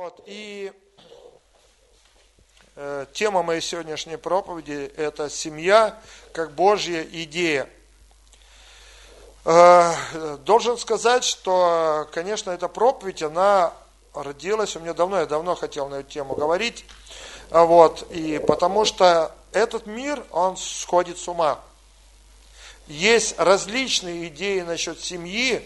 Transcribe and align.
Вот, 0.00 0.22
и 0.24 0.72
э, 2.74 3.04
тема 3.12 3.42
моей 3.42 3.60
сегодняшней 3.60 4.16
проповеди– 4.16 4.90
это 4.96 5.28
семья 5.28 6.00
как 6.32 6.52
Божья 6.52 7.02
идея. 7.02 7.68
Э, 9.44 9.92
должен 10.38 10.78
сказать, 10.78 11.22
что, 11.22 12.08
конечно, 12.12 12.50
эта 12.50 12.66
проповедь, 12.68 13.22
она 13.22 13.74
родилась 14.14 14.74
у 14.74 14.80
меня 14.80 14.94
давно, 14.94 15.18
я 15.18 15.26
давно 15.26 15.54
хотел 15.54 15.90
на 15.90 15.96
эту 15.96 16.08
тему 16.08 16.34
говорить, 16.34 16.86
вот, 17.50 18.10
и 18.10 18.38
потому 18.38 18.86
что 18.86 19.36
этот 19.52 19.84
мир, 19.84 20.24
он 20.30 20.56
сходит 20.56 21.18
с 21.18 21.28
ума. 21.28 21.60
Есть 22.86 23.38
различные 23.38 24.28
идеи 24.28 24.60
насчет 24.60 24.98
семьи, 24.98 25.62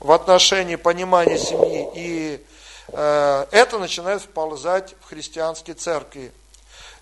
в 0.00 0.12
отношении 0.12 0.76
понимания 0.76 1.36
семьи, 1.36 1.90
и 1.94 2.46
это 2.88 3.78
начинает 3.78 4.22
вползать 4.22 4.94
в 5.00 5.08
христианские 5.08 5.74
церкви. 5.74 6.32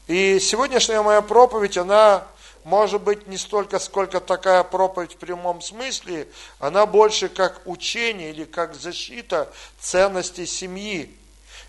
И 0.07 0.39
сегодняшняя 0.41 1.03
моя 1.03 1.23
проповедь, 1.23 1.77
она 1.77 2.25
может 2.65 3.03
быть 3.03 3.27
не 3.27 3.37
столько, 3.37 3.79
сколько 3.79 4.21
такая 4.21 4.63
проповедь 4.63 5.15
в 5.15 5.17
прямом 5.17 5.61
смысле, 5.61 6.29
она 6.59 6.87
больше 6.87 7.29
как 7.29 7.63
учение 7.65 8.31
или 8.31 8.45
как 8.45 8.75
защита 8.75 9.53
ценностей 9.81 10.47
семьи. 10.47 11.17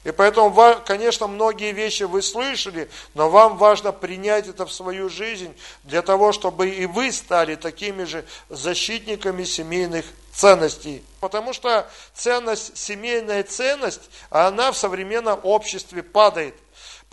И 0.04 0.12
поэтому, 0.12 0.54
конечно, 0.85 1.27
многие 1.27 1.71
вещи 1.71 2.04
вы 2.04 2.21
слышали, 2.21 2.90
но 3.13 3.30
вам 3.30 3.57
важно 3.57 3.93
принять 3.93 4.48
это 4.48 4.66
в 4.66 4.73
свою 4.73 5.09
жизнь 5.09 5.55
для 5.84 6.02
того, 6.02 6.34
чтобы 6.34 6.70
и 6.70 6.85
вы 6.85 7.12
стали 7.12 7.55
такими 7.55 8.04
же 8.04 8.26
защитниками 8.49 9.45
семейных 9.45 10.05
ценностей. 10.33 11.03
Потому 11.19 11.53
что 11.53 11.89
ценность, 12.13 12.77
семейная 12.77 13.43
ценность, 13.43 14.09
она 14.29 14.71
в 14.71 14.77
современном 14.77 15.39
обществе 15.43 16.03
падает. 16.03 16.55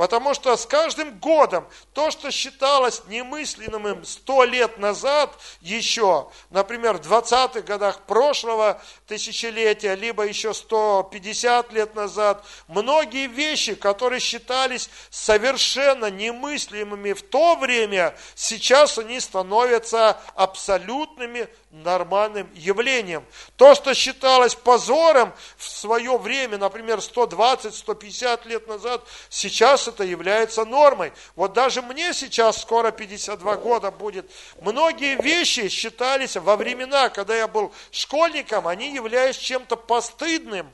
Потому 0.01 0.33
что 0.33 0.57
с 0.57 0.65
каждым 0.65 1.19
годом 1.19 1.69
то, 1.93 2.11
что 2.11 2.31
считалось 2.31 3.03
немысленным 3.09 4.03
сто 4.07 4.45
лет 4.45 4.79
назад 4.79 5.37
еще, 5.61 6.31
например, 6.49 6.97
в 6.97 7.01
20-х 7.03 7.61
годах 7.61 8.01
прошлого 8.07 8.81
тысячелетия, 9.07 9.95
либо 9.97 10.27
еще 10.27 10.55
150 10.55 11.75
лет 11.75 11.95
назад, 11.95 12.47
многие 12.67 13.27
вещи, 13.27 13.75
которые 13.75 14.21
считались 14.21 14.89
совершенно 15.11 16.11
немыслимыми 16.11 17.13
в 17.13 17.21
то 17.21 17.57
время, 17.57 18.17
сейчас 18.35 18.97
они 18.97 19.21
становятся 19.21 20.17
абсолютными 20.35 21.47
нормальным 21.71 22.51
явлением. 22.55 23.25
То, 23.57 23.75
что 23.75 23.95
считалось 23.95 24.55
позором 24.55 25.33
в 25.57 25.69
свое 25.69 26.19
время, 26.19 26.59
например, 26.59 26.99
120-150 26.99 28.49
лет 28.49 28.67
назад, 28.67 29.05
сейчас 29.29 29.87
это 29.87 30.03
является 30.03 30.65
нормой. 30.65 31.13
Вот 31.37 31.53
даже 31.53 31.81
мне 31.81 32.13
сейчас 32.13 32.61
скоро 32.61 32.91
52 32.91 33.57
года 33.57 33.91
будет. 33.91 34.31
Многие 34.61 35.21
вещи 35.23 35.69
считались 35.69 36.37
во 36.37 36.57
времена, 36.57 37.09
когда 37.09 37.37
я 37.37 37.47
был 37.47 37.73
школьником, 37.93 38.67
они 38.67 38.93
являлись 38.93 39.37
чем-то 39.37 39.77
постыдным. 39.77 40.73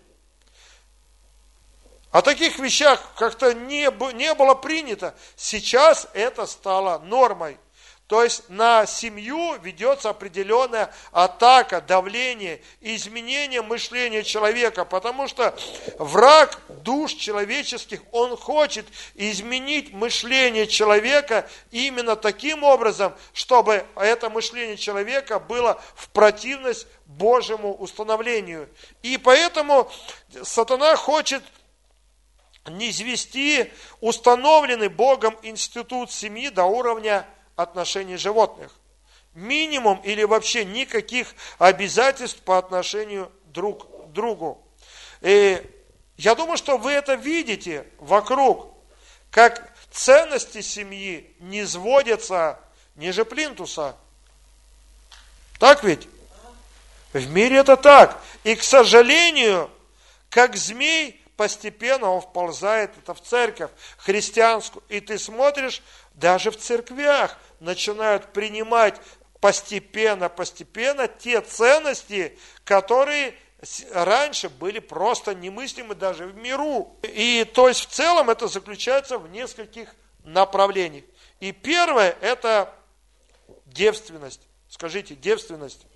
О 2.11 2.23
таких 2.23 2.59
вещах 2.59 3.03
как-то 3.17 3.53
не, 3.53 3.91
не 4.15 4.35
было 4.35 4.55
принято. 4.55 5.15
Сейчас 5.37 6.09
это 6.15 6.47
стало 6.47 6.99
нормой. 7.01 7.59
То 8.07 8.23
есть 8.23 8.49
на 8.49 8.87
семью 8.87 9.57
ведется 9.63 10.11
определенная 10.11 10.95
атака, 11.11 11.81
давление, 11.81 12.63
изменение 12.81 13.63
мышления 13.63 14.23
человека, 14.23 14.85
потому 14.85 15.27
что 15.27 15.57
враг 15.99 16.61
душ 16.69 17.15
человеческих, 17.15 18.03
он 18.13 18.37
хочет 18.37 18.87
изменить 19.17 19.93
мышление 19.93 20.69
человека 20.69 21.49
именно 21.73 22.15
таким 22.15 22.63
образом, 22.63 23.13
чтобы 23.33 23.85
это 23.97 24.31
мышление 24.31 24.77
человека 24.77 25.41
было 25.41 25.83
в 25.97 26.09
противность 26.11 26.87
Божьему 27.07 27.75
установлению. 27.75 28.69
И 29.03 29.19
поэтому 29.19 29.91
сатана 30.45 30.95
хочет 30.95 31.43
не 32.69 32.91
извести 32.91 33.73
установленный 34.01 34.89
Богом 34.89 35.37
институт 35.43 36.13
семьи 36.13 36.51
до 36.51 36.65
уровня 36.65 37.27
отношении 37.57 38.17
животных. 38.17 38.73
Минимум 39.35 40.01
или 40.05 40.23
вообще 40.23 40.65
никаких 40.65 41.35
обязательств 41.59 42.41
по 42.43 42.59
отношению 42.59 43.31
друг 43.47 43.87
к 44.07 44.13
другу. 44.13 44.63
И 45.21 45.63
я 46.17 46.35
думаю, 46.35 46.57
что 46.57 46.79
вы 46.79 46.93
это 46.93 47.15
видите 47.15 47.87
вокруг, 47.99 48.73
как 49.31 49.73
ценности 49.91 50.61
семьи 50.61 51.35
не 51.41 51.67
сводятся 51.67 52.59
ниже 52.95 53.25
плинтуса. 53.25 53.97
Так 55.59 55.85
ведь? 55.85 56.09
В 57.13 57.31
мире 57.31 57.59
это 57.59 57.77
так. 57.77 58.23
И, 58.45 58.55
к 58.55 58.63
сожалению, 58.63 59.71
как 60.29 60.57
змей, 60.57 61.23
постепенно 61.37 62.11
он 62.11 62.21
вползает 62.21 62.97
это 62.99 63.15
в 63.15 63.23
церковь 63.23 63.71
христианскую. 63.99 64.83
И 64.89 65.01
ты 65.01 65.19
смотришь, 65.19 65.83
даже 66.15 66.51
в 66.51 66.59
церквях 66.59 67.39
начинают 67.61 68.33
принимать 68.33 69.01
постепенно, 69.41 70.29
постепенно 70.29 71.09
те 71.09 71.41
ценности, 71.41 72.39
которые 72.65 73.35
раньше 73.93 74.49
были 74.49 74.79
просто 74.79 75.35
немыслимы 75.35 75.95
даже 75.95 76.27
в 76.27 76.37
миру. 76.37 76.97
И 77.03 77.45
то 77.55 77.69
есть 77.69 77.81
в 77.81 77.87
целом 77.87 78.31
это 78.31 78.49
заключается 78.49 79.19
в 79.19 79.31
нескольких 79.31 79.95
направлениях. 80.25 81.05
И 81.41 81.53
первое 81.53 82.17
это 82.21 82.73
девственность. 83.67 84.41
Скажите, 84.69 85.15
девственность. 85.15 85.87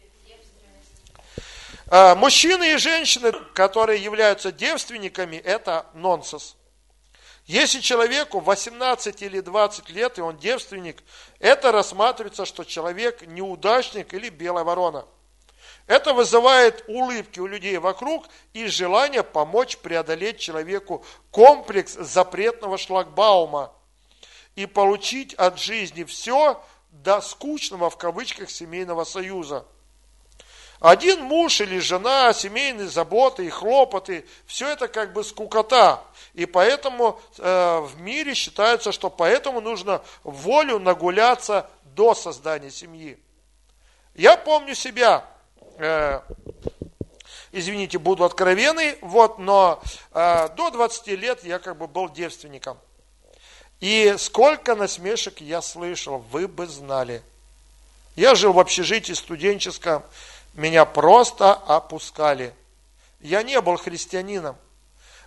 А, 1.89 2.15
мужчины 2.15 2.75
и 2.75 2.77
женщины, 2.77 3.33
которые 3.53 4.03
являются 4.03 4.53
девственниками, 4.53 5.37
это 5.37 5.87
нонсенс. 5.95 6.57
Если 7.51 7.81
человеку 7.81 8.39
18 8.39 9.23
или 9.23 9.41
20 9.41 9.91
лет, 9.91 10.19
и 10.19 10.21
он 10.21 10.37
девственник, 10.37 11.03
это 11.41 11.73
рассматривается, 11.73 12.47
что 12.47 12.63
человек 12.63 13.27
неудачник 13.27 14.15
или 14.15 14.29
белая 14.29 14.63
ворона. 14.63 15.05
Это 15.89 16.15
вызывает 16.15 16.85
улыбки 16.87 17.41
у 17.41 17.49
людей 17.49 17.77
вокруг 17.79 18.29
и 18.53 18.67
желание 18.69 19.25
помочь 19.25 19.79
преодолеть 19.79 20.39
человеку 20.39 21.05
комплекс 21.33 21.95
запретного 21.95 22.79
шлагбаума 22.79 23.73
и 24.55 24.67
получить 24.67 25.35
от 25.35 25.59
жизни 25.59 26.05
все 26.05 26.63
до 26.93 27.21
скучного 27.21 27.91
в 27.91 27.97
кавычках 27.97 28.49
семейного 28.49 29.03
союза. 29.03 29.67
Один 30.79 31.25
муж 31.25 31.61
или 31.61 31.79
жена, 31.79 32.33
семейные 32.33 32.89
заботы 32.89 33.45
и 33.45 33.51
хлопоты, 33.51 34.25
все 34.47 34.69
это 34.69 34.89
как 34.89 35.13
бы 35.13 35.23
скукота. 35.23 36.03
И 36.35 36.47
поэтому 36.47 37.21
э, 37.39 37.81
в 37.81 38.01
мире 38.01 38.35
считается, 38.35 38.93
что 38.93 39.11
поэтому 39.11 39.61
нужно 39.61 40.03
волю 40.23 40.79
нагуляться 40.79 41.69
до 41.85 42.15
создания 42.15 42.71
семьи. 42.71 43.19
Я 44.15 44.37
помню 44.37 44.75
себя, 44.75 45.25
э, 45.79 46.21
извините, 47.53 47.99
буду 47.99 48.25
откровенный, 48.25 48.97
вот, 49.01 49.39
но 49.39 49.83
э, 50.13 50.49
до 50.57 50.71
20 50.71 51.07
лет 51.09 51.45
я 51.45 51.59
как 51.59 51.77
бы 51.77 51.89
был 51.89 52.09
девственником. 52.09 52.79
И 53.81 54.15
сколько 54.19 54.77
насмешек 54.77 55.41
я 55.41 55.63
слышал, 55.63 56.19
вы 56.31 56.47
бы 56.47 56.67
знали. 56.67 57.23
Я 58.15 58.35
жил 58.35 58.53
в 58.53 58.61
общежитии 58.61 59.15
студенческом, 59.15 60.03
меня 60.55 60.85
просто 60.85 61.53
опускали. 61.55 62.55
Я 63.21 63.43
не 63.43 63.61
был 63.61 63.77
христианином. 63.77 64.57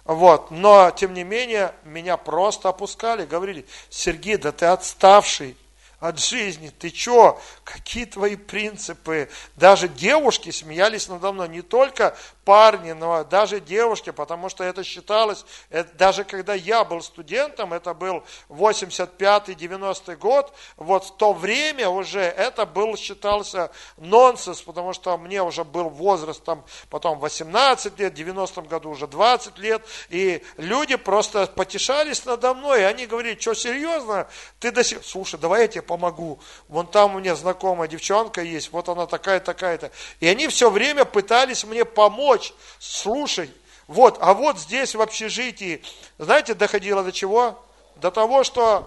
Вот, 0.05 0.51
но, 0.51 0.91
тем 0.91 1.13
не 1.13 1.23
менее, 1.23 1.73
меня 1.85 2.17
просто 2.17 2.69
опускали, 2.69 3.25
говорили, 3.25 3.65
Сергей, 3.89 4.35
да 4.35 4.51
ты 4.51 4.65
отставший, 4.65 5.55
от 6.03 6.19
жизни. 6.19 6.67
Ты 6.67 6.93
что? 6.93 7.41
Какие 7.63 8.03
твои 8.03 8.35
принципы? 8.35 9.29
Даже 9.55 9.87
девушки 9.87 10.51
смеялись 10.51 11.07
надо 11.07 11.31
мной, 11.31 11.47
не 11.47 11.61
только 11.61 12.17
парни, 12.43 12.91
но 12.91 13.23
даже 13.23 13.61
девушки, 13.61 14.09
потому 14.09 14.49
что 14.49 14.65
это 14.65 14.83
считалось, 14.83 15.45
это, 15.69 15.93
даже 15.95 16.25
когда 16.25 16.53
я 16.53 16.83
был 16.83 17.01
студентом, 17.01 17.71
это 17.71 17.93
был 17.93 18.23
85-90 18.49 20.17
год, 20.17 20.53
вот 20.75 21.05
в 21.05 21.15
то 21.15 21.31
время 21.31 21.87
уже 21.87 22.19
это 22.19 22.65
был, 22.65 22.97
считался 22.97 23.71
нонсенс, 23.95 24.61
потому 24.61 24.91
что 24.91 25.17
мне 25.17 25.41
уже 25.41 25.63
был 25.63 25.89
возраст 25.89 26.43
там 26.43 26.65
потом 26.89 27.17
18 27.19 27.97
лет, 27.97 28.11
в 28.11 28.15
90 28.15 28.61
году 28.63 28.89
уже 28.89 29.07
20 29.07 29.57
лет, 29.59 29.81
и 30.09 30.43
люди 30.57 30.97
просто 30.97 31.47
потешались 31.47 32.25
надо 32.25 32.53
мной, 32.53 32.81
и 32.81 32.83
они 32.83 33.05
говорили, 33.05 33.39
что 33.39 33.53
серьезно, 33.53 34.27
ты 34.59 34.71
до 34.71 34.83
сих... 34.83 35.03
Слушай, 35.05 35.39
давай 35.39 35.61
я 35.61 35.67
тебе 35.69 35.81
помогу. 35.93 36.39
Вон 36.69 36.87
там 36.87 37.13
у 37.13 37.19
меня 37.19 37.35
знакомая 37.35 37.87
девчонка 37.87 38.41
есть, 38.41 38.71
вот 38.71 38.89
она 38.89 39.05
такая, 39.05 39.39
такая-то. 39.39 39.91
И 40.19 40.27
они 40.27 40.47
все 40.47 40.71
время 40.71 41.05
пытались 41.05 41.63
мне 41.65 41.85
помочь. 41.85 42.51
Слушай, 42.79 43.51
Вот, 43.85 44.17
а 44.21 44.33
вот 44.33 44.57
здесь 44.57 44.95
в 44.95 45.01
общежитии, 45.01 45.83
знаете, 46.17 46.53
доходило 46.53 47.03
до 47.03 47.11
чего? 47.11 47.63
До 47.97 48.11
того, 48.11 48.43
что 48.43 48.85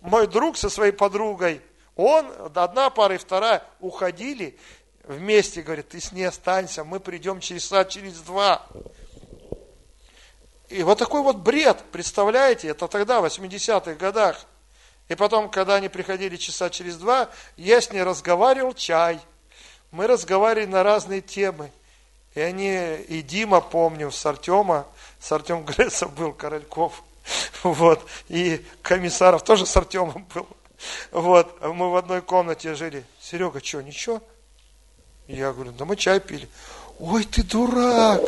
мой 0.00 0.26
друг 0.26 0.56
со 0.56 0.68
своей 0.68 0.92
подругой, 0.92 1.60
он, 1.96 2.30
одна 2.54 2.90
пара 2.90 3.14
и 3.14 3.18
вторая, 3.18 3.64
уходили 3.80 4.56
вместе, 5.04 5.62
говорит, 5.62 5.88
ты 5.88 5.98
с 5.98 6.12
ней 6.12 6.24
останься, 6.24 6.84
мы 6.84 7.00
придем 7.00 7.40
через 7.40 7.62
часа, 7.62 7.84
через 7.84 8.20
два. 8.20 8.66
И 10.68 10.82
вот 10.82 10.98
такой 10.98 11.22
вот 11.22 11.36
бред, 11.36 11.82
представляете, 11.90 12.68
это 12.68 12.86
тогда, 12.86 13.20
в 13.20 13.24
80-х 13.24 13.94
годах. 13.94 14.44
И 15.08 15.14
потом, 15.14 15.50
когда 15.50 15.76
они 15.76 15.88
приходили 15.88 16.36
часа 16.36 16.70
через 16.70 16.96
два, 16.96 17.28
я 17.56 17.80
с 17.80 17.92
ней 17.92 18.02
разговаривал, 18.02 18.72
чай. 18.72 19.20
Мы 19.90 20.06
разговаривали 20.06 20.66
на 20.66 20.82
разные 20.82 21.20
темы. 21.20 21.70
И 22.34 22.40
они, 22.40 22.96
и 23.08 23.22
Дима, 23.22 23.60
помню, 23.60 24.10
с 24.10 24.26
Артема, 24.26 24.86
с 25.20 25.30
Артем 25.30 25.64
Грецов 25.64 26.12
был, 26.14 26.32
Корольков, 26.32 27.04
вот, 27.62 28.04
и 28.28 28.64
Комиссаров 28.82 29.44
тоже 29.44 29.66
с 29.66 29.76
Артемом 29.76 30.26
был. 30.34 30.48
Вот, 31.12 31.62
мы 31.62 31.90
в 31.90 31.96
одной 31.96 32.22
комнате 32.22 32.74
жили. 32.74 33.04
Серега, 33.20 33.64
что, 33.64 33.82
ничего? 33.82 34.20
Я 35.28 35.52
говорю, 35.52 35.72
да 35.72 35.84
мы 35.84 35.96
чай 35.96 36.20
пили. 36.20 36.48
Ой, 36.98 37.24
ты 37.24 37.42
дурак! 37.42 38.20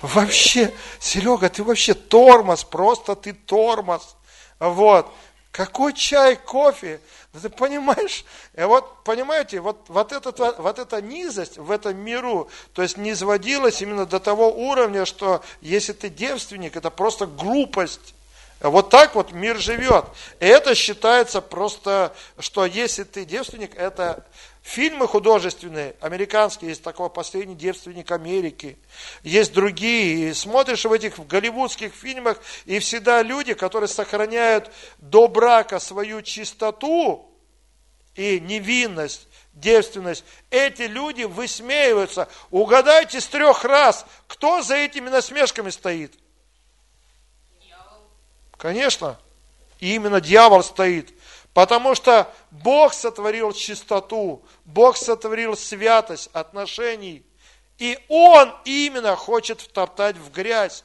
Вообще, 0.00 0.72
Серега, 0.98 1.48
ты 1.50 1.62
вообще 1.62 1.94
тормоз, 1.94 2.64
просто 2.64 3.16
ты 3.16 3.32
тормоз. 3.32 4.16
Вот. 4.60 5.12
Какой 5.50 5.92
чай, 5.92 6.36
кофе? 6.36 7.00
Да 7.32 7.40
ты 7.40 7.48
понимаешь, 7.48 8.24
и 8.56 8.62
вот, 8.62 9.04
понимаете, 9.04 9.60
вот, 9.60 9.84
вот, 9.88 10.12
этот, 10.12 10.38
вот 10.58 10.78
эта 10.78 11.00
низость 11.00 11.58
в 11.58 11.70
этом 11.70 11.96
миру, 11.96 12.48
то 12.72 12.82
есть 12.82 12.96
не 12.96 13.12
изводилась 13.12 13.82
именно 13.82 14.06
до 14.06 14.20
того 14.20 14.48
уровня, 14.50 15.04
что 15.04 15.42
если 15.60 15.92
ты 15.92 16.08
девственник, 16.08 16.76
это 16.76 16.90
просто 16.90 17.26
глупость. 17.26 18.14
Вот 18.60 18.90
так 18.90 19.14
вот 19.14 19.32
мир 19.32 19.58
живет. 19.58 20.04
И 20.38 20.46
это 20.46 20.74
считается 20.74 21.40
просто, 21.40 22.14
что 22.38 22.66
если 22.66 23.04
ты 23.04 23.24
девственник, 23.24 23.74
это 23.74 24.24
Фильмы 24.62 25.08
художественные, 25.08 25.96
американские, 26.00 26.70
есть 26.70 26.82
такой 26.82 27.08
«Последний 27.08 27.54
девственник 27.54 28.10
Америки», 28.10 28.76
есть 29.22 29.54
другие. 29.54 30.30
И 30.30 30.34
смотришь 30.34 30.84
в 30.84 30.92
этих 30.92 31.18
голливудских 31.26 31.94
фильмах, 31.94 32.38
и 32.66 32.78
всегда 32.78 33.22
люди, 33.22 33.54
которые 33.54 33.88
сохраняют 33.88 34.70
до 34.98 35.28
брака 35.28 35.78
свою 35.78 36.20
чистоту 36.20 37.26
и 38.14 38.38
невинность, 38.38 39.28
девственность, 39.54 40.24
эти 40.50 40.82
люди 40.82 41.22
высмеиваются. 41.22 42.28
Угадайте 42.50 43.20
с 43.20 43.26
трех 43.26 43.64
раз, 43.64 44.04
кто 44.26 44.62
за 44.62 44.76
этими 44.76 45.08
насмешками 45.08 45.70
стоит? 45.70 46.12
Конечно, 48.58 49.18
именно 49.78 50.20
дьявол 50.20 50.62
стоит. 50.62 51.14
Потому 51.54 51.94
что 51.94 52.32
Бог 52.50 52.92
сотворил 52.92 53.52
чистоту, 53.52 54.42
Бог 54.64 54.96
сотворил 54.96 55.56
святость 55.56 56.30
отношений. 56.32 57.24
И 57.78 57.98
Он 58.08 58.52
именно 58.64 59.16
хочет 59.16 59.60
втоптать 59.60 60.16
в 60.16 60.30
грязь 60.30 60.84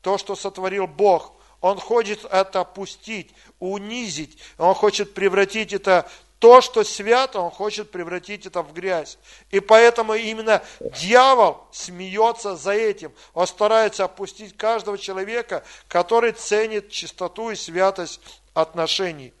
то, 0.00 0.16
что 0.16 0.36
сотворил 0.36 0.86
Бог. 0.86 1.32
Он 1.60 1.78
хочет 1.78 2.24
это 2.24 2.60
опустить, 2.60 3.34
унизить. 3.58 4.38
Он 4.56 4.74
хочет 4.74 5.14
превратить 5.14 5.72
это 5.72 6.08
то, 6.38 6.60
что 6.60 6.84
свято, 6.84 7.40
он 7.40 7.50
хочет 7.50 7.90
превратить 7.90 8.46
это 8.46 8.62
в 8.62 8.72
грязь. 8.72 9.18
И 9.50 9.58
поэтому 9.58 10.14
именно 10.14 10.62
дьявол 10.80 11.66
смеется 11.72 12.56
за 12.56 12.72
этим. 12.72 13.12
Он 13.32 13.46
старается 13.46 14.04
опустить 14.04 14.56
каждого 14.56 14.98
человека, 14.98 15.64
который 15.88 16.32
ценит 16.32 16.90
чистоту 16.90 17.50
и 17.50 17.56
святость 17.56 18.20
отношений. 18.52 19.32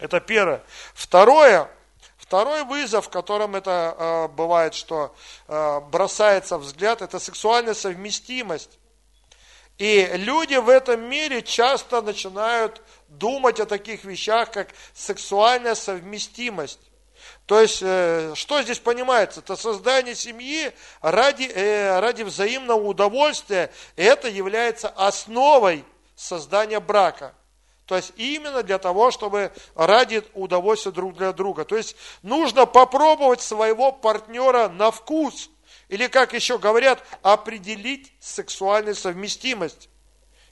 Это 0.00 0.20
первое. 0.20 0.62
Второе, 0.94 1.70
второй 2.16 2.64
вызов, 2.64 3.06
в 3.06 3.10
котором 3.10 3.54
это 3.54 3.94
э, 3.98 4.28
бывает, 4.28 4.74
что 4.74 5.14
э, 5.46 5.80
бросается 5.90 6.58
взгляд, 6.58 7.02
это 7.02 7.18
сексуальная 7.18 7.74
совместимость. 7.74 8.78
И 9.76 10.10
люди 10.14 10.56
в 10.56 10.68
этом 10.68 11.02
мире 11.08 11.42
часто 11.42 12.02
начинают 12.02 12.82
думать 13.08 13.60
о 13.60 13.66
таких 13.66 14.04
вещах, 14.04 14.50
как 14.50 14.68
сексуальная 14.94 15.74
совместимость. 15.74 16.80
То 17.46 17.60
есть, 17.60 17.80
э, 17.82 18.32
что 18.36 18.62
здесь 18.62 18.78
понимается? 18.78 19.40
Это 19.40 19.56
создание 19.56 20.14
семьи 20.14 20.72
ради, 21.02 21.44
э, 21.44 21.98
ради 22.00 22.22
взаимного 22.22 22.86
удовольствия. 22.86 23.70
Это 23.96 24.28
является 24.28 24.88
основой 24.88 25.84
создания 26.14 26.80
брака. 26.80 27.34
То 27.90 27.96
есть 27.96 28.12
именно 28.14 28.62
для 28.62 28.78
того, 28.78 29.10
чтобы 29.10 29.50
ради 29.74 30.22
удовольствия 30.34 30.92
друг 30.92 31.16
для 31.16 31.32
друга. 31.32 31.64
То 31.64 31.76
есть 31.76 31.96
нужно 32.22 32.64
попробовать 32.64 33.40
своего 33.40 33.90
партнера 33.90 34.68
на 34.68 34.92
вкус. 34.92 35.50
Или, 35.88 36.06
как 36.06 36.32
еще 36.32 36.56
говорят, 36.56 37.02
определить 37.22 38.12
сексуальную 38.20 38.94
совместимость. 38.94 39.88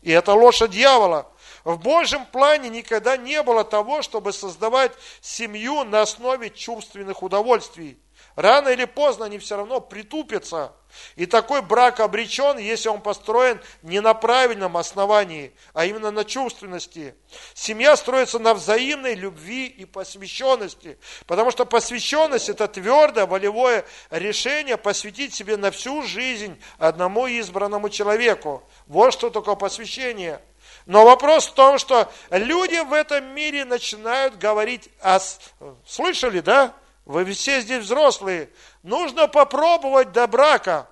И 0.03 0.11
это 0.11 0.33
ложь 0.33 0.59
дьявола. 0.69 1.31
В 1.63 1.79
Божьем 1.79 2.27
плане 2.27 2.71
никогда 2.71 3.17
не 3.17 3.41
было 3.45 3.63
того, 3.63 4.03
чтобы 4.03 4.33
создавать 4.33 4.91
семью 5.21 5.85
на 5.85 6.03
основе 6.03 6.51
чувственных 6.51 7.23
удовольствий. 7.23 8.01
Рано 8.39 8.69
или 8.69 8.85
поздно 8.85 9.25
они 9.25 9.41
все 9.41 9.57
равно 9.57 9.81
притупятся. 9.81 10.73
И 11.17 11.27
такой 11.27 11.61
брак 11.61 11.99
обречен, 11.99 12.57
если 12.57 12.89
он 12.89 13.01
построен 13.01 13.61
не 13.83 14.01
на 14.01 14.15
правильном 14.15 14.77
основании, 14.77 15.53
а 15.75 15.87
именно 15.87 16.13
на 16.13 16.25
чувственности. 16.25 17.17
Семья 17.55 17.97
строится 17.97 18.39
на 18.39 18.55
взаимной 18.55 19.17
любви 19.17 19.67
и 19.67 19.85
посвященности. 19.85 21.01
Потому 21.27 21.51
что 21.51 21.67
посвященность– 21.67 22.49
это 22.49 22.69
твердое 22.69 23.27
волевое 23.27 23.85
решение 24.11 24.77
посвятить 24.77 25.35
себе 25.35 25.57
на 25.57 25.73
всю 25.73 26.05
жизнь 26.05 26.63
одному 26.79 27.27
избранному 27.27 27.89
человеку. 27.89 28.63
Вот 28.87 29.13
что 29.15 29.31
такое 29.31 29.57
посвящение. 29.57 30.41
Но 30.87 31.05
вопрос 31.05 31.49
в 31.49 31.55
том, 31.55 31.77
что 31.77 32.09
люди 32.31 32.79
в 32.85 32.93
этом 32.93 33.35
мире 33.35 33.65
начинают 33.65 34.39
говорить 34.39 34.91
о... 35.01 35.19
Слышали, 35.85 36.39
да? 36.39 36.73
Вы 37.09 37.25
все 37.25 37.63
здесь 37.63 37.85
взрослые. 37.85 38.51
Нужно 38.83 39.29
попробовать 39.29 40.13
до 40.13 40.27
брака. 40.27 40.87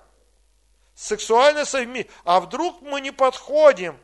Сексуально 0.95 1.63
совместить. 1.63 2.11
А 2.25 2.39
вдруг 2.39 2.81
мы 2.81 3.01
не 3.01 3.11
подходим? 3.11 3.95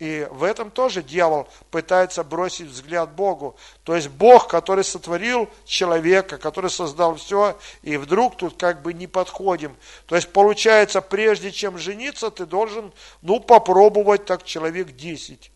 И 0.00 0.26
в 0.32 0.42
этом 0.42 0.72
тоже 0.72 1.04
дьявол 1.04 1.48
пытается 1.70 2.24
бросить 2.24 2.66
взгляд 2.66 3.12
Богу. 3.12 3.56
То 3.84 3.94
есть 3.94 4.08
Бог, 4.08 4.48
который 4.48 4.82
сотворил 4.82 5.48
человека, 5.64 6.38
который 6.38 6.70
создал 6.70 7.14
все, 7.14 7.56
и 7.82 7.96
вдруг 7.96 8.36
тут 8.36 8.58
как 8.58 8.82
бы 8.82 8.92
не 8.92 9.06
подходим. 9.06 9.76
То 10.06 10.16
есть 10.16 10.32
получается, 10.32 11.00
прежде 11.00 11.52
чем 11.52 11.78
жениться, 11.78 12.32
ты 12.32 12.46
должен, 12.46 12.92
ну, 13.22 13.38
попробовать 13.38 14.24
так 14.24 14.42
человек 14.44 14.96
10. 14.96 15.52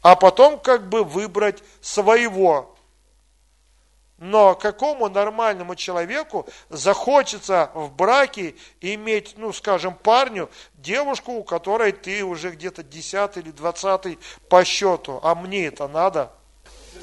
А 0.00 0.16
потом 0.16 0.58
как 0.58 0.88
бы 0.88 1.04
выбрать 1.04 1.62
своего. 1.82 2.74
Но 4.20 4.54
какому 4.54 5.08
нормальному 5.08 5.74
человеку 5.74 6.46
захочется 6.68 7.70
в 7.72 7.90
браке 7.90 8.54
иметь, 8.82 9.32
ну, 9.38 9.50
скажем, 9.50 9.94
парню, 9.94 10.50
девушку, 10.74 11.32
у 11.32 11.42
которой 11.42 11.92
ты 11.92 12.22
уже 12.22 12.50
где-то 12.50 12.82
10 12.82 13.38
или 13.38 13.50
20 13.50 14.18
по 14.50 14.62
счету, 14.62 15.20
а 15.22 15.34
мне 15.34 15.68
это 15.68 15.88
надо? 15.88 16.30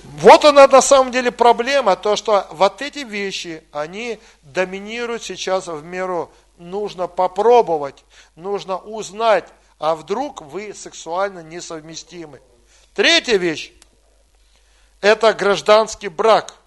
Вот 0.04 0.46
она 0.46 0.68
на 0.68 0.80
самом 0.80 1.12
деле 1.12 1.32
проблема, 1.32 1.96
то, 1.96 2.16
что 2.16 2.46
вот 2.52 2.84
эти 2.84 3.00
вещи, 3.00 3.64
они 3.72 4.20
доминируют 4.44 5.24
сейчас 5.24 5.66
в 5.66 5.84
миру. 5.84 6.32
Нужно 6.58 7.08
попробовать, 7.08 8.06
нужно 8.36 8.78
узнать, 8.78 9.50
а 9.80 9.96
вдруг 9.96 10.44
вы 10.44 10.72
сексуально 10.76 11.40
несовместимы. 11.40 12.42
Третья 12.94 13.38
вещь– 13.38 13.72
это 15.02 15.34
гражданский 15.34 16.10
брак– 16.10 16.54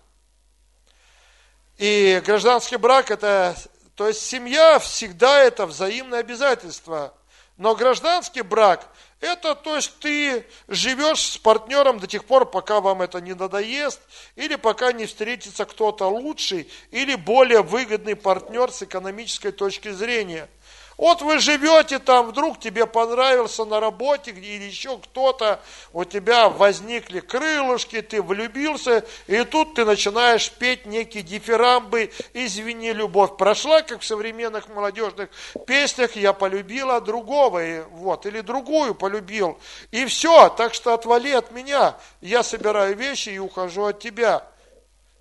и 1.81 2.21
гражданский 2.27 2.77
брак 2.77 3.11
это, 3.11 3.57
то 3.95 4.07
есть 4.07 4.21
семья 4.21 4.79
всегда 4.79 5.43
это 5.43 5.65
взаимное 5.65 6.21
обязательство. 6.21 7.15
Но 7.57 7.75
гражданский 7.75 8.43
брак, 8.43 8.87
это 9.19 9.55
то 9.55 9.77
есть 9.77 9.99
ты 9.99 10.45
живешь 10.69 11.23
с 11.23 11.39
партнером 11.39 11.99
до 11.99 12.07
тех 12.07 12.27
пор, 12.27 12.51
пока 12.51 12.83
вам 12.83 13.01
это 13.01 13.23
не 13.23 13.35
надоест, 13.35 13.99
или 14.37 14.57
пока 14.57 14.93
не 14.93 15.07
встретится 15.07 15.65
кто-то 15.65 16.07
лучший, 16.07 16.71
или 16.91 17.15
более 17.15 17.63
выгодный 17.63 18.15
партнер 18.15 18.71
с 18.71 18.83
экономической 18.83 19.51
точки 19.51 19.91
зрения. 19.91 20.51
Вот 21.01 21.23
вы 21.23 21.39
живете 21.39 21.99
там, 21.99 22.27
вдруг 22.27 22.61
тебе 22.61 22.85
понравился 22.85 23.65
на 23.65 23.81
работе 23.81 24.33
или 24.33 24.65
еще 24.65 24.99
кто-то, 24.99 25.59
у 25.95 26.05
тебя 26.05 26.51
возникли 26.51 27.21
крылышки, 27.21 28.03
ты 28.03 28.21
влюбился, 28.21 29.03
и 29.27 29.43
тут 29.45 29.73
ты 29.73 29.87
начинаешь 29.87 30.51
петь 30.51 30.85
некие 30.85 31.23
дифирамбы 31.23 32.11
«Извини, 32.35 32.93
любовь 32.93 33.39
прошла», 33.39 33.81
как 33.81 34.03
в 34.03 34.05
современных 34.05 34.69
молодежных 34.69 35.31
песнях 35.67 36.17
«Я 36.17 36.35
полюбила 36.35 37.01
другого», 37.01 37.65
и, 37.65 37.81
вот, 37.93 38.27
или 38.27 38.43
другую 38.43 38.95
полюбил. 38.95 39.59
И 39.93 40.05
все, 40.05 40.51
так 40.51 40.75
что 40.75 40.93
отвали 40.93 41.31
от 41.33 41.51
меня, 41.51 41.97
я 42.21 42.43
собираю 42.43 42.95
вещи 42.95 43.31
и 43.31 43.39
ухожу 43.39 43.87
от 43.87 44.01
тебя 44.01 44.47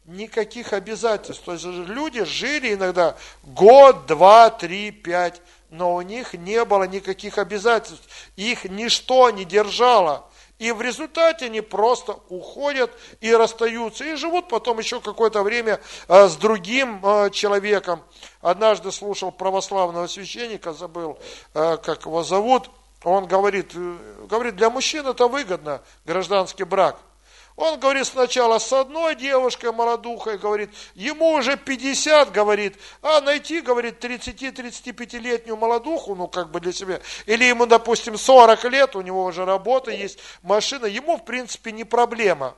никаких 0.04 0.74
обязательств. 0.74 1.46
То 1.46 1.54
есть 1.54 1.64
люди 1.64 2.26
жили 2.26 2.74
иногда 2.74 3.16
год, 3.44 4.08
два, 4.08 4.50
три, 4.50 4.92
пять, 4.92 5.42
но 5.70 5.96
у 5.96 6.02
них 6.02 6.34
не 6.34 6.64
было 6.66 6.84
никаких 6.84 7.38
обязательств. 7.38 8.08
Их 8.36 8.66
ничто 8.66 9.30
не 9.30 9.46
держало. 9.46 10.26
И 10.60 10.74
в 10.74 10.82
результате 10.82 11.46
они 11.46 11.62
просто 11.62 12.20
уходят 12.28 12.92
и 13.22 13.34
расстаются, 13.34 14.04
и 14.04 14.16
живут 14.16 14.50
потом 14.50 14.80
еще 14.80 15.00
какое-то 15.00 15.42
время 15.42 15.80
э, 16.10 16.28
с 16.28 16.36
другим 16.36 17.00
э, 17.02 17.30
человеком. 17.30 18.04
Однажды 18.42 18.92
слушал 18.92 19.32
православного 19.32 20.08
священника, 20.08 20.74
забыл, 20.74 21.18
э, 21.54 21.78
как 21.78 22.06
его 22.06 22.24
зовут, 22.24 22.70
он 23.06 23.28
говорит, 23.28 23.74
говорит, 24.28 24.58
для 24.58 24.70
мужчин 24.70 25.08
это 25.08 25.30
выгодно, 25.30 25.82
гражданский 26.04 26.66
брак. 26.66 27.00
Он 27.60 27.78
говорит 27.78 28.08
сначала 28.08 28.58
с 28.58 28.72
одной 28.72 29.16
девушкой 29.16 29.74
молодухой, 29.74 30.38
говорит, 30.38 30.70
ему 30.96 31.32
уже 31.34 31.58
50, 31.58 32.32
говорит, 32.32 32.78
а 33.02 33.20
найти, 33.20 33.60
говорит, 33.60 34.02
30-35-летнюю 34.02 35.58
молодуху, 35.58 36.16
ну 36.16 36.30
как 36.30 36.52
бы 36.52 36.62
для 36.62 36.72
себя, 36.72 37.02
или 37.26 37.44
ему, 37.44 37.66
допустим, 37.66 38.18
40 38.18 38.64
лет, 38.64 38.96
у 38.96 39.02
него 39.02 39.26
уже 39.26 39.44
работа 39.44 39.92
есть, 39.92 40.20
машина, 40.42 40.86
ему 40.86 41.18
в 41.18 41.26
принципе 41.26 41.74
не 41.74 41.84
проблема. 41.84 42.56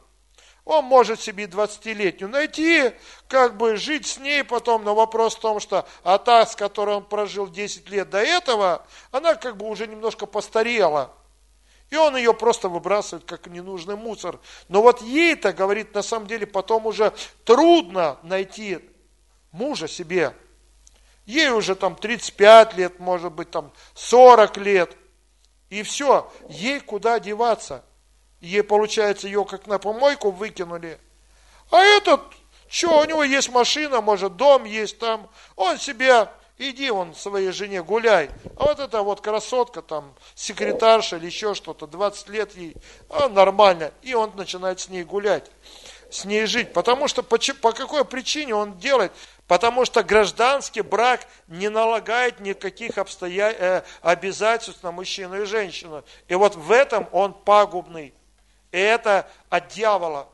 Он 0.66 0.86
может 0.86 1.20
себе 1.20 1.46
20-летнюю 1.46 2.30
найти, 2.30 2.92
как 3.28 3.58
бы 3.58 3.78
жить 3.78 4.06
с 4.06 4.20
ней 4.20 4.44
потом, 4.44 4.84
но 4.84 4.94
вопрос 4.94 5.36
в 5.36 5.40
том, 5.40 5.60
что 5.60 5.88
а 6.04 6.20
та, 6.20 6.46
с 6.46 6.56
которой 6.56 6.98
он 6.98 7.06
прожил 7.06 7.48
10 7.48 7.90
лет 7.90 8.12
до 8.12 8.20
этого, 8.20 8.86
она 9.12 9.34
как 9.34 9.58
бы 9.58 9.68
уже 9.68 9.88
немножко 9.88 10.28
постарела. 10.28 11.12
И 11.92 11.98
он 11.98 12.16
ее 12.16 12.34
просто 12.34 12.70
выбрасывает 12.70 13.26
как 13.26 13.48
ненужный 13.48 13.98
мусор. 13.98 14.40
Но 14.70 14.82
вот 14.82 15.02
ей-то, 15.02 15.52
говорит, 15.52 15.94
на 15.94 16.02
самом 16.02 16.26
деле 16.26 16.48
потом 16.48 16.86
уже 16.86 17.14
трудно 17.44 18.18
найти 18.24 18.80
мужа 19.52 19.90
себе. 19.90 20.34
Ей 21.26 21.50
уже 21.50 21.76
там 21.76 21.98
35 21.98 22.78
лет, 22.78 23.00
может 23.00 23.34
быть 23.34 23.52
там 23.52 23.74
40 23.96 24.58
лет. 24.58 24.96
И 25.70 25.84
все, 25.84 26.32
ей 26.48 26.80
куда 26.80 27.20
деваться? 27.20 27.84
Ей, 28.40 28.64
получается, 28.64 29.28
ее 29.28 29.44
как 29.44 29.68
на 29.68 29.78
помойку 29.78 30.32
выкинули. 30.32 30.98
А 31.72 31.82
этот, 31.82 32.22
что, 32.70 33.02
у 33.02 33.04
него 33.04 33.24
есть 33.26 33.50
машина, 33.50 34.00
может, 34.00 34.38
дом 34.38 34.64
есть 34.64 34.98
там. 34.98 35.30
Он 35.58 35.78
себе 35.78 36.30
Иди 36.64 36.92
он 36.92 37.16
своей 37.16 37.52
жене 37.52 37.82
гуляй. 37.82 38.30
А 38.56 38.66
вот 38.66 38.80
эта 38.80 39.02
вот 39.02 39.20
красотка, 39.20 39.82
там, 39.82 40.14
секретарша 40.36 41.18
или 41.18 41.26
еще 41.26 41.56
что-то, 41.56 41.88
20 41.88 42.30
лет 42.30 42.56
ей, 42.56 42.76
а 43.10 43.30
нормально. 43.30 43.92
И 44.04 44.14
он 44.14 44.32
начинает 44.36 44.80
с 44.80 44.88
ней 44.88 45.04
гулять, 45.04 45.50
с 46.12 46.24
ней 46.24 46.46
жить. 46.46 46.72
Потому 46.72 47.08
что, 47.08 47.24
по, 47.24 47.40
по 47.40 47.72
какой 47.72 48.06
причине 48.06 48.54
он 48.54 48.78
делает? 48.78 49.12
Потому 49.48 49.86
что 49.86 50.04
гражданский 50.04 50.82
брак 50.82 51.26
не 51.48 51.68
налагает 51.68 52.40
никаких 52.40 53.00
обстоя... 53.00 53.52
э, 53.58 53.82
обязательств 54.04 54.84
на 54.84 54.92
мужчину 54.92 55.42
и 55.42 55.46
женщину. 55.46 56.04
И 56.28 56.36
вот 56.36 56.56
в 56.56 56.72
этом 56.72 57.10
он 57.12 57.34
пагубный. 57.34 58.14
И 58.72 58.78
это 58.78 59.28
от 59.50 59.70
дьявола. 59.70 60.30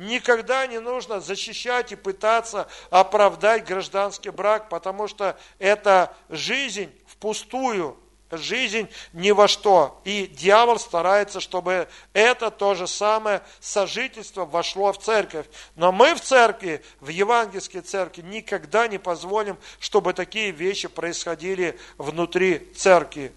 Никогда 0.00 0.66
не 0.66 0.80
нужно 0.80 1.20
защищать 1.20 1.92
и 1.92 1.94
пытаться 1.94 2.68
оправдать 2.88 3.66
гражданский 3.66 4.30
брак, 4.30 4.70
потому 4.70 5.08
что 5.08 5.38
это 5.58 6.16
жизнь 6.30 6.90
впустую, 7.06 7.98
жизнь 8.30 8.88
ни 9.12 9.30
во 9.30 9.46
что. 9.46 10.00
И 10.04 10.26
дьявол 10.26 10.78
старается, 10.78 11.38
чтобы 11.38 11.86
это 12.14 12.50
то 12.50 12.74
же 12.74 12.86
самое 12.86 13.42
сожительство 13.60 14.46
вошло 14.46 14.94
в 14.94 14.98
церковь. 14.98 15.44
Но 15.76 15.92
мы 15.92 16.14
в 16.14 16.22
церкви, 16.22 16.82
в 17.00 17.08
евангельской 17.08 17.82
церкви, 17.82 18.22
никогда 18.22 18.88
не 18.88 18.96
позволим, 18.96 19.58
чтобы 19.80 20.14
такие 20.14 20.50
вещи 20.50 20.88
происходили 20.88 21.78
внутри 21.98 22.72
церкви. 22.74 23.34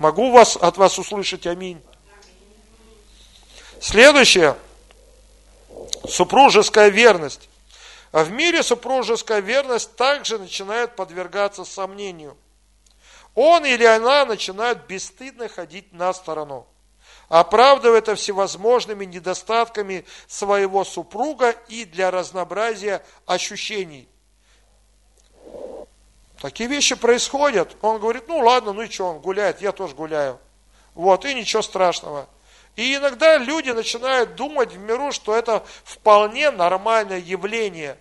Могу 0.00 0.32
вас, 0.32 0.56
от 0.56 0.76
вас 0.76 0.98
услышать 0.98 1.46
аминь? 1.46 1.80
Следующее– 3.80 4.56
Супружеская 6.08 6.88
верность. 6.88 7.48
А 8.12 8.24
в 8.24 8.32
мире 8.32 8.62
супружеская 8.62 9.40
верность 9.40 9.94
также 9.96 10.38
начинает 10.38 10.96
подвергаться 10.96 11.64
сомнению. 11.64 12.36
Он 13.34 13.64
или 13.64 13.84
она 13.84 14.24
начинают 14.24 14.86
бесстыдно 14.86 15.48
ходить 15.48 15.92
на 15.92 16.12
сторону, 16.12 16.66
оправдывая 17.28 17.98
это 17.98 18.16
всевозможными 18.16 19.04
недостатками 19.04 20.04
своего 20.26 20.84
супруга 20.84 21.50
и 21.68 21.84
для 21.84 22.10
разнообразия 22.10 23.04
ощущений. 23.26 24.08
Такие 26.40 26.68
вещи 26.68 26.94
происходят. 26.94 27.76
Он 27.82 28.00
говорит, 28.00 28.24
ну 28.26 28.38
ладно, 28.38 28.72
ну 28.72 28.82
и 28.82 28.90
что, 28.90 29.10
он 29.10 29.20
гуляет, 29.20 29.60
я 29.60 29.72
тоже 29.72 29.94
гуляю. 29.94 30.38
Вот, 30.94 31.24
и 31.24 31.34
ничего 31.34 31.62
страшного. 31.62 32.28
И 32.76 32.94
иногда 32.94 33.36
люди 33.36 33.70
начинают 33.70 34.36
думать 34.36 34.72
в 34.72 34.78
миру, 34.78 35.12
что 35.12 35.36
это 35.36 35.64
вполне 35.84 36.50
нормальное 36.50 37.18
явление. 37.18 37.96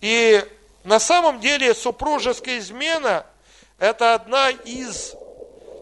И 0.00 0.44
на 0.84 0.98
самом 0.98 1.40
деле 1.40 1.74
супружеская 1.74 2.58
измена– 2.58 3.26
это 3.78 4.14
одна 4.14 4.50
из 4.50 5.14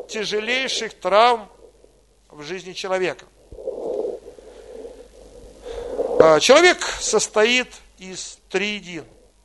тяжелейших 0.09 0.95
травм 0.95 1.49
в 2.31 2.43
жизни 2.43 2.73
человека. 2.73 3.27
А, 6.19 6.41
человек 6.41 6.83
состоит 6.83 7.69
из 7.99 8.39
триедин. 8.49 9.05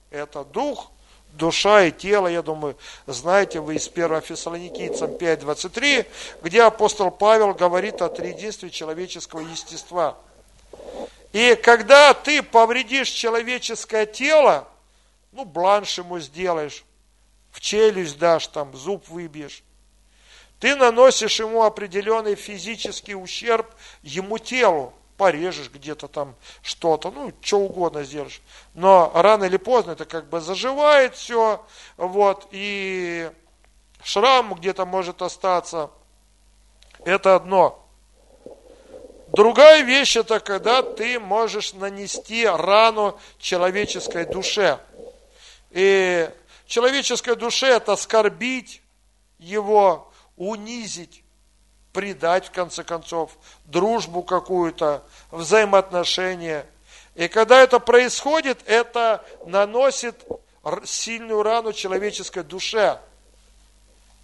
Это 0.09 0.43
дух, 0.43 0.91
душа 1.37 1.85
и 1.85 1.91
тело, 1.91 2.27
я 2.27 2.41
думаю, 2.41 2.77
знаете 3.07 3.59
вы 3.59 3.75
из 3.75 3.87
1 3.87 4.21
Фессалоникийцам 4.21 5.11
5.23, 5.11 6.05
где 6.41 6.63
апостол 6.63 7.11
Павел 7.11 7.53
говорит 7.53 8.01
о 8.01 8.09
триединстве 8.09 8.69
человеческого 8.69 9.41
естества. 9.41 10.17
И 11.33 11.55
когда 11.55 12.13
ты 12.13 12.41
повредишь 12.41 13.09
человеческое 13.09 14.05
тело, 14.05 14.67
ну, 15.31 15.45
бланш 15.45 15.97
ему 15.97 16.19
сделаешь, 16.19 16.85
в 17.51 17.59
челюсть 17.59 18.17
дашь, 18.17 18.47
там, 18.47 18.75
зуб 18.75 19.07
выбьешь, 19.09 19.63
ты 20.59 20.75
наносишь 20.75 21.39
ему 21.39 21.63
определенный 21.63 22.35
физический 22.35 23.15
ущерб 23.15 23.67
ему 24.01 24.37
телу 24.37 24.93
порежешь 25.17 25.69
где-то 25.69 26.07
там 26.07 26.35
что-то, 26.61 27.11
ну, 27.11 27.33
что 27.41 27.59
угодно 27.59 28.03
сделаешь. 28.03 28.41
Но 28.73 29.11
рано 29.13 29.45
или 29.45 29.57
поздно 29.57 29.91
это 29.91 30.05
как 30.05 30.29
бы 30.29 30.41
заживает 30.41 31.15
все, 31.15 31.65
вот, 31.97 32.47
и 32.51 33.29
шрам 34.03 34.53
где-то 34.53 34.85
может 34.85 35.21
остаться. 35.21 35.89
Это 37.03 37.35
одно. 37.35 37.85
Другая 39.27 39.81
вещь 39.81 40.15
это 40.15 40.39
когда 40.39 40.81
ты 40.81 41.19
можешь 41.19 41.73
нанести 41.73 42.45
рану 42.45 43.19
человеческой 43.37 44.25
душе. 44.25 44.79
И 45.71 46.29
человеческой 46.65 47.35
душе 47.35 47.67
это 47.67 47.93
оскорбить 47.93 48.81
его, 49.37 50.09
унизить, 50.37 51.24
предать, 51.95 52.47
в 52.47 52.51
конце 52.51 52.83
концов, 52.83 53.31
дружбу 53.63 54.21
какую-то, 54.21 55.01
взаимоотношения. 55.31 56.67
И 57.15 57.29
когда 57.29 57.61
это 57.61 57.79
происходит, 57.79 58.59
это 58.65 59.23
наносит 59.45 60.21
сильную 60.83 61.41
рану 61.41 61.71
человеческой 61.71 62.43
душе. 62.43 62.99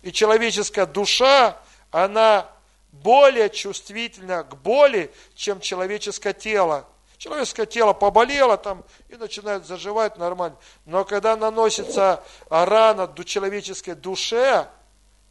И 0.01 0.11
человеческая 0.11 0.85
душа, 0.85 1.57
она 1.91 2.45
более 2.91 3.49
чувствительна 3.49 4.43
к 4.43 4.57
боли, 4.57 5.09
чем 5.33 5.61
человеческое 5.61 6.33
тело. 6.33 6.85
Человеческое 7.17 7.67
тело 7.67 7.93
поболело 7.93 8.57
там 8.57 8.83
и 9.07 9.15
начинает 9.15 9.65
заживать 9.65 10.17
нормально. 10.17 10.57
Но 10.85 11.05
когда 11.05 11.37
наносится 11.37 12.21
рана 12.49 13.07
до 13.07 13.23
человеческой 13.23 13.95
душе, 13.95 14.67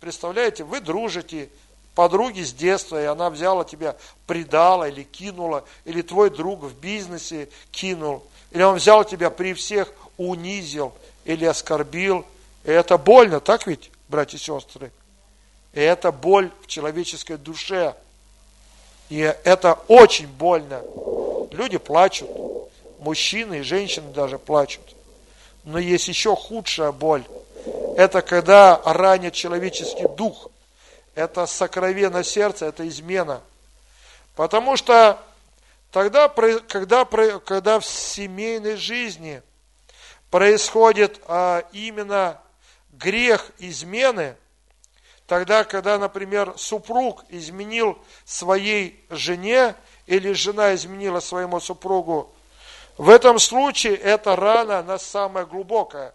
представляете, 0.00 0.64
вы 0.64 0.80
дружите, 0.80 1.50
подруги 2.00 2.40
с 2.40 2.54
детства, 2.54 2.98
и 2.98 3.04
она 3.04 3.28
взяла 3.28 3.62
тебя, 3.62 3.94
предала 4.26 4.88
или 4.88 5.02
кинула, 5.02 5.64
или 5.84 6.00
твой 6.00 6.30
друг 6.30 6.62
в 6.62 6.74
бизнесе 6.74 7.50
кинул, 7.72 8.24
или 8.52 8.62
он 8.62 8.76
взял 8.76 9.04
тебя 9.04 9.28
при 9.28 9.52
всех, 9.52 9.92
унизил, 10.16 10.94
или 11.26 11.44
оскорбил, 11.44 12.24
И 12.64 12.70
это 12.70 12.96
больно, 12.96 13.38
так 13.38 13.66
ведь, 13.66 13.90
братья 14.08 14.38
и 14.38 14.40
сестры? 14.40 14.90
И 15.74 15.80
это 15.80 16.10
боль 16.10 16.50
в 16.62 16.68
человеческой 16.68 17.36
душе. 17.36 17.94
И 19.10 19.18
это 19.44 19.78
очень 19.86 20.26
больно. 20.26 20.80
Люди 21.50 21.76
плачут, 21.76 22.30
мужчины 23.00 23.58
и 23.58 23.62
женщины 23.62 24.10
даже 24.10 24.38
плачут. 24.38 24.96
Но 25.64 25.78
есть 25.78 26.08
еще 26.08 26.34
худшая 26.34 26.92
боль. 26.92 27.24
Это 27.98 28.22
когда 28.22 28.80
ранит 28.86 29.34
человеческий 29.34 30.08
дух. 30.16 30.48
Это 31.14 31.46
сокровенно 31.46 32.22
сердце, 32.24 32.66
это 32.66 32.86
измена. 32.88 33.40
Потому 34.36 34.76
что 34.76 35.18
тогда, 35.90 36.28
когда, 36.28 37.04
когда 37.04 37.80
в 37.80 37.84
семейной 37.84 38.76
жизни 38.76 39.42
происходит 40.30 41.20
а, 41.26 41.64
именно 41.72 42.40
грех 42.92 43.50
измены, 43.58 44.36
тогда, 45.26 45.64
когда, 45.64 45.98
например, 45.98 46.54
супруг 46.56 47.24
изменил 47.28 47.98
своей 48.24 49.04
жене 49.10 49.74
или 50.06 50.32
жена 50.32 50.74
изменила 50.74 51.20
своему 51.20 51.60
супругу, 51.60 52.32
в 52.96 53.08
этом 53.08 53.38
случае 53.38 53.96
эта 53.96 54.36
рана, 54.36 54.80
она 54.80 54.98
самая 54.98 55.46
глубокая. 55.46 56.14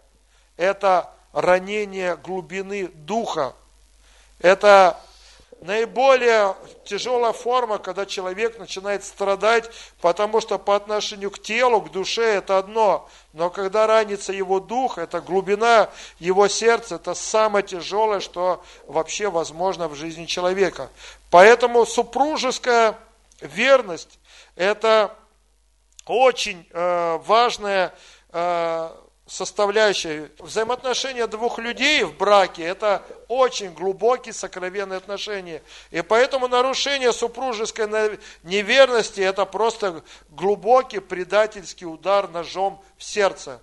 Это 0.56 1.10
ранение 1.32 2.16
глубины 2.16 2.88
духа. 2.88 3.54
Это 4.38 5.00
наиболее 5.60 6.54
тяжелая 6.84 7.32
форма, 7.32 7.78
когда 7.78 8.06
человек 8.06 8.58
начинает 8.58 9.04
страдать, 9.04 9.70
потому 10.00 10.40
что 10.40 10.58
по 10.58 10.76
отношению 10.76 11.30
к 11.30 11.40
телу, 11.40 11.80
к 11.80 11.90
душе 11.90 12.22
это 12.22 12.58
одно, 12.58 13.08
но 13.32 13.50
когда 13.50 13.86
ранится 13.86 14.32
его 14.32 14.60
дух, 14.60 14.98
это 14.98 15.20
глубина 15.20 15.88
его 16.18 16.48
сердца, 16.48 16.96
это 16.96 17.14
самое 17.14 17.64
тяжелое, 17.64 18.20
что 18.20 18.62
вообще 18.86 19.30
возможно 19.30 19.88
в 19.88 19.94
жизни 19.94 20.26
человека. 20.26 20.90
Поэтому 21.30 21.86
супружеская 21.86 22.98
верность– 23.40 24.18
это 24.56 25.14
очень 26.06 26.66
э, 26.70 27.18
важная 27.24 27.92
э, 28.32 28.90
составляющая. 29.26 30.30
Взаимоотношения 30.38 31.26
двух 31.26 31.58
людей 31.58 32.04
в 32.04 32.16
браке– 32.16 32.62
это 32.64 33.02
очень 33.28 33.72
глубокие 33.72 34.32
сокровенные 34.32 34.98
отношения. 34.98 35.62
И 35.90 36.00
поэтому 36.00 36.48
нарушение 36.48 37.12
супружеской 37.12 37.88
неверности– 38.44 39.20
это 39.22 39.44
просто 39.44 40.02
глубокий 40.30 41.00
предательский 41.00 41.86
удар 41.86 42.28
ножом 42.28 42.82
в 42.96 43.04
сердце. 43.04 43.60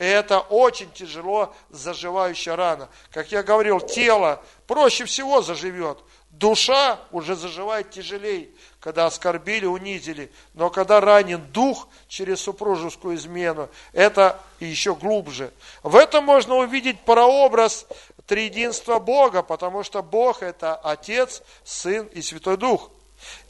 И 0.00 0.04
это 0.04 0.40
очень 0.40 0.90
тяжело 0.90 1.54
заживающая 1.68 2.56
рана. 2.56 2.88
Как 3.12 3.30
я 3.30 3.44
говорил, 3.44 3.80
тело 3.80 4.42
проще 4.66 5.04
всего 5.04 5.42
заживет. 5.42 5.98
Душа 6.30 6.98
уже 7.12 7.36
заживает 7.36 7.90
тяжелее 7.90 8.48
когда 8.80 9.06
оскорбили, 9.06 9.66
унизили. 9.66 10.32
Но 10.54 10.70
когда 10.70 11.00
ранен 11.00 11.40
дух 11.52 11.86
через 12.08 12.40
супружескую 12.40 13.16
измену, 13.16 13.68
это 13.92 14.40
еще 14.58 14.94
глубже. 14.94 15.52
В 15.82 15.96
этом 15.96 16.24
можно 16.24 16.56
увидеть 16.56 17.00
прообраз 17.00 17.86
триединства 18.26 18.98
Бога, 18.98 19.42
потому 19.42 19.82
что 19.82 20.02
Бог 20.02 20.42
это 20.42 20.74
Отец, 20.76 21.42
Сын 21.62 22.06
и 22.06 22.22
Святой 22.22 22.56
Дух. 22.56 22.90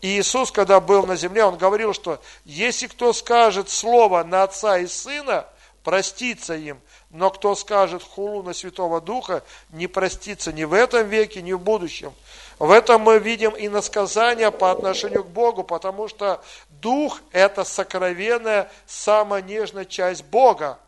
И 0.00 0.18
Иисус, 0.18 0.50
когда 0.50 0.80
был 0.80 1.06
на 1.06 1.14
земле, 1.14 1.44
Он 1.44 1.56
говорил, 1.56 1.94
что 1.94 2.20
если 2.44 2.88
кто 2.88 3.12
скажет 3.12 3.70
слово 3.70 4.24
на 4.24 4.42
Отца 4.42 4.78
и 4.78 4.88
Сына, 4.88 5.46
простится 5.82 6.54
им, 6.54 6.80
но 7.10 7.30
кто 7.30 7.54
скажет 7.54 8.02
хулу 8.02 8.42
на 8.42 8.52
Святого 8.52 9.00
Духа, 9.00 9.42
не 9.70 9.86
простится 9.86 10.52
ни 10.52 10.64
в 10.64 10.72
этом 10.72 11.08
веке, 11.08 11.42
ни 11.42 11.52
в 11.52 11.60
будущем. 11.60 12.12
В 12.58 12.70
этом 12.70 13.00
мы 13.00 13.18
видим 13.18 13.52
и 13.52 13.68
насказание 13.68 14.50
по 14.50 14.70
отношению 14.70 15.24
к 15.24 15.28
Богу, 15.28 15.64
потому 15.64 16.08
что 16.08 16.42
Дух– 16.68 17.20
это 17.32 17.64
сокровенная, 17.64 18.70
самая 18.86 19.42
нежная 19.42 19.86
часть 19.86 20.24
Бога. 20.24 20.78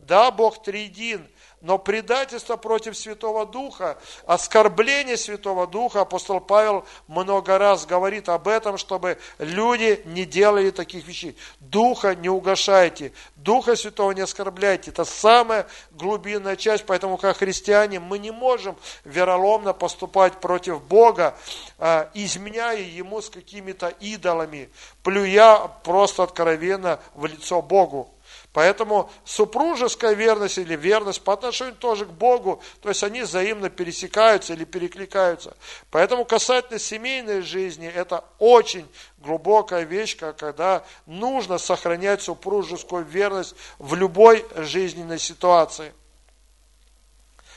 Да, 0.00 0.30
Бог 0.32 0.62
триедин, 0.62 1.26
но 1.60 1.76
предательство 1.78 2.56
против 2.56 2.96
Святого 2.96 3.44
Духа, 3.44 3.98
оскорбление 4.26 5.16
Святого 5.16 5.66
Духа, 5.66 6.00
апостол 6.00 6.40
Павел 6.40 6.86
много 7.06 7.58
раз 7.58 7.84
говорит 7.84 8.28
об 8.28 8.48
этом, 8.48 8.78
чтобы 8.78 9.18
люди 9.38 10.00
не 10.06 10.24
делали 10.24 10.70
таких 10.70 11.06
вещей. 11.06 11.36
Духа 11.60 12.14
не 12.14 12.30
угошайте, 12.30 13.12
Духа 13.36 13.76
Святого 13.76 14.12
не 14.12 14.22
оскорбляйте. 14.22 14.90
Это 14.90 15.04
самая 15.04 15.66
глубинная 15.90 16.56
часть, 16.56 16.86
поэтому 16.86 17.18
как 17.18 17.38
христиане 17.38 18.00
мы 18.00 18.18
не 18.18 18.30
можем 18.30 18.76
вероломно 19.04 19.74
поступать 19.74 20.40
против 20.40 20.82
Бога, 20.82 21.36
а, 21.78 22.10
изменяя 22.14 22.80
Ему 22.80 23.20
с 23.20 23.28
какими-то 23.28 23.88
идолами, 24.00 24.70
плюя 25.02 25.68
просто 25.84 26.22
откровенно 26.22 27.00
в 27.14 27.26
лицо 27.26 27.60
Богу. 27.60 28.10
Поэтому 28.52 29.08
супружеская 29.24 30.14
верность 30.14 30.58
или 30.58 30.74
верность 30.74 31.22
по 31.22 31.34
отношению 31.34 31.76
тоже 31.76 32.04
к 32.04 32.10
Богу, 32.10 32.60
то 32.82 32.88
есть 32.88 33.04
они 33.04 33.22
взаимно 33.22 33.70
пересекаются 33.70 34.54
или 34.54 34.64
перекликаются. 34.64 35.56
Поэтому 35.92 36.24
касательно 36.24 36.80
семейной 36.80 37.42
жизни, 37.42 37.86
это 37.86 38.24
очень 38.40 38.88
глубокая 39.18 39.84
вещь, 39.84 40.16
когда 40.16 40.84
нужно 41.06 41.58
сохранять 41.58 42.22
супружескую 42.22 43.04
верность 43.04 43.54
в 43.78 43.94
любой 43.94 44.44
жизненной 44.56 45.20
ситуации. 45.20 45.92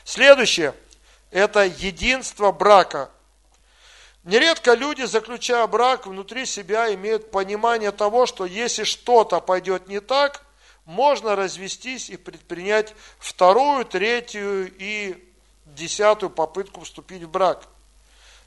Следующее– 0.03 0.75
это 1.31 1.63
единство 1.63 2.51
брака. 2.51 3.09
Нередко 4.23 4.75
люди, 4.75 5.01
заключая 5.03 5.65
брак, 5.65 6.05
внутри 6.05 6.45
себя 6.45 6.93
имеют 6.93 7.31
понимание 7.31 7.91
того, 7.91 8.27
что 8.27 8.45
если 8.45 8.83
что-то 8.83 9.39
пойдет 9.39 9.87
не 9.87 9.99
так– 9.99 10.45
можно 10.85 11.35
развестись 11.35 12.09
и 12.09 12.17
предпринять 12.17 12.93
вторую, 13.19 13.85
третью 13.85 14.71
и 14.77 15.15
десятую 15.65 16.29
попытку 16.29 16.81
вступить 16.81 17.23
в 17.23 17.29
брак. 17.29 17.63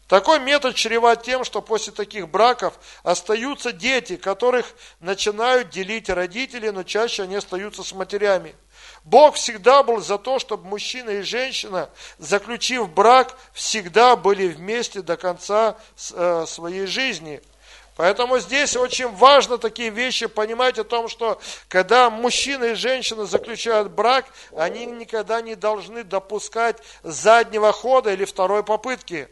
Такой 0.09 0.39
метод 0.39 0.77
чреват 0.77 1.25
тем, 1.25 1.43
что 1.43 1.61
после 1.61 1.93
таких 1.93 2.29
браков 2.29 2.79
остаются 3.03 3.73
дети, 3.73 4.17
которых 4.17 4.67
начинают 5.01 5.71
делить 5.71 6.09
родители, 6.09 6.69
но 6.69 6.85
чаще 6.85 7.25
они 7.25 7.35
остаются 7.35 7.83
с 7.83 7.93
матерями. 7.93 8.55
Бог 9.03 9.35
всегда 9.35 9.83
был 9.83 10.01
за 10.01 10.19
то, 10.19 10.39
чтобы 10.39 10.69
мужчина 10.69 11.11
и 11.11 11.23
женщина, 11.23 11.91
заключив 12.19 12.89
брак, 12.89 13.37
всегда 13.53 14.15
были 14.15 14.47
вместе 14.47 15.03
до 15.03 15.17
конца 15.17 15.77
э, 16.13 16.45
своей 16.47 16.87
жизни– 16.87 17.43
Поэтому 17.97 18.39
здесь 18.39 18.77
очень 18.77 19.09
важно 19.09 19.57
такие 19.57 19.89
вещи 19.89 20.27
понимать 20.27 20.79
о 20.79 20.85
том, 20.85 21.09
что 21.09 21.41
когда 21.67 22.11
мужчина 22.11 22.65
и 22.65 22.75
женщина 22.75 23.25
заключают 23.25 23.91
брак, 23.91 24.27
они 24.55 24.85
никогда 24.85 25.41
не 25.41 25.55
должны 25.55 26.05
допускать 26.05 26.77
заднего 27.03 27.73
хода 27.73 28.13
или 28.13 28.27
второй 28.27 28.63
попытки. 28.63 29.29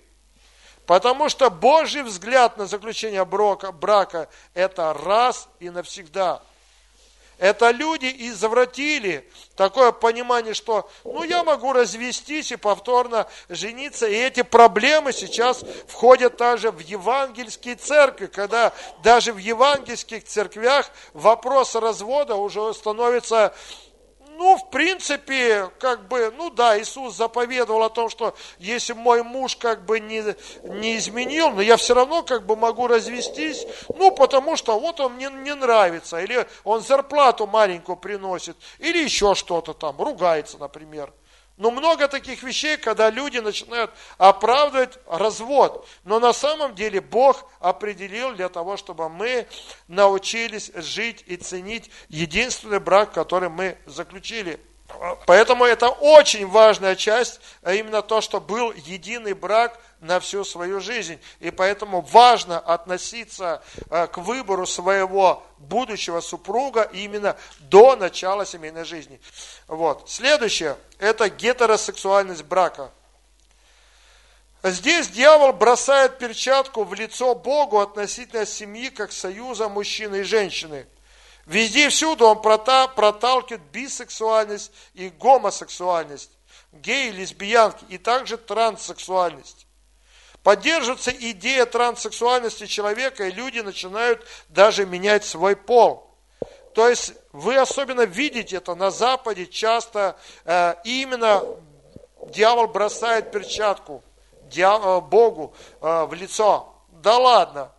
Потому 0.86 1.28
что 1.28 1.50
Божий 1.50 2.02
взгляд 2.02 2.56
на 2.56 2.66
заключение 2.66 3.24
брака, 3.26 3.70
брака– 3.70 4.28
это 4.54 4.94
раз 4.94 5.48
и 5.60 5.68
навсегда– 5.68 6.42
это 7.38 7.70
люди 7.70 8.12
извратили 8.30 9.28
такое 9.56 9.92
понимание, 9.92 10.54
что 10.54 10.88
ну 11.04 11.22
я 11.24 11.42
могу 11.42 11.72
развестись 11.72 12.52
и 12.52 12.56
повторно 12.56 13.26
жениться. 13.48 14.06
И 14.06 14.14
эти 14.14 14.42
проблемы 14.42 15.12
сейчас 15.12 15.64
входят 15.86 16.36
также 16.36 16.70
в 16.70 16.78
евангельские 16.78 17.76
церкви, 17.76 18.26
когда 18.26 18.72
даже 19.02 19.32
в 19.32 19.38
евангельских 19.38 20.24
церквях 20.24 20.90
вопрос 21.12 21.74
развода 21.74 22.36
уже 22.36 22.72
становится 22.74 23.54
ну, 24.36 24.56
в 24.56 24.70
принципе, 24.70 25.70
как 25.78 26.08
бы, 26.08 26.32
ну 26.36 26.50
да, 26.50 26.80
Иисус 26.80 27.16
заповедовал 27.16 27.84
о 27.84 27.90
том, 27.90 28.08
что 28.08 28.34
если 28.58 28.92
мой 28.92 29.22
муж 29.22 29.56
как 29.56 29.84
бы 29.84 30.00
не, 30.00 30.22
не 30.64 30.96
изменил, 30.96 31.50
но 31.50 31.62
я 31.62 31.76
все 31.76 31.94
равно 31.94 32.22
как 32.22 32.44
бы 32.44 32.56
могу 32.56 32.86
развестись, 32.86 33.66
ну, 33.96 34.10
потому 34.10 34.56
что 34.56 34.78
вот 34.78 35.00
он 35.00 35.14
мне 35.14 35.30
не 35.30 35.54
нравится, 35.54 36.20
или 36.20 36.46
он 36.64 36.80
зарплату 36.80 37.46
маленькую 37.46 37.96
приносит, 37.96 38.56
или 38.78 38.98
еще 38.98 39.34
что-то 39.34 39.72
там, 39.72 40.00
ругается, 40.00 40.58
например. 40.58 41.12
Но 41.56 41.70
много 41.70 42.08
таких 42.08 42.42
вещей, 42.42 42.76
когда 42.76 43.10
люди 43.10 43.38
начинают 43.38 43.92
оправдывать 44.18 44.98
развод. 45.06 45.86
Но 46.02 46.18
на 46.18 46.32
самом 46.32 46.74
деле 46.74 47.00
Бог 47.00 47.48
определил 47.60 48.34
для 48.34 48.48
того, 48.48 48.76
чтобы 48.76 49.08
мы 49.08 49.46
научились 49.86 50.72
жить 50.74 51.22
и 51.26 51.36
ценить 51.36 51.90
единственный 52.08 52.80
брак, 52.80 53.12
который 53.12 53.50
мы 53.50 53.78
заключили. 53.86 54.58
Поэтому 55.26 55.64
это 55.64 55.88
очень 55.88 56.46
важная 56.46 56.94
часть, 56.94 57.40
а 57.62 57.72
именно 57.72 58.02
то, 58.02 58.20
что 58.20 58.40
был 58.40 58.72
единый 58.72 59.32
брак 59.32 59.80
на 60.00 60.20
всю 60.20 60.44
свою 60.44 60.80
жизнь. 60.80 61.18
И 61.40 61.50
поэтому 61.50 62.02
важно 62.02 62.58
относиться 62.58 63.62
э, 63.90 64.06
к 64.06 64.18
выбору 64.18 64.66
своего 64.66 65.42
будущего 65.58 66.20
супруга 66.20 66.82
именно 66.82 67.36
до 67.60 67.96
начала 67.96 68.44
семейной 68.44 68.84
жизни. 68.84 69.20
Вот. 69.66 70.08
Следующее– 70.08 70.76
это 70.98 71.30
гетеросексуальность 71.30 72.44
брака. 72.44 72.90
Здесь 74.62 75.08
дьявол 75.08 75.52
бросает 75.52 76.18
перчатку 76.18 76.84
в 76.84 76.94
лицо 76.94 77.34
Богу 77.34 77.80
относительно 77.80 78.46
семьи 78.46 78.88
как 78.90 79.12
союза 79.12 79.68
мужчины 79.68 80.16
и 80.16 80.22
женщины. 80.22 80.86
Везде 81.46 81.86
и 81.86 81.88
всюду 81.88 82.26
он 82.26 82.40
проталкивает 82.40 83.62
бисексуальность 83.70 84.72
и 84.94 85.10
гомосексуальность, 85.10 86.30
геи, 86.72 87.10
лесбиянки 87.10 87.84
и 87.88 87.98
также 87.98 88.38
транссексуальность. 88.38 89.66
Поддерживается 90.42 91.10
идея 91.10 91.64
транссексуальности 91.66 92.66
человека, 92.66 93.26
и 93.26 93.32
люди 93.32 93.60
начинают 93.60 94.26
даже 94.48 94.84
менять 94.84 95.24
свой 95.24 95.56
пол. 95.56 96.10
То 96.74 96.88
есть 96.88 97.14
вы 97.32 97.56
особенно 97.56 98.02
видите 98.02 98.56
это 98.56 98.74
на 98.74 98.90
Западе 98.90 99.46
часто, 99.46 100.16
э, 100.44 100.74
именно 100.84 101.42
дьявол 102.28 102.68
бросает 102.68 103.30
перчатку 103.30 104.02
дьявол, 104.42 104.98
э, 104.98 105.00
Богу 105.02 105.54
э, 105.80 106.04
в 106.04 106.14
лицо. 106.14 106.74
Да 106.90 107.16
ладно, 107.18 107.72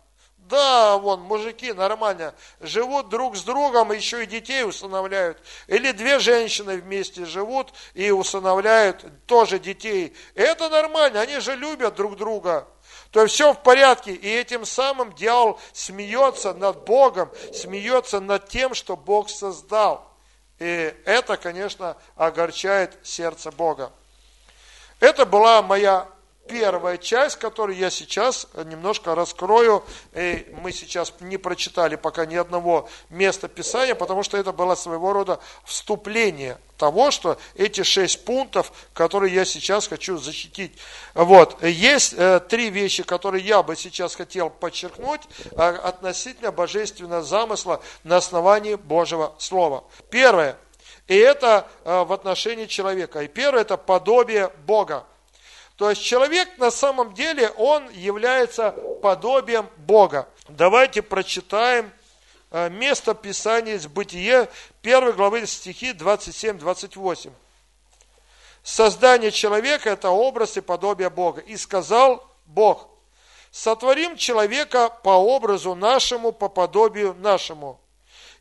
да, 0.48 0.96
вон, 0.96 1.20
мужики 1.20 1.72
нормально 1.72 2.34
живут 2.60 3.08
друг 3.08 3.36
с 3.36 3.42
другом, 3.42 3.92
еще 3.92 4.22
и 4.22 4.26
детей 4.26 4.64
усыновляют. 4.64 5.38
Или 5.66 5.92
две 5.92 6.18
женщины 6.18 6.76
вместе 6.76 7.24
живут 7.24 7.72
и 7.94 8.10
усыновляют 8.10 9.04
тоже 9.26 9.58
детей. 9.58 10.14
Это 10.34 10.68
нормально, 10.68 11.20
они 11.20 11.40
же 11.40 11.54
любят 11.56 11.94
друг 11.94 12.16
друга. 12.16 12.66
То 13.10 13.22
есть 13.22 13.34
все 13.34 13.52
в 13.52 13.62
порядке, 13.62 14.12
и 14.12 14.28
этим 14.28 14.64
самым 14.64 15.12
дьявол 15.12 15.58
смеется 15.72 16.52
над 16.52 16.84
Богом, 16.84 17.30
смеется 17.52 18.20
над 18.20 18.48
тем, 18.48 18.74
что 18.74 18.96
Бог 18.96 19.30
создал. 19.30 20.12
И 20.58 20.94
это, 21.04 21.36
конечно, 21.36 21.96
огорчает 22.14 22.98
сердце 23.02 23.50
Бога. 23.50 23.92
Это 25.00 25.26
была 25.26 25.62
моя 25.62 26.08
первая 26.48 26.98
часть, 26.98 27.36
которую 27.36 27.76
я 27.76 27.90
сейчас 27.90 28.46
немножко 28.64 29.14
раскрою. 29.14 29.84
И 30.14 30.46
мы 30.62 30.72
сейчас 30.72 31.12
не 31.20 31.36
прочитали 31.36 31.96
пока 31.96 32.26
ни 32.26 32.36
одного 32.36 32.88
места 33.10 33.48
Писания, 33.48 33.94
потому 33.94 34.22
что 34.22 34.36
это 34.36 34.52
было 34.52 34.74
своего 34.74 35.12
рода 35.12 35.40
вступление 35.64 36.58
того, 36.76 37.10
что 37.10 37.38
эти 37.54 37.82
шесть 37.82 38.24
пунктов, 38.24 38.72
которые 38.92 39.34
я 39.34 39.44
сейчас 39.44 39.88
хочу 39.88 40.18
защитить. 40.18 40.72
Вот. 41.14 41.62
Есть 41.62 42.14
э, 42.16 42.40
три 42.40 42.70
вещи, 42.70 43.02
которые 43.02 43.44
я 43.44 43.62
бы 43.62 43.76
сейчас 43.76 44.14
хотел 44.14 44.50
подчеркнуть 44.50 45.22
э, 45.52 45.56
относительно 45.56 46.52
божественного 46.52 47.22
замысла 47.22 47.82
на 48.04 48.16
основании 48.16 48.74
Божьего 48.74 49.34
Слова. 49.38 49.84
Первое. 50.10 50.56
И 51.06 51.16
это 51.16 51.66
э, 51.84 52.04
в 52.04 52.12
отношении 52.12 52.66
человека. 52.66 53.22
И 53.22 53.28
первое– 53.28 53.60
это 53.62 53.76
подобие 53.76 54.50
Бога. 54.66 55.04
То 55.76 55.90
есть 55.90 56.02
человек 56.02 56.56
на 56.56 56.70
самом 56.70 57.12
деле, 57.12 57.50
он 57.50 57.90
является 57.90 58.70
подобием 59.02 59.68
Бога. 59.76 60.26
Давайте 60.48 61.02
прочитаем 61.02 61.92
э, 62.50 62.70
место 62.70 63.14
Писания 63.14 63.74
из 63.74 63.86
Бытие, 63.86 64.48
1 64.82 65.12
главы 65.12 65.46
стихи 65.46 65.90
27-28. 65.90 67.30
Создание 68.62 69.30
человека– 69.30 69.90
это 69.90 70.08
образ 70.08 70.56
и 70.56 70.60
подобие 70.62 71.10
Бога. 71.10 71.40
И 71.42 71.56
сказал 71.56 72.26
Бог, 72.46 72.88
сотворим 73.50 74.16
человека 74.16 74.88
по 74.88 75.10
образу 75.10 75.74
нашему, 75.74 76.32
по 76.32 76.48
подобию 76.48 77.14
нашему 77.18 77.78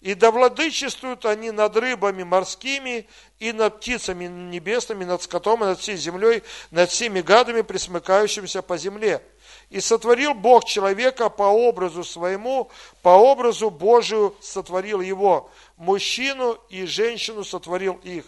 и 0.05 0.13
да 0.13 0.29
владычествуют 0.29 1.25
они 1.25 1.49
над 1.49 1.75
рыбами 1.77 2.21
морскими 2.21 3.07
и 3.39 3.51
над 3.51 3.79
птицами 3.79 4.25
небесными, 4.25 5.03
над 5.03 5.23
скотом 5.23 5.63
и 5.63 5.65
над 5.65 5.79
всей 5.79 5.97
землей, 5.97 6.43
над 6.69 6.91
всеми 6.91 7.21
гадами, 7.21 7.61
присмыкающимися 7.61 8.61
по 8.61 8.77
земле. 8.77 9.23
И 9.71 9.79
сотворил 9.79 10.35
Бог 10.35 10.65
человека 10.65 11.29
по 11.29 11.45
образу 11.45 12.03
своему, 12.03 12.69
по 13.01 13.09
образу 13.09 13.71
Божию 13.71 14.35
сотворил 14.41 15.01
его. 15.01 15.49
Мужчину 15.75 16.59
и 16.69 16.85
женщину 16.85 17.43
сотворил 17.43 17.99
их. 18.03 18.25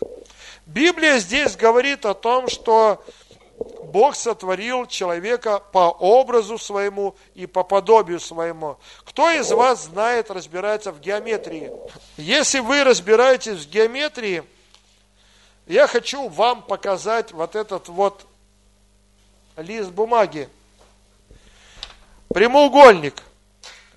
Библия 0.65 1.19
здесь 1.19 1.55
говорит 1.55 2.07
о 2.07 2.15
том, 2.15 2.47
что 2.47 3.05
Бог 3.84 4.15
сотворил 4.15 4.86
человека 4.86 5.60
по 5.71 5.89
образу 5.89 6.58
своему 6.58 7.15
и 7.36 7.45
по 7.45 7.63
подобию 7.63 8.19
своему. 8.19 8.77
Кто 9.06 9.32
из 9.32 9.51
вас 9.51 9.86
знает, 9.86 10.32
разбирается 10.32 10.91
в 10.91 10.99
геометрии? 10.99 11.71
Если 12.17 12.60
вы 12.60 12.84
разбираетесь 12.84 13.65
в 13.65 13.69
геометрии, 13.69 14.43
я 15.65 15.88
хочу 15.88 16.27
вам 16.30 16.62
показать 16.63 17.32
вот 17.32 17.56
этот 17.56 17.88
вот 17.88 18.25
лист 19.56 19.91
бумаги. 19.91 20.49
Прямоугольник. 22.30 23.23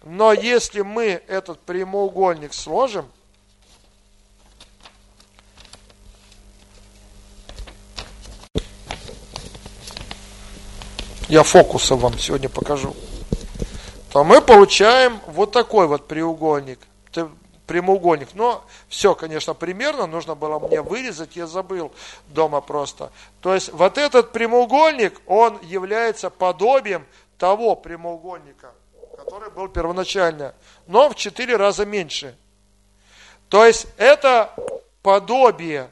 Но 0.03 0.33
если 0.33 0.81
мы 0.81 1.23
этот 1.27 1.61
прямоугольник 1.61 2.55
сложим– 2.55 3.11
я 11.31 11.45
фокусы 11.45 11.95
вам 11.95 12.19
сегодня 12.19 12.49
покажу, 12.49 12.95
то 14.13 14.25
мы 14.25 14.43
получаем 14.43 15.21
вот 15.29 15.53
такой 15.53 15.87
вот 15.87 16.09
треугольник, 16.09 16.81
прямоугольник. 17.69 18.31
Но 18.35 18.65
все, 18.89 19.15
конечно, 19.15 19.55
примерно, 19.55 20.07
нужно 20.07 20.35
было 20.35 20.59
мне 20.59 20.83
вырезать, 20.83 21.37
я 21.37 21.47
забыл 21.47 21.93
дома 22.27 22.61
просто. 22.61 23.13
То 23.41 23.55
есть 23.55 23.73
вот 23.73 23.97
этот 23.97 24.33
прямоугольник, 24.33 25.21
он 25.27 25.61
является 25.63 26.31
подобием 26.31 27.07
того 27.39 27.77
прямоугольника, 27.77 28.73
который 29.17 29.51
был 29.51 29.69
первоначально, 29.69 30.55
но 30.89 31.09
в 31.09 31.15
четыре 31.15 31.55
раза 31.55 31.87
меньше. 31.87 32.37
То 33.49 33.65
есть 33.65 33.87
это 33.99 34.53
подобие 35.03 35.91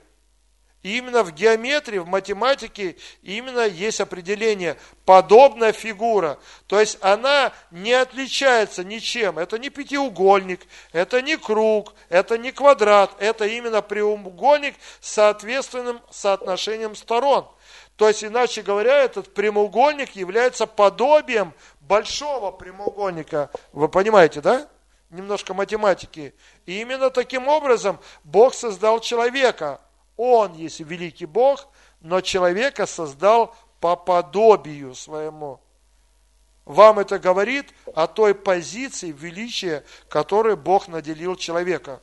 именно 0.83 1.23
в 1.23 1.33
геометрии, 1.33 1.99
в 1.99 2.07
математике 2.07 2.97
именно 3.23 3.67
есть 3.67 4.01
определение 4.01 4.77
подобная 5.05 5.73
фигура. 5.73 6.39
То 6.67 6.79
есть 6.79 6.99
она 7.01 7.53
не 7.71 7.93
отличается 7.93 8.85
ничем. 8.85 9.39
Это 9.39 9.59
не 9.59 9.71
пятиугольник, 9.71 10.61
это 10.93 11.23
не 11.23 11.37
круг, 11.37 11.95
это 12.09 12.39
не 12.39 12.53
квадрат, 12.53 13.11
это 13.19 13.47
именно 13.47 13.83
прямоугольник 13.83 14.75
с 15.01 15.13
соответственным 15.13 16.01
соотношением 16.11 16.95
сторон. 16.95 17.49
То 17.97 18.07
есть, 18.07 18.23
иначе 18.23 18.63
говоря, 18.63 19.03
этот 19.03 19.35
прямоугольник 19.35 20.15
является 20.15 20.67
подобием 20.67 21.53
большого 21.81 22.53
прямоугольника. 22.53 23.51
Вы 23.73 23.89
понимаете, 23.89 24.41
да? 24.41 24.69
Немножко 25.11 25.53
математики. 25.53 26.33
И 26.67 26.81
именно 26.81 27.11
таким 27.11 27.49
образом 27.49 27.99
Бог 28.23 28.55
создал 28.55 29.01
человека. 29.01 29.81
Он 30.19 30.53
есть 30.55 30.81
великий 30.81 31.27
Бог, 31.27 31.69
но 32.01 32.21
человека 32.21 32.87
создал 32.87 33.55
по 33.81 33.95
подобию 33.95 34.95
своему. 34.95 35.61
Вам 36.65 36.99
это 36.99 37.19
говорит 37.21 37.73
о 37.95 38.09
той 38.09 38.35
позиции 38.35 39.13
величия, 39.13 39.85
которой 40.09 40.57
Бог 40.57 40.89
наделил 40.89 41.37
человека. 41.37 42.01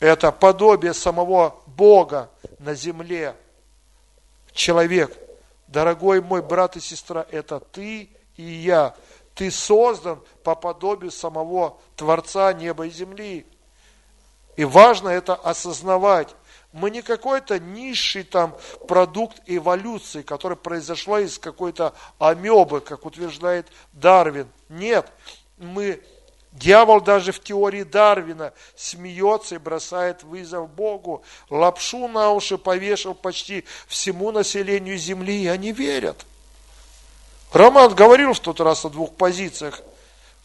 Это 0.00 0.30
подобие 0.30 0.92
самого 0.92 1.56
Бога 1.66 2.30
на 2.58 2.74
земле. 2.74 3.34
Человек, 4.52 5.18
дорогой 5.66 6.20
мой 6.20 6.42
брат 6.42 6.76
и 6.76 6.80
сестра, 6.80 7.26
это 7.30 7.58
ты 7.58 8.10
и 8.36 8.42
я. 8.42 8.94
Ты 9.34 9.50
создан 9.50 10.22
по 10.42 10.54
подобию 10.54 11.10
самого 11.10 11.78
Творца 11.96 12.52
неба 12.52 12.86
и 12.86 12.90
земли. 12.90 13.46
И 14.56 14.64
важно 14.64 15.08
это 15.08 15.34
осознавать. 15.34 16.34
Мы 16.72 16.90
не 16.90 17.02
какой-то 17.02 17.58
низший 17.58 18.24
там 18.24 18.56
продукт 18.88 19.40
эволюции, 19.46 20.22
который 20.22 20.56
произошла 20.56 21.20
из 21.20 21.38
какой-то 21.38 21.94
амебы, 22.18 22.80
как 22.80 23.06
утверждает 23.06 23.68
Дарвин. 23.92 24.48
Нет, 24.68 25.06
мы 25.58 26.02
Дьявол 26.54 27.00
даже 27.00 27.32
в 27.32 27.40
теории 27.40 27.82
Дарвина 27.82 28.52
смеется 28.76 29.56
и 29.56 29.58
бросает 29.58 30.22
вызов 30.22 30.70
Богу. 30.70 31.24
Лапшу 31.50 32.06
на 32.06 32.30
уши 32.30 32.58
повешал 32.58 33.14
почти 33.14 33.64
всему 33.88 34.30
населению 34.30 34.96
Земли, 34.96 35.42
и 35.42 35.48
они 35.48 35.72
верят. 35.72 36.24
Роман 37.52 37.92
говорил 37.92 38.34
в 38.34 38.40
тот 38.40 38.60
раз 38.60 38.84
о 38.84 38.90
двух 38.90 39.14
позициях. 39.14 39.80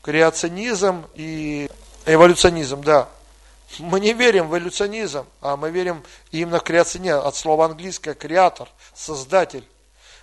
Креационизм 0.01 1.05
и 1.13 1.69
эволюционизм, 2.07 2.81
да. 2.81 3.07
Мы 3.77 3.99
не 3.99 4.13
верим 4.13 4.47
в 4.47 4.51
эволюционизм, 4.51 5.27
а 5.41 5.55
мы 5.55 5.69
верим 5.69 6.03
именно 6.31 6.59
в 6.59 6.63
креационе, 6.63 7.13
от 7.13 7.35
слова 7.35 7.65
английское 7.65 8.15
креатор, 8.15 8.67
создатель. 8.95 9.65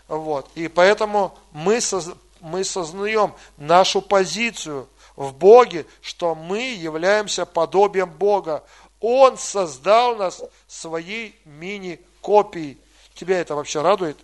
Вот. 0.09 0.51
И 0.55 0.69
поэтому 0.69 1.37
мы, 1.53 1.81
соз, 1.81 2.11
мы 2.41 2.65
сознаем 2.65 3.35
нашу 3.57 4.03
позицию 4.03 4.89
в 5.15 5.33
Боге, 5.33 5.87
что 6.03 6.35
мы 6.35 6.75
являемся 6.75 7.47
подобием 7.47 8.11
Бога. 8.11 8.65
Он 9.01 9.39
создал 9.39 10.17
нас 10.17 10.43
своей 10.67 11.39
мини-копией. 11.45 12.79
Тебя 13.15 13.39
это 13.41 13.55
вообще 13.55 13.81
радует? 13.81 14.19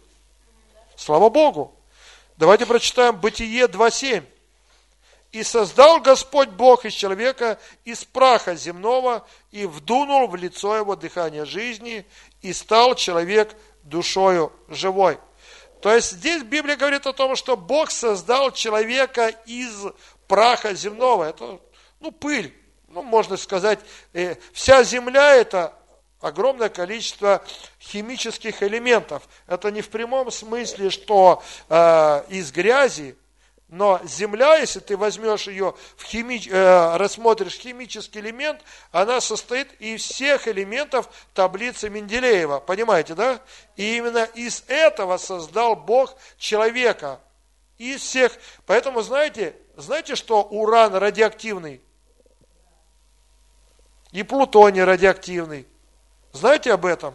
Слава 0.96 1.30
Богу! 1.30 1.74
Давайте 2.36 2.66
прочитаем 2.66 3.16
Бытие 3.16 3.66
2.7. 3.66 4.24
И 5.32 5.42
создал 5.42 6.00
Господь 6.00 6.50
Бог 6.50 6.84
из 6.84 6.92
человека 6.92 7.58
из 7.84 8.04
праха 8.04 8.54
земного, 8.54 9.26
и 9.50 9.64
вдунул 9.64 10.28
в 10.28 10.36
лицо 10.36 10.76
его 10.76 10.94
дыхание 10.94 11.46
жизни, 11.46 12.06
и 12.42 12.52
стал 12.52 12.94
человек 12.94 13.56
душою 13.82 14.52
живой. 14.68 15.18
То 15.80 15.92
есть 15.92 16.12
здесь 16.12 16.42
Библия 16.42 16.76
говорит 16.76 17.06
о 17.06 17.14
том, 17.14 17.34
что 17.34 17.56
Бог 17.56 17.90
создал 17.90 18.52
человека 18.52 19.28
из 19.46 19.86
праха 20.28 20.74
земного. 20.74 21.24
Это, 21.24 21.60
ну, 21.98 22.12
пыль. 22.12 22.54
Ну, 22.88 23.02
можно 23.02 23.38
сказать, 23.38 23.80
э, 24.12 24.36
вся 24.52 24.84
земля 24.84 25.34
это 25.34 25.72
огромное 26.20 26.68
количество 26.68 27.42
химических 27.80 28.62
элементов. 28.62 29.22
Это 29.46 29.70
не 29.70 29.80
в 29.80 29.88
прямом 29.88 30.30
смысле, 30.30 30.90
что 30.90 31.42
э, 31.68 32.24
из 32.28 32.52
грязи, 32.52 33.16
но 33.72 33.98
земля, 34.04 34.58
если 34.58 34.80
ты 34.80 34.98
возьмешь 34.98 35.46
ее, 35.46 35.74
в 35.96 36.04
хими, 36.04 36.38
э, 36.46 36.96
рассмотришь 36.98 37.54
химический 37.54 38.20
элемент, 38.20 38.60
она 38.90 39.18
состоит 39.22 39.72
из 39.80 40.02
всех 40.02 40.46
элементов 40.46 41.08
таблицы 41.32 41.88
Менделеева. 41.88 42.60
Понимаете, 42.60 43.14
да? 43.14 43.40
И 43.76 43.96
именно 43.96 44.24
из 44.34 44.64
этого 44.66 45.16
создал 45.16 45.74
Бог 45.74 46.14
человека. 46.36 47.18
Из 47.78 48.02
всех. 48.02 48.32
Поэтому, 48.66 49.00
знаете, 49.00 49.56
знаете, 49.78 50.16
что 50.16 50.42
уран 50.42 50.94
радиоактивный? 50.94 51.80
И 54.10 54.22
плутоний 54.22 54.84
радиоактивный. 54.84 55.66
Знаете 56.32 56.74
об 56.74 56.84
этом? 56.84 57.14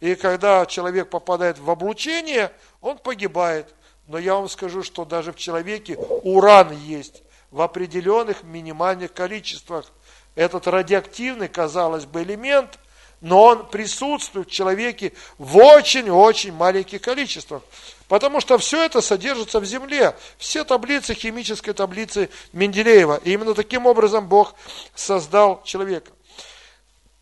И 0.00 0.14
когда 0.14 0.64
человек 0.64 1.10
попадает 1.10 1.58
в 1.58 1.70
облучение, 1.70 2.50
он 2.80 2.96
погибает. 2.96 3.74
Но 4.06 4.18
я 4.18 4.34
вам 4.34 4.48
скажу, 4.48 4.82
что 4.82 5.04
даже 5.04 5.32
в 5.32 5.36
человеке 5.36 5.96
уран 5.96 6.72
есть 6.72 7.22
в 7.50 7.60
определенных 7.62 8.42
минимальных 8.42 9.12
количествах. 9.12 9.90
Этот 10.34 10.66
радиоактивный, 10.66 11.48
казалось 11.48 12.04
бы, 12.04 12.22
элемент, 12.22 12.78
но 13.20 13.42
он 13.44 13.66
присутствует 13.68 14.48
в 14.48 14.50
человеке 14.50 15.14
в 15.38 15.56
очень-очень 15.56 16.52
маленьких 16.52 17.00
количествах. 17.00 17.62
Потому 18.08 18.40
что 18.40 18.58
все 18.58 18.84
это 18.84 19.00
содержится 19.00 19.60
в 19.60 19.64
земле. 19.64 20.14
Все 20.36 20.64
таблицы, 20.64 21.14
химические 21.14 21.72
таблицы 21.72 22.28
Менделеева. 22.52 23.20
И 23.24 23.32
именно 23.32 23.54
таким 23.54 23.86
образом 23.86 24.28
Бог 24.28 24.54
создал 24.94 25.62
человека. 25.62 26.12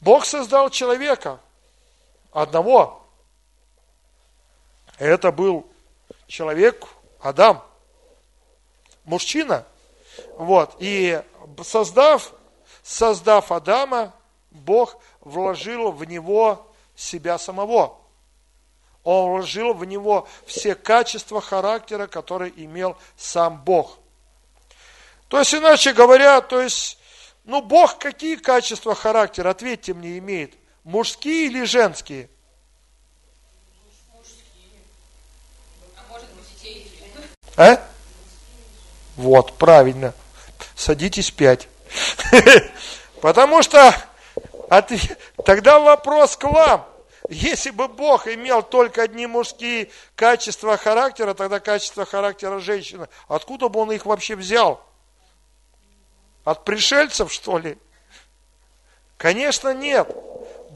Бог 0.01 0.25
создал 0.25 0.71
человека 0.71 1.39
одного. 2.33 3.07
Это 4.99 5.31
был 5.31 5.72
человек 6.33 6.87
Адам, 7.21 7.63
мужчина. 9.05 9.67
Вот. 10.39 10.77
И 10.79 11.23
создав, 11.63 12.33
создав 12.83 13.53
Адама, 13.53 14.15
Бог 14.51 14.97
вложил 15.21 15.93
в 15.93 16.05
него 16.05 16.73
себя 16.97 17.39
самого. 17.39 17.99
Он 19.05 19.31
вложил 19.31 19.75
в 19.75 19.85
него 19.85 20.27
все 20.47 20.75
качества 20.75 21.43
характера, 21.43 22.07
которые 22.07 22.53
имел 22.65 22.97
сам 23.15 23.63
Бог. 23.63 23.99
То 25.29 25.39
есть, 25.39 25.55
иначе 25.55 25.93
говоря, 25.93 26.41
то 26.41 26.63
есть, 26.63 26.99
ну, 27.45 27.61
Бог 27.61 27.99
какие 27.99 28.37
качества 28.37 28.95
характера, 28.95 29.51
ответьте 29.51 29.93
мне, 29.93 30.17
имеет? 30.17 30.55
Мужские 30.83 31.47
или 31.47 31.65
женские? 31.65 32.31
А? 37.57 37.81
Вот, 39.17 39.53
правильно. 39.55 40.15
Садитесь 40.75 41.31
пять. 41.31 41.69
Потому 43.21 43.63
что 43.63 43.95
тогда 45.45 45.79
вопрос 45.79 46.37
к 46.37 46.45
вам. 46.45 46.87
Если 47.29 47.71
бы 47.71 47.89
Бог 47.89 48.27
имел 48.27 48.63
только 48.63 49.03
одни 49.03 49.27
мужские 49.27 49.91
качества 50.17 50.77
характера, 50.77 51.35
тогда 51.35 51.61
качество 51.61 52.05
характера 52.05 52.59
женщины, 52.59 53.09
откуда 53.29 53.69
бы 53.69 53.81
он 53.81 53.93
их 53.93 54.07
вообще 54.07 54.35
взял? 54.35 54.85
От 56.45 56.65
пришельцев, 56.65 57.33
что 57.33 57.59
ли? 57.59 57.79
Конечно, 59.17 59.73
нет. 59.73 60.11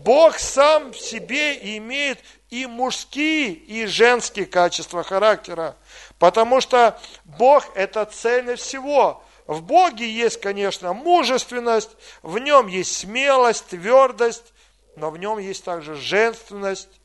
Бог 0.07 0.39
сам 0.39 0.93
в 0.93 1.01
себе 1.01 1.77
имеет 1.79 2.21
и 2.49 2.67
мужские, 2.67 3.49
и 3.49 3.87
женские 3.87 4.47
качества 4.47 5.03
характера. 5.03 5.75
Потому 6.21 6.61
что 6.61 6.97
Бог– 7.25 7.67
это 7.75 8.05
цельность 8.05 8.63
всего. 8.63 9.21
В 9.49 9.63
Боге 9.63 10.09
есть, 10.09 10.41
конечно, 10.41 10.93
мужественность, 10.93 11.91
в 12.23 12.39
нем 12.39 12.69
есть 12.69 12.97
смелость, 12.97 13.67
твердость, 13.67 14.53
но 14.95 15.11
в 15.11 15.19
нем 15.19 15.39
есть 15.39 15.65
также 15.65 15.97
женственность, 15.97 17.01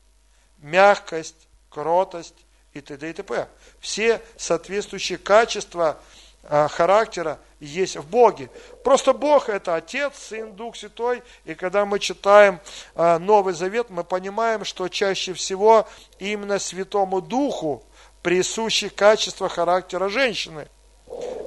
мягкость, 0.58 1.48
кротость 1.70 2.36
и 2.72 2.80
т.д. 2.80 3.10
и 3.10 3.12
т.п. 3.12 3.48
Все 3.80 4.22
соответствующие 4.36 5.18
качества 5.18 6.00
характера 6.48 7.38
есть 7.60 7.96
в 7.96 8.08
Боге. 8.08 8.50
Просто 8.82 9.12
Бог 9.12 9.48
это 9.48 9.76
Отец, 9.76 10.16
Сын, 10.16 10.52
Дух 10.52 10.76
Святой. 10.76 11.22
И 11.44 11.54
когда 11.54 11.84
мы 11.84 11.98
читаем 11.98 12.60
а, 12.94 13.18
Новый 13.18 13.54
Завет, 13.54 13.90
мы 13.90 14.02
понимаем, 14.02 14.64
что 14.64 14.88
чаще 14.88 15.32
всего 15.34 15.86
именно 16.18 16.58
Святому 16.58 17.20
Духу 17.20 17.84
присущи 18.22 18.88
качества 18.88 19.48
характера 19.48 20.08
женщины. 20.08 20.68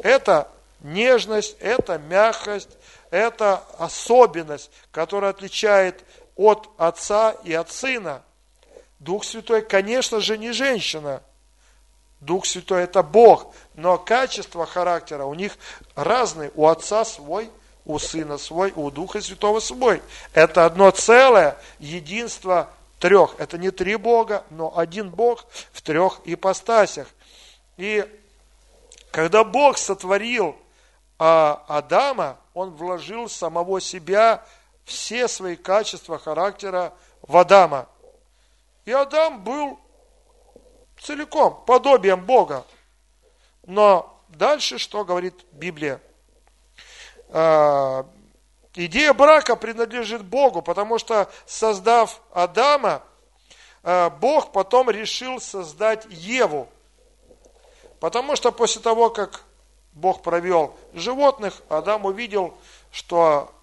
Это 0.03 0.49
нежность, 0.81 1.57
это 1.59 1.97
мягкость, 1.97 2.69
это 3.09 3.63
особенность, 3.77 4.71
которая 4.91 5.31
отличает 5.31 6.03
от 6.35 6.69
отца 6.77 7.31
и 7.43 7.53
от 7.53 7.71
сына. 7.71 8.23
Дух 8.99 9.23
Святой, 9.23 9.61
конечно 9.61 10.19
же, 10.21 10.37
не 10.37 10.51
женщина. 10.51 11.21
Дух 12.25 12.45
Святой 12.45 12.83
это 12.83 13.03
Бог, 13.03 13.53
но 13.75 13.97
качество 13.97 14.65
характера 14.65 15.25
у 15.25 15.33
них 15.33 15.57
разные. 15.95 16.51
У 16.55 16.67
отца 16.67 17.05
свой, 17.05 17.51
у 17.85 17.99
сына 17.99 18.37
свой, 18.37 18.73
у 18.75 18.89
Духа 18.89 19.21
Святого 19.21 19.59
свой. 19.59 20.01
Это 20.33 20.65
одно 20.65 20.89
целое, 20.91 21.55
единство 21.79 22.69
трех. 22.99 23.35
Это 23.37 23.57
не 23.57 23.69
три 23.69 23.95
Бога, 23.95 24.43
но 24.49 24.75
один 24.75 25.09
Бог 25.09 25.45
в 25.71 25.81
трех 25.81 26.19
ипостасях. 26.25 27.07
И 27.77 28.05
когда 29.11 29.43
Бог 29.43 29.77
сотворил 29.77 30.55
а, 31.19 31.63
Адама, 31.67 32.37
Он 32.53 32.71
вложил 32.71 33.29
самого 33.29 33.79
себя 33.79 34.43
все 34.83 35.27
свои 35.27 35.55
качества 35.55 36.17
характера 36.17 36.93
в 37.21 37.37
Адама. 37.37 37.87
И 38.85 38.91
Адам 38.91 39.43
был 39.43 39.79
целиком 41.05 41.63
подобием 41.65 42.25
Бога. 42.25 42.65
Но 43.65 44.21
дальше 44.29 44.77
что 44.77 45.05
говорит 45.05 45.35
Библия? 45.51 46.01
А, 47.29 48.05
идея 48.73 49.13
брака 49.13 49.55
принадлежит 49.55 50.23
Богу, 50.23 50.61
потому 50.61 50.97
что 50.97 51.29
создав 51.45 52.21
Адама, 52.31 53.03
а, 53.83 54.09
Бог 54.09 54.51
потом 54.51 54.89
решил 54.89 55.39
создать 55.39 56.05
Еву. 56.09 56.67
Потому 57.99 58.35
что 58.35 58.51
после 58.51 58.81
того, 58.81 59.09
как 59.09 59.43
Бог 59.93 60.21
провел 60.21 60.75
животных, 60.93 61.61
Адам 61.69 62.05
увидел, 62.05 62.57
что 62.91 63.53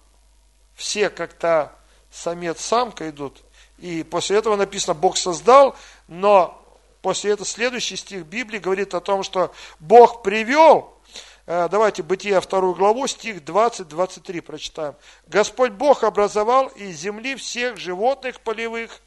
все 0.75 1.09
как-то 1.09 1.71
самец-самка 2.09 3.09
идут. 3.09 3.43
И 3.77 4.03
после 4.03 4.37
этого 4.37 4.55
написано, 4.55 4.93
Бог 4.93 5.17
создал, 5.17 5.75
но 6.07 6.62
после 7.03 7.31
этого 7.31 7.45
следующий 7.45 7.97
стих 7.97 8.25
Библии 8.25 8.57
говорит 8.57 8.95
о 8.95 9.01
том, 9.01 9.21
что 9.23 9.53
Бог 9.79 10.23
привел, 10.23 10.97
э, 11.45 11.67
давайте 11.69 12.01
Бытие 12.01 12.39
вторую 12.39 12.73
главу, 12.73 13.05
стих 13.07 13.43
20-23 13.43 14.41
прочитаем. 14.41 14.95
Господь 15.27 15.73
Бог 15.73 16.03
образовал 16.05 16.67
из 16.69 16.97
земли 16.97 17.35
всех 17.35 17.77
животных 17.77 18.39
полевых 18.39 19.01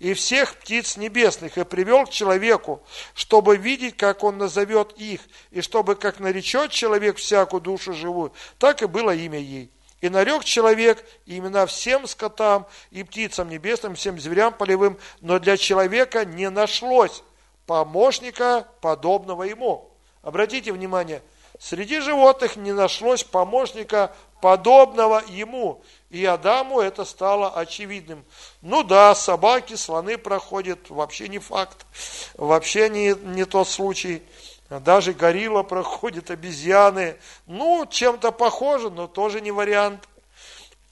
и 0.00 0.12
всех 0.12 0.56
птиц 0.56 0.96
небесных 0.96 1.56
и 1.56 1.64
привел 1.64 2.04
к 2.04 2.10
человеку, 2.10 2.82
чтобы 3.14 3.56
видеть, 3.56 3.96
как 3.96 4.24
он 4.24 4.38
назовет 4.38 4.92
их, 4.96 5.20
и 5.52 5.60
чтобы, 5.60 5.94
как 5.94 6.18
наречет 6.18 6.72
человек 6.72 7.16
всякую 7.16 7.60
душу 7.60 7.92
живую, 7.92 8.32
так 8.58 8.82
и 8.82 8.86
было 8.86 9.14
имя 9.14 9.38
ей. 9.38 9.70
И 10.00 10.08
нарек 10.08 10.42
человек 10.42 11.04
имена 11.26 11.64
всем 11.66 12.08
скотам 12.08 12.66
и 12.90 13.04
птицам 13.04 13.48
небесным, 13.48 13.94
всем 13.94 14.18
зверям 14.18 14.52
полевым, 14.52 14.98
но 15.20 15.38
для 15.38 15.56
человека 15.56 16.24
не 16.24 16.50
нашлось 16.50 17.22
помощника, 17.66 18.66
подобного 18.80 19.42
ему. 19.42 19.90
Обратите 20.22 20.72
внимание, 20.72 21.22
среди 21.58 22.00
животных 22.00 22.56
не 22.56 22.72
нашлось 22.72 23.22
помощника, 23.24 24.14
подобного 24.40 25.22
ему. 25.28 25.82
И 26.10 26.24
Адаму 26.24 26.80
это 26.80 27.04
стало 27.04 27.50
очевидным. 27.50 28.24
Ну 28.62 28.82
да, 28.82 29.14
собаки, 29.14 29.74
слоны 29.74 30.18
проходят, 30.18 30.90
вообще 30.90 31.28
не 31.28 31.38
факт, 31.38 31.86
вообще 32.34 32.88
не, 32.88 33.14
не 33.14 33.44
тот 33.44 33.68
случай. 33.68 34.22
Даже 34.68 35.12
горилла 35.12 35.62
проходит, 35.62 36.30
обезьяны. 36.30 37.16
Ну, 37.46 37.86
чем-то 37.86 38.32
похоже, 38.32 38.90
но 38.90 39.06
тоже 39.06 39.40
не 39.40 39.52
вариант. 39.52 40.08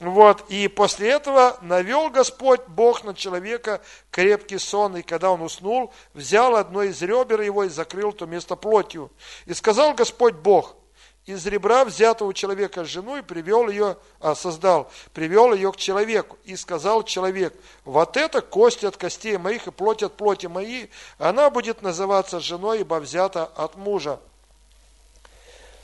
Вот, 0.05 0.45
и 0.51 0.69
после 0.69 1.09
этого 1.09 1.57
навел 1.62 2.11
Господь 2.11 2.61
Бог 2.67 3.05
на 3.05 3.14
человека 3.14 3.81
крепкий 4.11 4.59
сон, 4.59 4.99
и 4.99 5.03
когда 5.03 5.31
он 5.31 5.40
уснул, 5.40 5.95
взял 6.12 6.57
одно 6.57 6.83
из 6.83 7.01
ребер 7.01 7.40
его 7.40 7.64
и 7.64 7.71
закрыл 7.71 8.12
то 8.12 8.27
место 8.27 8.55
плотью. 8.55 9.11
И 9.47 9.55
сказал 9.55 9.95
Господь 9.95 10.35
Бог, 10.35 10.77
из 11.25 11.47
ребра 11.47 11.87
взятого 11.87 12.35
человека 12.35 12.85
жену 12.85 13.17
и 13.17 13.23
привел 13.23 13.71
ее, 13.71 13.97
а, 14.21 14.35
создал, 14.35 14.90
привел 15.14 15.55
ее 15.55 15.73
к 15.73 15.77
человеку. 15.77 16.37
И 16.45 16.55
сказал 16.55 17.03
человек, 17.03 17.55
вот 17.87 18.19
это 18.19 18.43
кость 18.43 18.85
от 18.85 18.99
костей 18.99 19.38
моих 19.38 19.67
и 19.69 19.71
плоть 19.71 20.03
от 20.03 20.19
плоти 20.19 20.49
моей, 20.49 20.90
она 21.17 21.49
будет 21.49 21.81
называться 21.81 22.40
женой, 22.40 22.81
ибо 22.81 23.01
взята 23.01 23.47
от 23.47 23.77
мужа. 23.77 24.21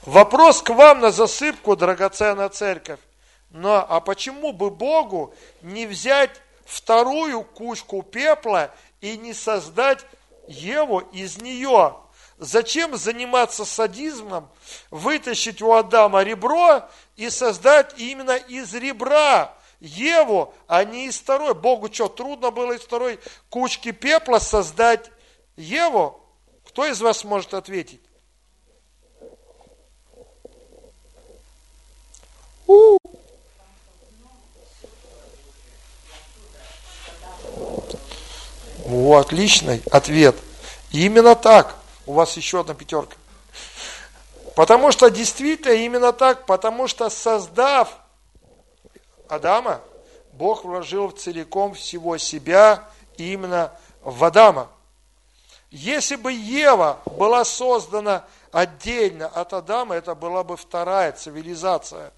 Вопрос 0.03 0.61
к 0.61 0.69
вам 0.69 1.01
на 1.01 1.11
засыпку, 1.11 1.75
драгоценная 1.75 2.51
церковь. 2.51 3.01
Но, 3.51 3.85
а 3.89 4.01
почему 4.01 4.53
бы 4.53 4.71
Богу 4.71 5.35
не 5.63 5.87
взять 5.87 6.41
вторую 6.65 7.43
кучку 7.43 8.03
пепла 8.03 8.73
и 9.01 9.17
не 9.17 9.35
создать 9.35 10.07
Еву 10.47 11.01
из 11.01 11.39
нее? 11.39 11.97
Зачем 12.39 12.97
заниматься 12.97 13.65
садизмом, 13.65 14.49
вытащить 14.91 15.61
у 15.61 15.73
Адама 15.73 16.23
ребро 16.23 16.89
и 17.17 17.29
создать 17.29 17.99
именно 17.99 18.37
из 18.37 18.73
ребра 18.73 19.55
Еву, 19.81 20.55
а 20.67 20.85
не 20.85 21.07
из 21.07 21.19
второй? 21.19 21.55
Богу 21.55 21.93
что, 21.93 22.09
трудно 22.09 22.51
было 22.51 22.73
из 22.73 22.81
второй 22.81 23.19
кучки 23.51 23.91
пепла 23.91 24.39
создать 24.39 25.11
Еву? 25.57 26.19
Кто 26.65 26.87
из 26.87 27.01
вас 27.03 27.25
может 27.25 27.53
ответить? 27.53 28.01
О, 39.11 39.17
отличный 39.17 39.83
ответ. 39.91 40.37
Именно 40.93 41.35
так 41.35 41.75
у 42.07 42.13
вас 42.13 42.37
еще 42.37 42.61
одна 42.61 42.75
пятерка. 42.75 43.17
Потому 44.55 44.93
что 44.93 45.11
действительно 45.11 45.73
именно 45.73 46.13
так, 46.13 46.47
потому 46.47 46.87
что 46.87 47.11
создав 47.11 47.89
Адама, 49.29 49.81
Бог 50.35 50.63
вложил 50.63 51.11
целиком 51.11 51.75
всего 51.75 52.19
себя 52.19 52.85
именно 53.17 53.73
в 54.03 54.23
Адама. 54.23 54.69
Если 55.73 56.15
бы 56.15 56.31
Ева 56.33 57.01
была 57.05 57.45
создана 57.45 58.25
отдельно 58.53 59.27
от 59.27 59.53
Адама, 59.53 59.97
это 59.97 60.15
была 60.15 60.45
бы 60.45 60.57
вторая 60.57 61.11
цивилизация, 61.11 62.13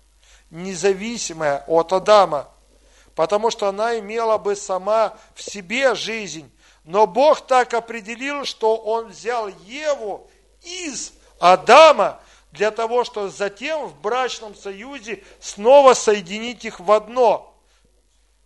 независимая 0.50 1.64
от 1.68 1.90
Адама, 1.94 2.48
потому 3.14 3.50
что 3.50 3.68
она 3.68 3.98
имела 3.98 4.37
бы 4.37 4.55
сама 4.55 5.14
в 5.35 5.42
себе 5.42 5.94
жизнь, 5.94 6.52
но 6.85 7.07
Бог 7.07 7.47
так 7.47 7.75
определил, 7.75 8.45
что 8.45 8.77
Он 8.77 9.09
взял 9.09 9.49
Еву 9.64 10.29
из 10.62 11.12
Адама 11.38 12.21
для 12.51 12.71
того, 12.71 13.05
чтобы 13.05 13.31
затем 13.31 13.87
в 13.87 14.01
брачном 14.01 14.55
союзе 14.55 15.25
снова 15.40 15.95
соединить 15.95 16.64
их 16.64 16.81
в 16.81 16.90
одно. 16.92 17.55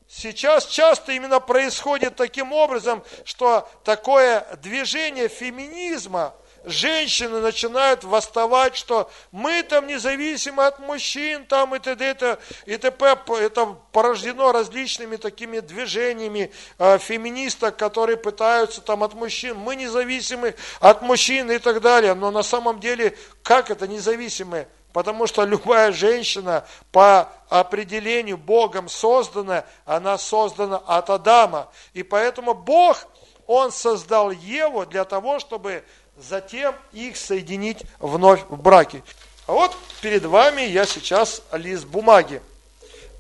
Сейчас 0.08 0.66
часто 0.66 1.12
именно 1.12 1.40
происходит 1.40 2.14
таким 2.14 2.52
образом, 2.52 3.02
что 3.24 3.68
такое 3.84 4.46
движение 4.62 5.28
феминизма– 5.28 6.34
женщины 6.66 7.40
начинают 7.40 8.04
восставать, 8.04 8.76
что 8.76 9.08
мы 9.30 9.62
там 9.62 9.86
независимы 9.86 10.66
от 10.66 10.80
мужчин, 10.80 11.46
там 11.46 11.74
и 11.74 11.78
т.д. 11.78 12.04
Это, 12.04 12.38
и 12.66 12.76
т.п. 12.76 13.16
Это 13.38 13.76
порождено 13.92 14.52
различными 14.52 15.16
такими 15.16 15.60
движениями 15.60 16.52
э, 16.78 16.98
феминисток, 16.98 17.76
которые 17.76 18.16
пытаются 18.16 18.80
там 18.80 19.04
от 19.04 19.14
мужчин, 19.14 19.56
мы 19.56 19.76
независимы 19.76 20.54
от 20.80 21.02
мужчин 21.02 21.50
и 21.50 21.58
так 21.58 21.80
далее. 21.80 22.14
Но 22.14 22.30
на 22.32 22.42
самом 22.42 22.80
деле, 22.80 23.16
как 23.42 23.70
это 23.70 23.86
независимые? 23.86 24.68
Потому 24.92 25.26
что 25.26 25.44
любая 25.44 25.92
женщина 25.92 26.66
по 26.90 27.28
определению 27.48 28.38
Богом 28.38 28.88
создана, 28.88 29.64
она 29.84 30.18
создана 30.18 30.78
от 30.78 31.10
Адама. 31.10 31.68
И 31.92 32.02
поэтому 32.02 32.54
Бог, 32.54 33.06
Он 33.46 33.70
создал 33.70 34.30
Еву 34.32 34.86
для 34.86 35.04
того, 35.04 35.38
чтобы 35.38 35.84
затем 36.16 36.74
их 36.92 37.16
соединить 37.16 37.84
вновь 37.98 38.42
в 38.48 38.56
браке. 38.60 39.02
А 39.46 39.52
вот 39.52 39.76
перед 40.00 40.24
вами 40.24 40.62
я 40.62 40.86
сейчас 40.86 41.42
лист 41.52 41.86
бумаги 41.86 42.42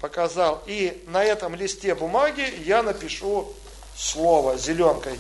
показал. 0.00 0.62
И 0.66 1.02
на 1.06 1.22
этом 1.22 1.54
листе 1.54 1.94
бумаги 1.94 2.44
я 2.64 2.82
напишу 2.82 3.52
слово 3.96 4.56
зеленкой. 4.56 5.18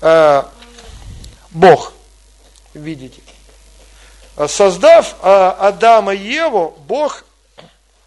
Э, 0.00 0.44
Бог, 1.50 1.92
видите. 2.74 3.22
Создав 4.48 5.16
э, 5.22 5.26
Адама 5.58 6.14
и 6.14 6.32
Еву, 6.32 6.74
Бог, 6.86 7.24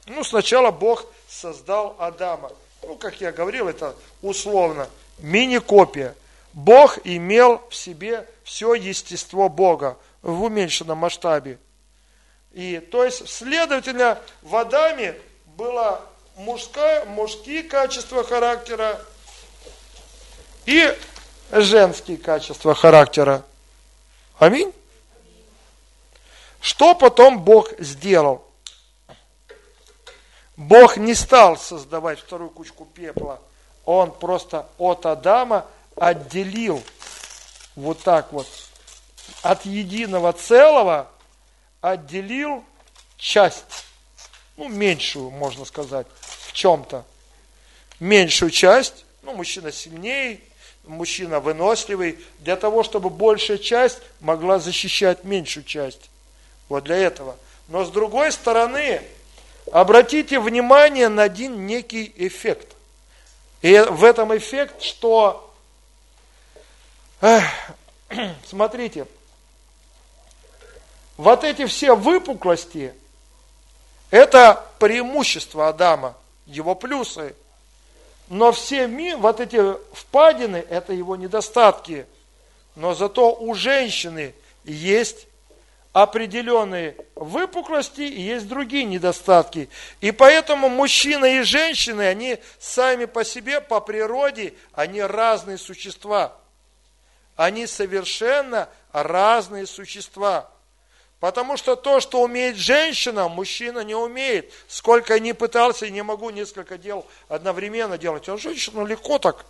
ну 0.08 0.24
сначала 0.24 0.72
Бог 0.72 1.06
создал 1.28 1.96
Адама. 2.00 2.52
Ну, 2.84 2.96
как 2.96 3.22
я 3.22 3.32
говорил, 3.32 3.68
это 3.68 3.96
условно, 4.22 4.88
мини-копия. 5.20 6.16
Бог 6.54 7.00
имел 7.04 7.62
в 7.70 7.76
себе 7.76 8.28
все 8.44 8.76
естество 8.76 9.50
Бога 9.50 9.98
в 10.22 10.44
уменьшенном 10.44 11.00
масштабе. 11.00 11.58
И, 12.52 12.80
то 12.80 13.04
есть, 13.04 13.28
следовательно, 13.28 14.20
в 14.44 14.56
Адаме 14.56 15.18
было 15.58 16.02
мужское, 16.36 17.06
мужские 17.06 17.64
качества 17.64 18.24
характера 18.24 19.02
и 20.66 20.96
женские 21.52 22.18
качества 22.18 22.76
характера. 22.76 23.44
Аминь. 24.38 24.72
Что 26.62 26.94
потом 26.94 27.44
Бог 27.44 27.72
сделал? 27.80 28.46
Бог 30.56 30.98
не 30.98 31.16
стал 31.16 31.58
создавать 31.58 32.20
вторую 32.20 32.52
кучку 32.52 32.86
пепла. 32.86 33.42
Он 33.86 34.12
просто 34.12 34.68
от 34.78 35.06
Адама 35.06 35.66
отделил 35.96 36.84
вот 37.76 38.02
так 38.02 38.32
вот 38.32 38.48
от 39.42 39.66
единого 39.66 40.34
целого, 40.34 41.10
отделил 41.82 42.64
часть, 43.18 43.66
ну, 44.58 44.68
меньшую, 44.68 45.30
можно 45.32 45.66
сказать, 45.66 46.08
в 46.20 46.54
чем-то. 46.54 47.06
Меньшую 48.00 48.52
часть, 48.52 49.06
ну, 49.22 49.34
мужчина 49.34 49.72
сильнее, 49.72 50.40
мужчина 50.86 51.40
выносливый, 51.40 52.20
для 52.40 52.56
того, 52.56 52.84
чтобы 52.84 53.10
большая 53.10 53.58
часть 53.58 54.00
могла 54.20 54.60
защищать 54.60 55.24
меньшую 55.24 55.64
часть. 55.64 56.10
Вот 56.70 56.84
для 56.84 56.98
этого. 56.98 57.38
Но 57.68 57.86
с 57.86 57.90
другой 57.90 58.32
стороны, 58.32 59.02
обратите 59.72 60.40
внимание 60.40 61.10
на 61.10 61.24
один 61.24 61.66
некий 61.66 62.12
эффект. 62.18 62.76
И 63.62 63.78
в 63.90 64.04
этом 64.04 64.36
эффект, 64.36 64.82
что 64.82 65.43
смотрите, 68.46 69.08
вот 71.16 71.44
эти 71.44 71.66
все 71.66 71.96
выпуклости, 71.96 72.94
это 74.12 74.66
преимущество 74.80 75.70
Адама, 75.70 76.16
его 76.46 76.76
плюсы. 76.76 77.36
Но 78.28 78.52
все 78.52 78.88
ми, 78.88 79.16
вот 79.16 79.40
эти 79.40 79.60
впадины, 79.94 80.66
это 80.70 80.94
его 80.94 81.16
недостатки. 81.16 82.06
Но 82.76 82.94
зато 82.94 83.34
у 83.34 83.54
женщины 83.54 84.34
есть 84.64 85.28
определенные 85.94 86.98
выпуклости 87.16 88.02
и 88.02 88.22
есть 88.22 88.48
другие 88.48 88.84
недостатки. 88.84 89.70
И 90.02 90.12
поэтому 90.12 90.68
мужчина 90.68 91.26
и 91.26 91.42
женщины, 91.44 92.02
они 92.02 92.40
сами 92.60 93.06
по 93.06 93.24
себе, 93.24 93.62
по 93.62 93.80
природе, 93.80 94.56
они 94.74 95.02
разные 95.02 95.58
существа. 95.58 96.34
Они 97.36 97.68
совершенно 97.68 98.70
разные 98.92 99.66
существа. 99.66 100.50
Потому 101.20 101.56
что 101.56 101.76
то, 101.76 102.02
что 102.02 102.22
умеет 102.22 102.58
женщина, 102.58 103.30
мужчина 103.30 103.80
не 103.80 103.96
умеет. 103.96 104.52
Сколько 104.68 105.20
ни 105.20 105.32
пытался, 105.32 105.90
не 105.90 106.02
могу 106.02 106.32
несколько 106.32 106.78
дел 106.78 107.06
одновременно 107.30 107.98
делать. 107.98 108.28
А 108.28 108.38
женщину 108.38 108.86
легко 108.86 109.20
так. 109.20 109.46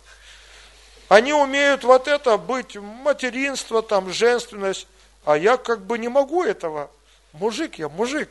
Они 1.08 1.32
умеют 1.32 1.84
вот 1.84 2.06
это 2.06 2.38
быть, 2.38 2.76
материнство, 2.76 3.82
там, 3.82 4.12
женственность. 4.12 4.86
А 5.24 5.36
я 5.36 5.56
как 5.56 5.84
бы 5.84 5.98
не 5.98 6.08
могу 6.08 6.44
этого. 6.44 6.90
Мужик 7.32 7.78
я, 7.78 7.88
мужик. 7.88 8.30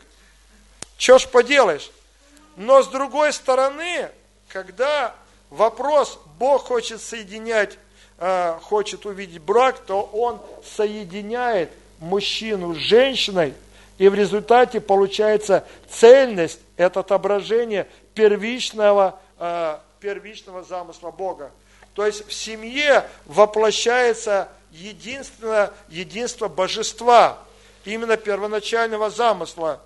Что 0.98 1.18
ж 1.18 1.28
поделаешь? 1.28 1.92
Но 2.56 2.82
с 2.82 2.88
другой 2.88 3.34
стороны, 3.34 4.10
когда 4.48 5.16
вопрос, 5.50 6.20
Бог 6.38 6.68
хочет 6.68 7.02
соединять, 7.02 7.78
э, 8.24 8.58
хочет 8.62 9.06
увидеть 9.06 9.42
брак, 9.42 9.80
то 9.80 10.02
Он 10.14 10.40
соединяет 10.64 11.72
мужчину 12.00 12.74
с 12.74 12.78
женщиной, 12.78 13.54
и 13.98 14.08
в 14.08 14.16
результате 14.16 14.80
получается 14.80 15.66
цельность, 15.90 16.60
это 16.78 17.02
отображение 17.02 17.86
первичного, 18.14 19.20
э, 19.40 19.78
первичного 20.00 20.64
замысла 20.64 21.12
Бога. 21.12 21.52
То 21.96 22.06
есть 22.06 22.26
в 22.26 22.34
семье 22.34 23.06
воплощается 23.26 24.48
единственное 24.72 25.72
единство 25.90 26.48
божества, 26.48 27.38
именно 27.84 28.16
первоначального 28.16 29.10
замысла. 29.10 29.82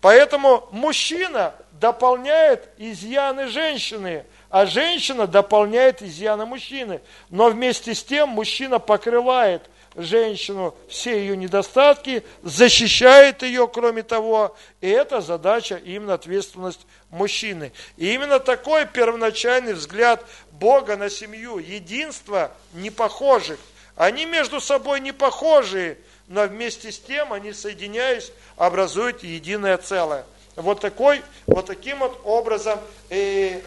Поэтому 0.00 0.68
мужчина 0.70 1.54
дополняет 1.72 2.68
изъяны 2.78 3.48
женщины, 3.48 4.24
а 4.54 4.66
женщина 4.66 5.26
дополняет 5.26 6.00
изъяны 6.00 6.46
мужчины. 6.46 7.00
Но 7.28 7.48
вместе 7.48 7.92
с 7.92 8.04
тем 8.04 8.28
мужчина 8.28 8.78
покрывает 8.78 9.68
женщину 9.96 10.76
все 10.88 11.18
ее 11.18 11.36
недостатки, 11.36 12.22
защищает 12.44 13.42
ее, 13.42 13.66
кроме 13.66 14.04
того, 14.04 14.56
и 14.80 14.88
это 14.88 15.20
задача, 15.20 15.74
именно 15.74 16.14
ответственность 16.14 16.86
мужчины. 17.10 17.72
И 17.96 18.14
именно 18.14 18.38
такой 18.38 18.86
первоначальный 18.86 19.72
взгляд 19.72 20.24
Бога 20.52 20.96
на 20.96 21.10
семью, 21.10 21.58
единство 21.58 22.52
непохожих. 22.74 23.58
Они 23.96 24.24
между 24.24 24.60
собой 24.60 25.00
не 25.00 25.10
похожие, 25.10 25.98
но 26.28 26.44
вместе 26.44 26.92
с 26.92 27.00
тем 27.00 27.32
они, 27.32 27.52
соединяясь, 27.52 28.30
образуют 28.56 29.24
единое 29.24 29.78
целое. 29.78 30.24
Вот 30.54 30.78
такой, 30.78 31.22
вот 31.48 31.66
таким 31.66 31.98
вот 31.98 32.20
образом 32.22 32.78
и 33.10 33.60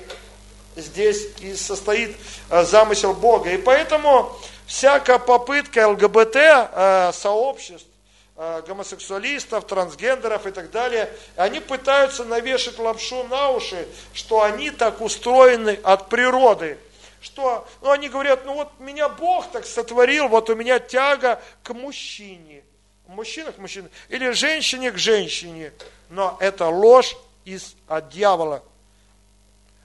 здесь 0.78 1.28
и 1.40 1.56
состоит 1.56 2.16
э, 2.50 2.64
замысел 2.64 3.14
Бога. 3.14 3.52
И 3.52 3.58
поэтому 3.58 4.32
всякая 4.66 5.20
попытка 5.20 5.88
ЛГБТ 5.90 6.36
э, 6.36 7.12
сообществ, 7.14 7.88
э, 8.36 8.62
гомосексуалистов, 8.68 9.66
трансгендеров 9.66 10.46
и 10.46 10.52
так 10.52 10.72
далее, 10.72 11.12
они 11.36 11.60
пытаются 11.60 12.24
навешать 12.24 12.80
лапшу 12.80 13.24
на 13.24 13.50
уши, 13.50 13.88
что 14.14 14.44
они 14.44 14.72
так 14.72 15.02
устроены 15.02 15.80
от 15.84 16.10
природы. 16.10 16.78
Что, 17.20 17.68
ну 17.82 17.92
они 17.92 18.10
говорят, 18.10 18.46
ну 18.46 18.54
вот 18.54 18.80
меня 18.80 19.10
Бог 19.10 19.52
так 19.52 19.66
сотворил, 19.66 20.28
вот 20.28 20.50
у 20.50 20.56
меня 20.56 20.80
тяга 20.80 21.42
к 21.64 21.74
мужчине. 21.74 22.64
Мужчина 23.08 23.52
к 23.52 23.58
мужчине. 23.58 23.90
Или 24.10 24.32
женщине 24.32 24.92
к 24.92 24.98
женщине. 24.98 25.74
Но 26.10 26.38
это 26.40 26.68
ложь 26.68 27.18
из, 27.46 27.76
от 27.88 28.10
дьявола. 28.10 28.64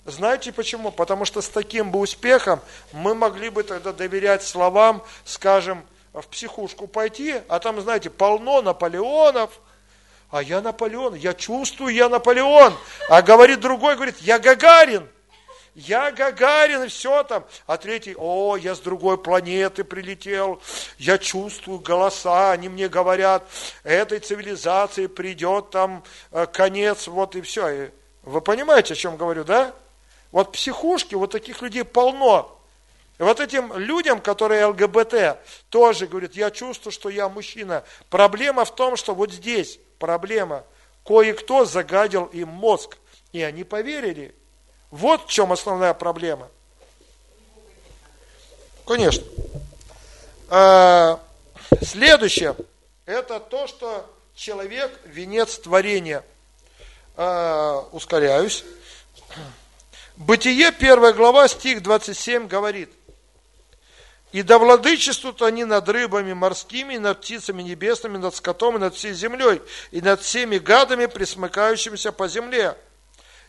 Знаете 0.04 0.52
почему? 0.52 0.90
Потому 0.90 1.24
что 1.24 1.40
с 1.40 1.48
таким 1.48 1.90
бы 1.90 2.00
успехом 2.00 2.60
мы 2.92 3.14
могли 3.14 3.50
бы 3.50 3.62
тогда 3.62 3.92
доверять 3.92 4.42
словам, 4.42 5.02
скажем, 5.24 5.84
в 6.12 6.26
психушку 6.26 6.88
пойти, 6.88 7.40
а 7.48 7.58
там, 7.60 7.80
знаете, 7.80 8.10
полно 8.10 8.62
Наполеонов, 8.62 9.60
а 10.30 10.42
я 10.42 10.60
Наполеон, 10.60 11.14
я 11.14 11.34
чувствую, 11.34 11.94
я 11.94 12.08
Наполеон. 12.08 12.74
А 13.08 13.22
говорит 13.22 13.60
другой, 13.60 13.94
говорит, 13.96 14.16
я 14.20 14.38
Гагарин. 14.38 15.08
Я 15.74 16.10
Гагарин, 16.10 16.82
и 16.82 16.88
все 16.88 17.22
там. 17.22 17.44
А 17.66 17.76
третий, 17.76 18.14
о, 18.18 18.56
я 18.56 18.74
с 18.74 18.80
другой 18.80 19.16
планеты 19.16 19.84
прилетел, 19.84 20.60
я 20.98 21.16
чувствую 21.16 21.78
голоса, 21.78 22.52
они 22.52 22.68
мне 22.68 22.88
говорят, 22.88 23.46
этой 23.82 24.18
цивилизации 24.18 25.06
придет 25.06 25.70
там 25.70 26.02
э, 26.30 26.46
конец, 26.46 27.06
вот 27.06 27.36
и 27.36 27.40
все. 27.40 27.90
Вы 28.22 28.40
понимаете, 28.42 28.92
о 28.92 28.96
чем 28.96 29.16
говорю, 29.16 29.44
да? 29.44 29.74
Вот 30.32 30.52
психушки, 30.52 31.14
вот 31.14 31.30
таких 31.30 31.62
людей 31.62 31.84
полно. 31.84 32.58
И 33.18 33.22
вот 33.22 33.38
этим 33.38 33.76
людям, 33.76 34.20
которые 34.20 34.66
ЛГБТ, 34.66 35.38
тоже 35.68 36.06
говорят, 36.06 36.34
я 36.34 36.50
чувствую, 36.50 36.92
что 36.92 37.10
я 37.10 37.28
мужчина. 37.28 37.84
Проблема 38.10 38.64
в 38.64 38.74
том, 38.74 38.96
что 38.96 39.14
вот 39.14 39.30
здесь 39.30 39.78
проблема. 39.98 40.64
Кое-кто 41.04 41.64
загадил 41.64 42.24
им 42.26 42.48
мозг, 42.48 42.96
и 43.32 43.42
они 43.42 43.62
поверили. 43.62 44.34
Вот 44.90 45.26
в 45.26 45.30
чем 45.30 45.52
основная 45.52 45.94
проблема. 45.94 46.48
Конечно. 48.86 49.24
А, 50.48 51.20
следующее, 51.82 52.56
это 53.06 53.38
то, 53.38 53.66
что 53.66 54.10
человек– 54.34 54.98
венец 55.04 55.58
творения. 55.58 56.24
А, 57.16 57.86
ускоряюсь. 57.92 58.64
Бытие, 60.16 60.72
первая 60.72 61.12
глава, 61.12 61.48
стих 61.48 61.82
27 61.82 62.46
говорит, 62.46 62.90
«И 64.32 64.42
да 64.42 64.58
владычествуют 64.58 65.42
они 65.42 65.64
над 65.64 65.88
рыбами 65.88 66.32
морскими, 66.32 66.94
и 66.94 66.98
над 66.98 67.20
птицами 67.20 67.62
небесными, 67.62 68.18
над 68.18 68.34
скотом, 68.34 68.76
и 68.76 68.78
над 68.78 68.94
всей 68.94 69.14
землей, 69.14 69.60
и 69.90 70.00
над 70.00 70.20
всеми 70.20 70.58
гадами, 70.58 71.06
присмыкающимися 71.06 72.12
по 72.12 72.28
земле». 72.28 72.76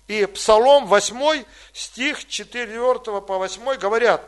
И 0.08 0.26
Псалом 0.26 0.88
8, 0.88 1.46
стих 1.72 2.28
4 2.28 3.22
по 3.22 3.38
8 3.38 3.78
говорят, 3.78 4.22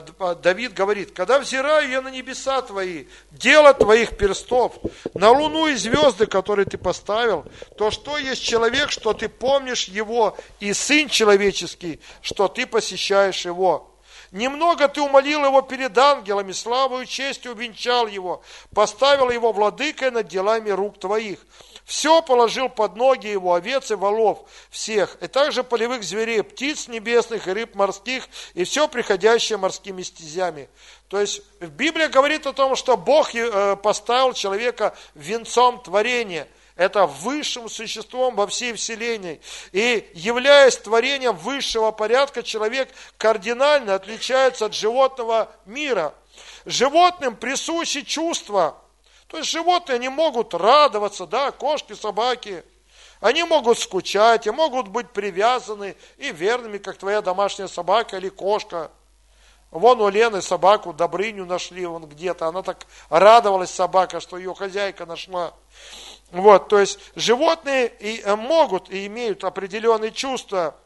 Давид 0.00 0.74
говорит, 0.74 1.12
когда 1.12 1.38
взираю 1.38 1.88
я 1.88 2.00
на 2.00 2.08
небеса 2.08 2.62
твои, 2.62 3.04
дело 3.30 3.72
твоих 3.74 4.16
перстов, 4.16 4.72
на 5.14 5.30
луну 5.30 5.68
и 5.68 5.74
звезды, 5.74 6.26
которые 6.26 6.66
ты 6.66 6.78
поставил, 6.78 7.44
то 7.78 7.90
что 7.92 8.18
есть 8.18 8.42
человек, 8.42 8.90
что 8.90 9.12
ты 9.12 9.28
помнишь 9.28 9.84
его, 9.84 10.36
и 10.58 10.72
сын 10.72 11.08
человеческий, 11.08 12.00
что 12.22 12.48
ты 12.48 12.66
посещаешь 12.66 13.44
его. 13.44 13.94
Немного 14.32 14.88
ты 14.88 15.00
умолил 15.00 15.44
его 15.44 15.62
перед 15.62 15.96
ангелами, 15.96 16.50
славу 16.50 17.00
и 17.00 17.06
честью 17.06 17.52
увенчал 17.52 18.08
его, 18.08 18.42
поставил 18.74 19.30
его 19.30 19.52
владыкой 19.52 20.10
над 20.10 20.26
делами 20.26 20.70
рук 20.70 20.98
твоих. 20.98 21.38
Все 21.84 22.22
положил 22.22 22.68
под 22.68 22.96
ноги 22.96 23.26
его, 23.26 23.54
овец 23.54 23.90
и 23.90 23.94
волов 23.94 24.48
всех, 24.70 25.16
и 25.20 25.26
также 25.26 25.62
полевых 25.62 26.02
зверей, 26.02 26.42
птиц 26.42 26.88
небесных 26.88 27.46
и 27.46 27.52
рыб 27.52 27.74
морских, 27.74 28.28
и 28.54 28.64
все 28.64 28.88
приходящее 28.88 29.58
морскими 29.58 30.02
стезями. 30.02 30.68
То 31.08 31.20
есть 31.20 31.42
Библия 31.60 32.08
говорит 32.08 32.46
о 32.46 32.52
том, 32.52 32.74
что 32.74 32.96
Бог 32.96 33.34
э, 33.34 33.76
поставил 33.76 34.32
человека 34.32 34.96
венцом 35.14 35.82
творения– 35.82 36.48
это 36.76 37.06
высшим 37.06 37.68
существом 37.68 38.34
во 38.34 38.46
всей 38.48 38.72
Вселенной. 38.72 39.40
И 39.72 40.10
являясь 40.14 40.76
творением 40.76 41.36
высшего 41.36 41.92
порядка, 41.92 42.42
человек 42.42 42.88
кардинально 43.16 43.94
отличается 43.94 44.66
от 44.66 44.74
животного 44.74 45.54
мира. 45.66 46.14
Животным 46.64 47.36
присущи 47.36 48.02
чувства, 48.02 48.76
то 49.34 49.38
есть 49.38 49.50
животные, 49.50 49.96
они 49.96 50.08
могут 50.08 50.54
радоваться, 50.54 51.26
да, 51.26 51.50
кошки, 51.50 51.94
собаки. 51.94 52.62
Они 53.18 53.42
могут 53.42 53.80
скучать, 53.80 54.46
и 54.46 54.52
могут 54.52 54.86
быть 54.86 55.10
привязаны 55.10 55.96
и 56.18 56.30
верными, 56.30 56.78
как 56.78 56.98
твоя 56.98 57.20
домашняя 57.20 57.66
собака 57.66 58.18
или 58.18 58.28
кошка. 58.28 58.92
Вон 59.72 60.00
у 60.00 60.08
Лены 60.08 60.40
собаку 60.40 60.92
Добрыню 60.92 61.46
нашли, 61.46 61.84
вон 61.84 62.06
где-то. 62.06 62.46
Она 62.46 62.62
так 62.62 62.86
радовалась, 63.08 63.70
собака, 63.70 64.20
что 64.20 64.38
ее 64.38 64.54
хозяйка 64.54 65.04
нашла. 65.04 65.52
Вот, 66.30 66.68
то 66.68 66.78
есть 66.78 67.00
животные 67.16 67.88
и 67.88 68.20
э, 68.20 68.36
могут 68.36 68.88
и 68.88 69.04
имеют 69.06 69.42
определенные 69.42 70.12
чувства, 70.12 70.76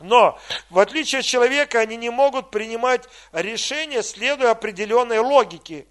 но 0.00 0.36
в 0.68 0.80
отличие 0.80 1.20
от 1.20 1.26
человека 1.26 1.78
они 1.78 1.94
не 1.94 2.10
могут 2.10 2.50
принимать 2.50 3.08
решения, 3.30 4.02
следуя 4.02 4.50
определенной 4.50 5.20
логике. 5.20 5.86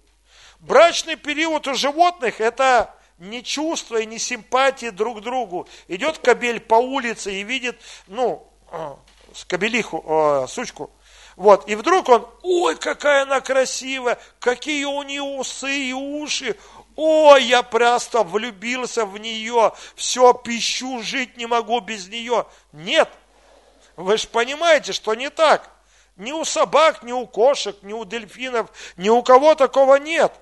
Брачный 0.62 1.16
период 1.16 1.66
у 1.66 1.74
животных– 1.74 2.36
это 2.40 2.94
не 3.18 3.42
чувство 3.42 3.96
и 3.96 4.06
не 4.06 4.20
симпатии 4.20 4.90
друг 4.90 5.18
к 5.18 5.20
другу. 5.20 5.66
Идет 5.88 6.18
кобель 6.18 6.60
по 6.60 6.76
улице 6.76 7.32
и 7.32 7.42
видит, 7.42 7.80
ну, 8.06 8.46
э, 8.70 8.94
кобелиху, 9.48 10.04
э, 10.06 10.46
сучку. 10.46 10.92
Вот, 11.34 11.68
и 11.68 11.74
вдруг 11.74 12.08
он, 12.08 12.28
ой, 12.42 12.76
какая 12.76 13.22
она 13.22 13.40
красивая, 13.40 14.20
какие 14.38 14.84
у 14.84 15.02
нее 15.02 15.22
усы 15.22 15.88
и 15.88 15.92
уши, 15.92 16.56
ой, 16.94 17.42
я 17.42 17.64
просто 17.64 18.22
влюбился 18.22 19.04
в 19.04 19.18
нее, 19.18 19.72
все, 19.96 20.32
пищу, 20.32 21.02
жить 21.02 21.36
не 21.36 21.46
могу 21.46 21.80
без 21.80 22.06
нее. 22.06 22.46
Нет, 22.70 23.08
вы 23.96 24.16
же 24.16 24.28
понимаете, 24.28 24.92
что 24.92 25.16
не 25.16 25.28
так. 25.28 25.70
Ни 26.16 26.30
у 26.30 26.44
собак, 26.44 27.02
ни 27.02 27.10
у 27.10 27.26
кошек, 27.26 27.76
ни 27.82 27.92
у 27.92 28.04
дельфинов, 28.04 28.70
ни 28.96 29.08
у 29.08 29.22
кого 29.22 29.54
такого 29.54 29.96
нет. 29.96 30.32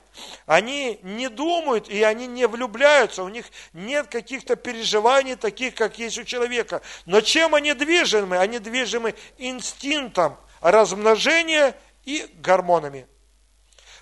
Они 0.46 0.98
не 1.02 1.28
думают 1.28 1.88
и 1.88 2.02
они 2.02 2.26
не 2.26 2.46
влюбляются, 2.46 3.22
у 3.22 3.28
них 3.28 3.46
нет 3.72 4.08
каких-то 4.08 4.56
переживаний 4.56 5.36
таких, 5.36 5.74
как 5.74 5.98
есть 5.98 6.18
у 6.18 6.24
человека. 6.24 6.82
Но 7.06 7.20
чем 7.20 7.54
они 7.54 7.74
движимы? 7.74 8.38
Они 8.38 8.58
движимы 8.58 9.14
инстинктом 9.38 10.36
размножения 10.60 11.76
и 12.04 12.26
гормонами. 12.34 13.06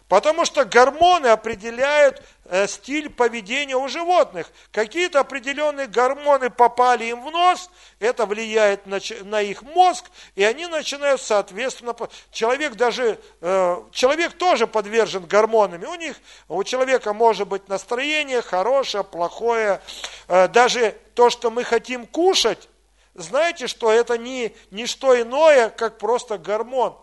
Потому 0.08 0.46
что 0.46 0.64
гормоны 0.64 1.26
определяют 1.26 2.22
стиль 2.66 3.10
поведения 3.10 3.76
у 3.76 3.88
животных. 3.88 4.50
Какие-то 4.72 5.20
определенные 5.20 5.86
гормоны 5.86 6.50
попали 6.50 7.04
им 7.04 7.24
в 7.24 7.30
нос, 7.30 7.70
это 7.98 8.26
влияет 8.26 8.86
на, 8.86 9.00
на 9.24 9.42
их 9.42 9.62
мозг, 9.62 10.06
и 10.34 10.44
они 10.44 10.66
начинают 10.66 11.20
соответственно... 11.20 11.94
Человек 12.30 12.74
даже, 12.74 13.18
э, 13.40 13.82
человек 13.92 14.34
тоже 14.34 14.66
подвержен 14.66 15.26
гормонами. 15.26 15.86
У 15.86 15.94
них, 15.94 16.16
у 16.48 16.62
человека 16.64 17.12
может 17.12 17.48
быть 17.48 17.68
настроение 17.68 18.42
хорошее, 18.42 19.04
плохое. 19.04 19.80
Э, 20.28 20.48
даже 20.48 20.96
то, 21.14 21.30
что 21.30 21.50
мы 21.50 21.64
хотим 21.64 22.06
кушать, 22.06 22.68
знаете, 23.14 23.66
что 23.66 23.90
это 23.90 24.16
не, 24.16 24.54
не 24.70 24.86
что 24.86 25.20
иное, 25.20 25.70
как 25.70 25.98
просто 25.98 26.38
гормон. 26.38 26.96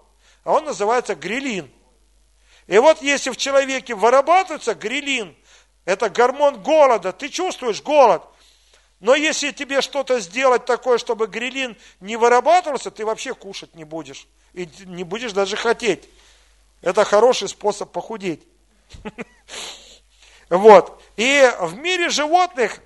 А 0.43 0.53
он 0.53 0.65
называется 0.65 1.15
грилин. 1.15 1.69
И 2.67 2.77
вот 2.79 3.01
если 3.01 3.29
в 3.29 3.37
человеке 3.37 3.95
вырабатывается 3.95 4.73
грилин, 4.73 5.35
это 5.85 6.09
гормон 6.09 6.61
голода, 6.61 7.11
ты 7.11 7.29
чувствуешь 7.29 7.81
голод, 7.81 8.23
но 8.99 9.13
если 9.13 9.51
тебе 9.51 9.81
что-то 9.81 10.19
сделать 10.19 10.65
такое, 10.65 10.97
чтобы 10.97 11.27
грилин 11.27 11.77
не 11.99 12.17
вырабатывался, 12.17 12.89
ты 12.89 13.05
вообще 13.05 13.33
кушать 13.33 13.75
не 13.75 13.83
будешь. 13.83 14.27
И 14.53 14.67
не 14.85 15.03
будешь 15.03 15.33
даже 15.33 15.57
хотеть. 15.57 16.09
Это 16.81 17.03
хороший 17.03 17.49
способ 17.49 17.91
похудеть. 17.91 18.43
Вот. 20.47 21.01
И 21.17 21.51
в 21.59 21.75
мире 21.75 22.09
животных 22.09 22.79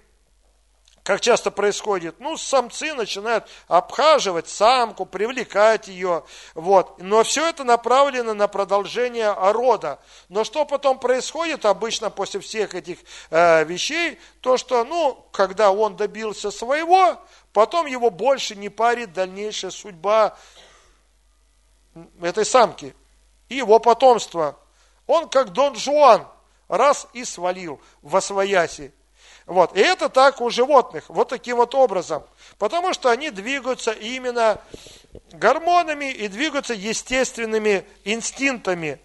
как 1.09 1.21
часто 1.21 1.49
происходит, 1.49 2.19
ну, 2.19 2.37
самцы 2.37 2.93
начинают 2.93 3.49
обхаживать 3.67 4.47
самку, 4.47 5.07
привлекать 5.07 5.87
ее, 5.87 6.23
вот. 6.53 7.01
Но 7.01 7.23
все 7.23 7.49
это 7.49 7.63
направлено 7.63 8.35
на 8.35 8.47
продолжение 8.47 9.33
рода. 9.35 9.99
Но 10.27 10.43
что 10.43 10.65
потом 10.65 10.99
происходит 10.99 11.65
обычно 11.65 12.11
после 12.11 12.39
всех 12.41 12.75
этих 12.75 12.99
э, 13.31 13.63
вещей, 13.63 14.19
то 14.41 14.57
что, 14.57 14.83
ну, 14.85 15.25
когда 15.31 15.71
он 15.71 15.95
добился 15.95 16.51
своего, 16.51 17.19
потом 17.53 17.87
его 17.87 18.11
больше 18.11 18.55
не 18.55 18.69
парит 18.69 19.11
дальнейшая 19.11 19.71
судьба 19.71 20.37
этой 22.21 22.45
самки 22.45 22.95
и 23.47 23.55
его 23.55 23.79
потомства. 23.79 24.59
Он 25.07 25.27
как 25.27 25.53
Дон 25.53 25.75
Жуан, 25.75 26.27
раз 26.67 27.07
и 27.13 27.25
свалил 27.25 27.81
во 28.03 28.21
свояси. 28.21 28.93
Вот. 29.49 29.75
И 29.75 29.79
это 29.79 30.09
так 30.09 30.41
у 30.41 30.51
животных, 30.51 31.05
вот 31.07 31.29
таким 31.29 31.57
вот 31.57 31.73
образом. 31.73 32.23
Потому 32.59 32.93
что 32.93 33.09
они 33.09 33.31
двигаются 33.31 33.91
именно 33.91 34.61
гормонами 35.31 36.11
и 36.11 36.27
двигаются 36.27 36.75
естественными 36.75 37.83
инстинктами. 38.03 38.99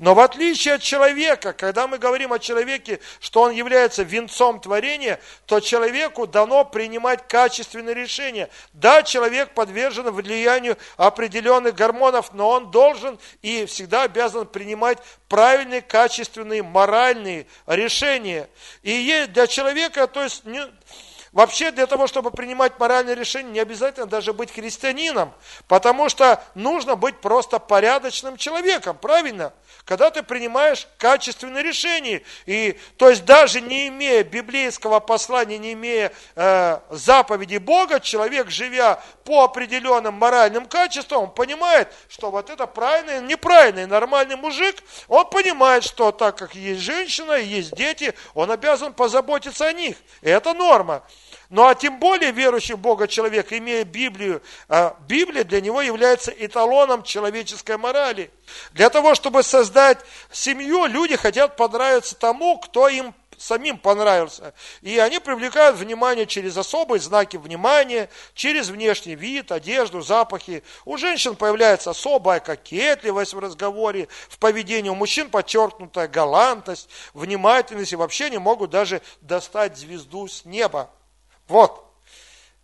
Но 0.00 0.14
в 0.14 0.20
отличие 0.20 0.74
от 0.74 0.82
человека, 0.82 1.52
когда 1.52 1.86
мы 1.86 1.98
говорим 1.98 2.32
о 2.32 2.38
человеке, 2.38 3.00
что 3.20 3.42
он 3.42 3.50
является 3.50 4.02
венцом 4.02 4.58
творения, 4.58 5.20
то 5.44 5.60
человеку 5.60 6.26
дано 6.26 6.64
принимать 6.64 7.28
качественные 7.28 7.94
решения. 7.94 8.48
Да, 8.72 9.02
человек 9.02 9.52
подвержен 9.52 10.10
влиянию 10.10 10.78
определенных 10.96 11.74
гормонов, 11.74 12.32
но 12.32 12.48
он 12.48 12.70
должен 12.70 13.18
и 13.42 13.66
всегда 13.66 14.04
обязан 14.04 14.46
принимать 14.46 14.96
правильные, 15.28 15.82
качественные, 15.82 16.62
моральные 16.62 17.46
решения. 17.66 18.48
И 18.82 19.26
для 19.28 19.46
человека, 19.46 20.06
то 20.06 20.22
есть 20.22 20.44
Вообще 21.32 21.70
для 21.70 21.86
того, 21.86 22.08
чтобы 22.08 22.32
принимать 22.32 22.80
моральные 22.80 23.14
решения, 23.14 23.50
не 23.50 23.60
обязательно 23.60 24.06
даже 24.06 24.32
быть 24.32 24.52
христианином, 24.52 25.32
потому 25.68 26.08
что 26.08 26.42
нужно 26.56 26.96
быть 26.96 27.20
просто 27.20 27.60
порядочным 27.60 28.36
человеком, 28.36 28.98
правильно? 28.98 29.52
Когда 29.84 30.10
ты 30.10 30.24
принимаешь 30.24 30.88
качественные 30.98 31.62
решения, 31.62 32.22
и, 32.46 32.76
то 32.96 33.08
есть 33.08 33.24
даже 33.24 33.60
не 33.60 33.88
имея 33.88 34.24
библейского 34.24 34.98
послания, 34.98 35.58
не 35.58 35.74
имея 35.74 36.12
э, 36.34 36.80
заповеди 36.90 37.58
Бога, 37.58 38.00
человек, 38.00 38.50
живя 38.50 39.00
по 39.24 39.44
определенным 39.44 40.14
моральным 40.14 40.66
качествам, 40.66 41.24
он 41.24 41.30
понимает, 41.30 41.92
что 42.08 42.32
вот 42.32 42.50
это 42.50 42.66
правильный, 42.66 43.22
неправильный, 43.22 43.86
нормальный 43.86 44.34
мужик, 44.34 44.76
он 45.06 45.30
понимает, 45.30 45.84
что 45.84 46.10
так 46.10 46.36
как 46.36 46.56
есть 46.56 46.80
женщина, 46.80 47.34
есть 47.34 47.72
дети, 47.76 48.14
он 48.34 48.50
обязан 48.50 48.92
позаботиться 48.92 49.66
о 49.66 49.72
них. 49.72 49.96
И 50.22 50.28
это 50.28 50.54
норма. 50.54 51.04
Ну 51.50 51.66
а 51.66 51.74
тем 51.74 51.98
более 51.98 52.30
верующий 52.30 52.76
в 52.76 52.78
Бога 52.78 53.08
человек, 53.08 53.52
имея 53.52 53.84
Библию, 53.84 54.40
а 54.68 54.96
Библия 55.08 55.42
для 55.42 55.60
него 55.60 55.82
является 55.82 56.30
эталоном 56.30 57.02
человеческой 57.02 57.76
морали. 57.76 58.30
Для 58.72 58.88
того, 58.88 59.16
чтобы 59.16 59.42
создать 59.42 59.98
семью, 60.30 60.86
люди 60.86 61.16
хотят 61.16 61.56
понравиться 61.56 62.14
тому, 62.14 62.58
кто 62.58 62.88
им 62.88 63.12
самим 63.36 63.78
понравился. 63.78 64.54
И 64.82 64.98
они 64.98 65.18
привлекают 65.18 65.76
внимание 65.76 66.26
через 66.26 66.56
особые 66.56 67.00
знаки 67.00 67.36
внимания, 67.36 68.10
через 68.34 68.68
внешний 68.68 69.16
вид, 69.16 69.50
одежду, 69.50 70.02
запахи. 70.02 70.62
У 70.84 70.98
женщин 70.98 71.34
появляется 71.34 71.90
особая 71.90 72.38
кокетливость 72.38 73.34
в 73.34 73.40
разговоре, 73.40 74.06
в 74.28 74.38
поведении. 74.38 74.90
У 74.90 74.94
мужчин 74.94 75.30
подчеркнутая 75.30 76.06
галантность, 76.06 76.88
внимательность. 77.12 77.92
И 77.92 77.96
вообще 77.96 78.30
не 78.30 78.38
могут 78.38 78.70
даже 78.70 79.00
достать 79.20 79.76
звезду 79.76 80.28
с 80.28 80.44
неба. 80.44 80.90
Вот. 81.50 81.84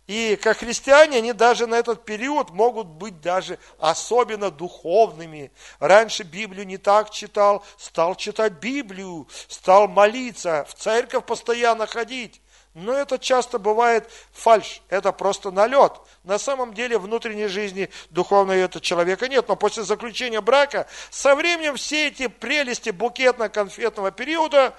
И 0.07 0.39
как 0.41 0.59
христиане, 0.59 1.17
они 1.17 1.33
даже 1.33 1.67
на 1.67 1.75
этот 1.75 2.05
период 2.05 2.51
могут 2.51 2.87
быть 2.87 3.19
даже 3.19 3.59
особенно 3.77 4.49
духовными. 4.49 5.51
Раньше 5.79 6.23
Библию 6.23 6.65
не 6.65 6.77
так 6.77 7.09
читал, 7.09 7.65
стал 7.77 8.15
читать 8.15 8.53
Библию, 8.53 9.27
стал 9.49 9.89
молиться, 9.89 10.65
в 10.69 10.73
церковь 10.75 11.25
постоянно 11.25 11.85
ходить. 11.85 12.41
Но 12.73 12.93
это 12.93 13.19
часто 13.19 13.59
бывает 13.59 14.09
фальш, 14.31 14.81
это 14.87 15.11
просто 15.11 15.51
налет. 15.51 15.93
На 16.23 16.39
самом 16.39 16.73
деле 16.73 16.97
внутренней 16.97 17.47
жизни 17.47 17.89
духовной 18.09 18.61
этого 18.61 18.81
человека 18.81 19.27
нет. 19.27 19.49
Но 19.49 19.57
после 19.57 19.83
заключения 19.83 20.39
брака, 20.39 20.87
со 21.09 21.35
временем 21.35 21.75
все 21.75 22.07
эти 22.07 22.27
прелести 22.27 22.91
букетно-конфетного 22.91 24.11
периода, 24.11 24.73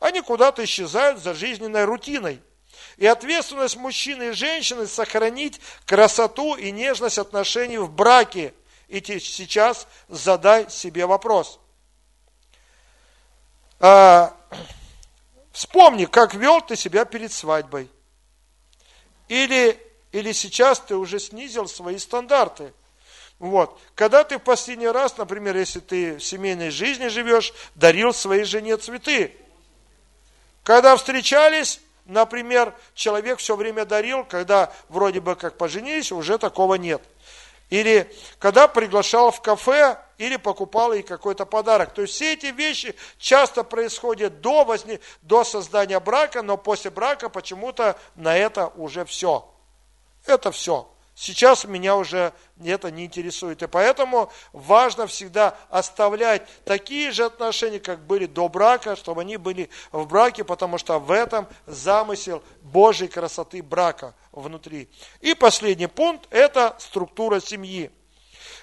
они 0.00 0.20
куда-то 0.20 0.64
исчезают 0.64 1.20
за 1.20 1.34
жизненной 1.34 1.84
рутиной. 1.84 2.42
И 3.02 3.06
ответственность 3.06 3.74
мужчины 3.74 4.28
и 4.28 4.30
женщины 4.30 4.86
сохранить 4.86 5.60
красоту 5.86 6.54
и 6.54 6.70
нежность 6.70 7.18
отношений 7.18 7.78
в 7.78 7.90
браке. 7.90 8.54
И 8.86 9.02
сейчас 9.18 9.88
задай 10.06 10.70
себе 10.70 11.04
вопрос. 11.06 11.58
А, 13.80 14.32
вспомни, 15.50 16.04
как 16.04 16.34
вел 16.34 16.60
ты 16.60 16.76
себя 16.76 17.04
перед 17.04 17.32
свадьбой. 17.32 17.90
Или, 19.26 19.76
или 20.12 20.30
сейчас 20.30 20.78
ты 20.78 20.94
уже 20.94 21.18
снизил 21.18 21.66
свои 21.66 21.98
стандарты. 21.98 22.72
Вот. 23.40 23.80
Когда 23.96 24.22
ты 24.22 24.38
в 24.38 24.42
последний 24.42 24.86
раз, 24.86 25.16
например, 25.16 25.56
если 25.56 25.80
ты 25.80 26.18
в 26.18 26.22
семейной 26.22 26.70
жизни 26.70 27.08
живешь, 27.08 27.52
дарил 27.74 28.14
своей 28.14 28.44
жене 28.44 28.76
цветы. 28.76 29.36
Когда 30.62 30.96
встречались, 30.96 31.80
Например, 32.04 32.74
человек 32.94 33.38
все 33.38 33.56
время 33.56 33.84
дарил, 33.84 34.24
когда 34.24 34.72
вроде 34.88 35.20
бы 35.20 35.36
как 35.36 35.56
поженились, 35.56 36.10
уже 36.12 36.38
такого 36.38 36.74
нет. 36.74 37.02
Или 37.70 38.12
когда 38.38 38.68
приглашал 38.68 39.30
в 39.30 39.40
кафе, 39.40 39.98
или 40.18 40.36
покупал 40.36 40.92
ей 40.92 41.02
какой-то 41.02 41.46
подарок. 41.46 41.94
То 41.94 42.02
есть 42.02 42.14
все 42.14 42.34
эти 42.34 42.46
вещи 42.46 42.94
часто 43.18 43.64
происходят 43.64 44.40
до, 44.40 44.64
возне... 44.64 45.00
до 45.22 45.42
создания 45.42 45.98
брака, 45.98 46.42
но 46.42 46.56
после 46.56 46.90
брака 46.90 47.28
почему-то 47.28 47.98
на 48.14 48.36
это 48.36 48.68
уже 48.76 49.04
все. 49.04 49.48
Это 50.26 50.52
все. 50.52 50.88
Сейчас 51.22 51.64
меня 51.64 51.94
уже 51.94 52.32
это 52.64 52.90
не 52.90 53.04
интересует. 53.04 53.62
И 53.62 53.68
поэтому 53.68 54.32
важно 54.52 55.06
всегда 55.06 55.56
оставлять 55.70 56.42
такие 56.64 57.12
же 57.12 57.24
отношения, 57.24 57.78
как 57.78 58.04
были 58.04 58.26
до 58.26 58.48
брака, 58.48 58.96
чтобы 58.96 59.20
они 59.20 59.36
были 59.36 59.70
в 59.92 60.04
браке, 60.08 60.42
потому 60.42 60.78
что 60.78 60.98
в 60.98 61.12
этом 61.12 61.46
замысел 61.64 62.42
Божьей 62.60 63.06
красоты 63.06 63.62
брака 63.62 64.16
внутри. 64.32 64.88
И 65.20 65.34
последний 65.34 65.86
пункт– 65.86 66.26
это 66.30 66.74
структура 66.80 67.38
семьи. 67.38 67.92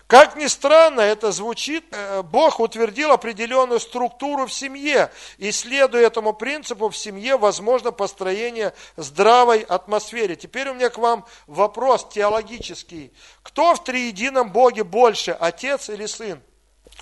Как 0.10 0.36
ни 0.36 0.48
странно 0.48 1.02
это 1.02 1.32
звучит, 1.32 1.86
э, 1.92 2.24
Бог 2.24 2.60
утвердил 2.60 3.12
определенную 3.12 3.80
структуру 3.80 4.48
в 4.48 4.52
семье, 4.52 5.12
и 5.38 5.52
следуя 5.52 6.08
этому 6.08 6.34
принципу, 6.34 6.90
в 6.90 6.98
семье 6.98 7.38
возможно 7.38 7.92
построение 7.92 8.74
здравой 8.98 9.60
атмосферы. 9.60 10.36
Теперь 10.36 10.70
у 10.70 10.74
меня 10.74 10.90
к 10.90 10.98
вам 10.98 11.28
вопрос 11.46 12.08
теологический. 12.10 13.14
Кто 13.44 13.76
в 13.76 13.84
триедином 13.84 14.52
Боге 14.52 14.84
больше, 14.84 15.30
отец 15.40 15.90
или 15.90 16.08
сын? 16.08 16.42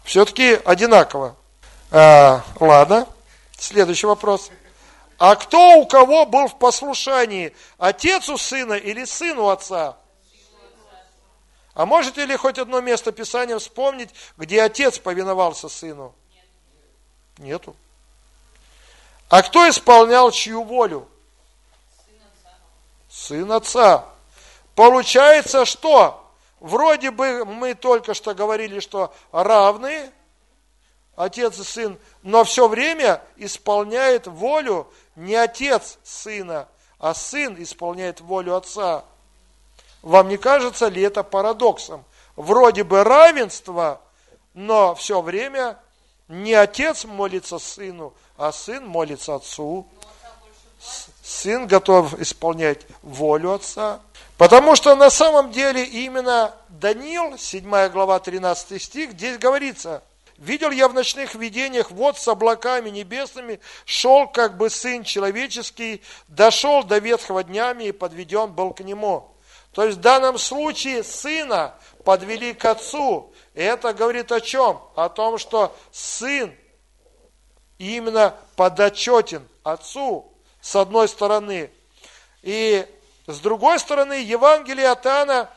Все-таки 0.04 0.60
одинаково. 0.66 1.38
А, 1.92 2.44
ладно, 2.60 3.08
следующий 3.58 4.08
вопрос. 4.08 4.52
А 5.18 5.36
кто 5.36 5.78
у 5.78 5.86
кого 5.86 6.26
был 6.26 6.50
в 6.50 6.60
послушании? 6.60 7.56
Отец 7.78 8.28
у 8.28 8.38
сына 8.38 8.74
или 8.74 9.06
сын 9.06 9.40
у 9.40 9.48
отца? 9.48 9.96
А 11.78 11.86
можете 11.86 12.26
ли 12.26 12.36
хоть 12.36 12.58
одно 12.58 12.82
место 12.82 13.12
Писания 13.12 13.56
вспомнить, 13.60 14.10
где 14.36 14.64
отец 14.64 14.98
повиновался 14.98 15.70
сыну? 15.70 16.16
Нету. 17.38 17.76
А 19.30 19.44
кто 19.44 19.70
исполнял 19.70 20.32
чью 20.32 20.64
волю? 20.64 21.08
Сын 23.08 23.52
отца. 23.52 24.06
Получается, 24.74 25.66
что? 25.66 26.28
Вроде 26.60 27.12
бы 27.12 27.46
мы 27.46 27.76
только 27.76 28.16
что 28.16 28.34
говорили, 28.34 28.80
что 28.80 29.14
равные, 29.32 30.12
отец 31.16 31.60
и 31.60 31.64
сын, 31.64 32.00
но 32.24 32.44
все 32.44 32.68
время 32.68 33.22
исполняет 33.36 34.26
волю 34.26 34.92
не 35.16 35.36
отец 35.36 36.00
сына, 36.04 36.68
а 36.98 37.14
сын 37.14 37.56
исполняет 37.62 38.20
волю 38.20 38.56
отца. 38.56 39.06
Вам 40.08 40.30
не 40.30 40.38
кажется 40.38 40.88
ли 40.88 41.02
это 41.02 41.22
парадоксом? 41.22 42.06
Вроде 42.38 42.86
бы 42.86 43.04
равенство, 43.04 44.00
но 44.54 44.96
все 44.96 45.20
время 45.22 45.78
не 46.30 46.54
отец 46.54 47.04
молится 47.04 47.60
сыну, 47.60 48.14
а 48.38 48.54
сын 48.54 48.88
молится 48.88 49.36
отцу. 49.36 49.86
Сын 51.22 51.68
готов 51.68 52.18
исполнять 52.22 52.88
волю 53.02 53.52
отца. 53.52 54.00
Потому 54.38 54.78
что 54.78 54.96
на 54.96 55.10
самом 55.10 55.52
деле 55.52 55.84
именно 55.84 56.56
Даниил, 56.70 57.38
7 57.38 57.90
глава, 57.90 58.20
13 58.20 58.82
стих, 58.82 59.12
здесь 59.12 59.38
говорится, 59.38 60.04
«Видел 60.38 60.72
я 60.72 60.88
в 60.88 60.94
ночных 60.94 61.36
видениях, 61.36 61.92
вот 61.92 62.18
с 62.18 62.26
облаками 62.30 62.90
небесными 62.90 63.60
шел 63.84 64.30
как 64.30 64.56
бы 64.56 64.70
сын 64.70 65.04
человеческий, 65.04 66.02
дошел 66.30 66.86
до 66.86 67.00
ветхого 67.00 67.44
днями 67.44 67.86
и 67.86 67.92
подведен 67.92 68.54
был 68.54 68.72
к 68.72 68.80
нему». 68.80 69.34
То 69.72 69.86
есть 69.86 69.98
в 69.98 70.02
данном 70.02 70.38
случае 70.38 71.04
сына 71.04 71.76
подвели 72.04 72.54
к 72.54 72.66
отцу. 72.66 73.34
И 73.54 73.62
это 73.62 73.94
говорит 73.94 74.32
о 74.32 74.42
чем? 74.42 74.82
О 74.96 75.10
том, 75.10 75.38
что 75.38 75.76
сын 75.92 76.56
именно 77.78 78.36
подотчетен 78.56 79.48
отцу, 79.64 80.32
с 80.62 80.76
одной 80.76 81.08
стороны. 81.08 81.72
И 82.42 82.86
с 83.28 83.40
другой 83.40 83.80
стороны, 83.80 84.14
Евангелие 84.14 84.88
от 84.90 85.06
Иоанна 85.06 85.50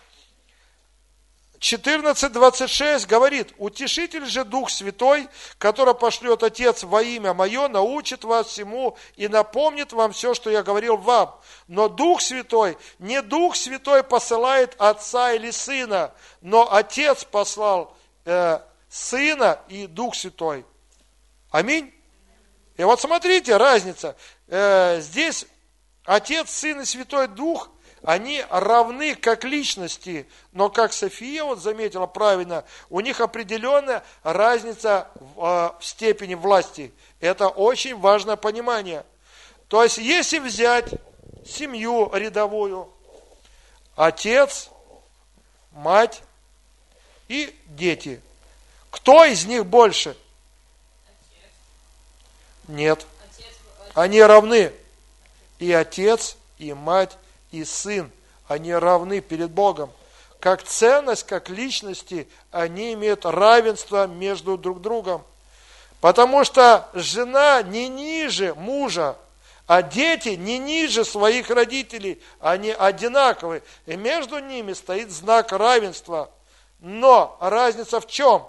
14.26 1.61 3.06
говорит, 3.06 3.52
«Утешитель 3.58 4.24
же 4.24 4.44
Дух 4.44 4.70
Святой, 4.70 5.28
который 5.58 5.94
пошлет 5.94 6.42
Отец 6.42 6.84
во 6.84 7.02
имя 7.02 7.34
Мое, 7.34 7.68
научит 7.68 8.24
вас 8.24 8.46
всему 8.46 8.96
и 9.16 9.28
напомнит 9.28 9.92
вам 9.92 10.12
все, 10.12 10.32
что 10.32 10.48
я 10.48 10.62
говорил 10.62 10.96
вам. 10.96 11.38
Но 11.68 11.88
Дух 11.88 12.22
Святой, 12.22 12.78
не 12.98 13.20
Дух 13.20 13.56
Святой 13.56 14.02
посылает 14.02 14.74
Отца 14.78 15.32
или 15.32 15.50
Сына, 15.50 16.14
но 16.40 16.72
Отец 16.72 17.24
послал 17.24 17.94
э, 18.24 18.61
Сына 18.88 19.61
и 19.68 19.86
Дух 19.86 20.14
Святой». 20.14 20.64
Аминь. 21.50 21.92
И 22.78 22.84
вот 22.84 23.02
смотрите, 23.02 23.58
разница. 23.58 24.16
Э, 24.48 24.98
здесь 25.02 25.44
Отец, 26.06 26.48
Сын 26.48 26.80
и 26.80 26.84
Святой 26.86 27.28
Дух– 27.28 27.68
они 28.03 28.44
равны 28.48 29.14
как 29.14 29.44
личности, 29.44 30.26
но 30.53 30.70
как 30.70 30.92
София 30.92 31.44
вот 31.44 31.61
заметила 31.61 32.07
правильно, 32.07 32.64
у 32.88 33.01
них 33.01 33.20
определенная 33.20 34.03
разница 34.22 35.09
в, 35.14 35.44
э, 35.44 35.80
в 35.80 35.84
степени 35.84 36.34
власти. 36.34 36.92
Это 37.20 37.48
очень 37.48 37.98
важное 37.98 38.36
понимание. 38.36 39.05
То 39.68 39.82
есть, 39.82 39.98
если 39.98 40.38
взять 40.38 40.94
семью 41.46 42.11
рядовую, 42.14 42.90
отец, 43.96 44.70
мать 45.72 46.22
и 47.28 47.55
дети, 47.66 48.20
кто 48.90 49.24
из 49.24 49.44
них 49.44 49.66
больше? 49.66 50.16
Нет. 52.66 53.07
Они 53.94 54.22
равны. 54.22 54.72
И 55.59 55.70
отец, 55.72 56.36
и 56.59 56.72
мать, 56.72 57.18
и 57.51 57.64
сын, 57.64 58.11
они 58.46 58.72
равны 58.74 59.20
перед 59.20 59.51
Богом. 59.51 59.90
Как 60.40 60.62
ценность, 60.62 61.26
как 61.26 61.51
личности, 61.51 62.28
они 62.51 62.94
имеют 62.94 63.26
равенство 63.26 64.07
между 64.07 64.57
друг 64.57 64.80
другом. 64.80 65.22
Потому 66.01 66.44
что 66.44 66.88
жена 66.94 67.62
не 67.62 67.88
ниже 67.88 68.55
мужа, 68.55 69.16
а 69.66 69.82
дети 69.82 70.30
не 70.30 70.59
ниже 70.59 71.05
своих 71.05 71.51
родителей, 71.51 72.20
они 72.40 72.70
одинаковые. 72.70 73.62
И 73.86 73.96
между 73.96 74.38
ними 74.38 74.72
стоит 74.72 75.11
знак 75.11 75.53
равенства. 75.53 76.30
Но 76.80 77.36
разница 77.40 78.01
в 78.01 78.07
чем? 78.07 78.46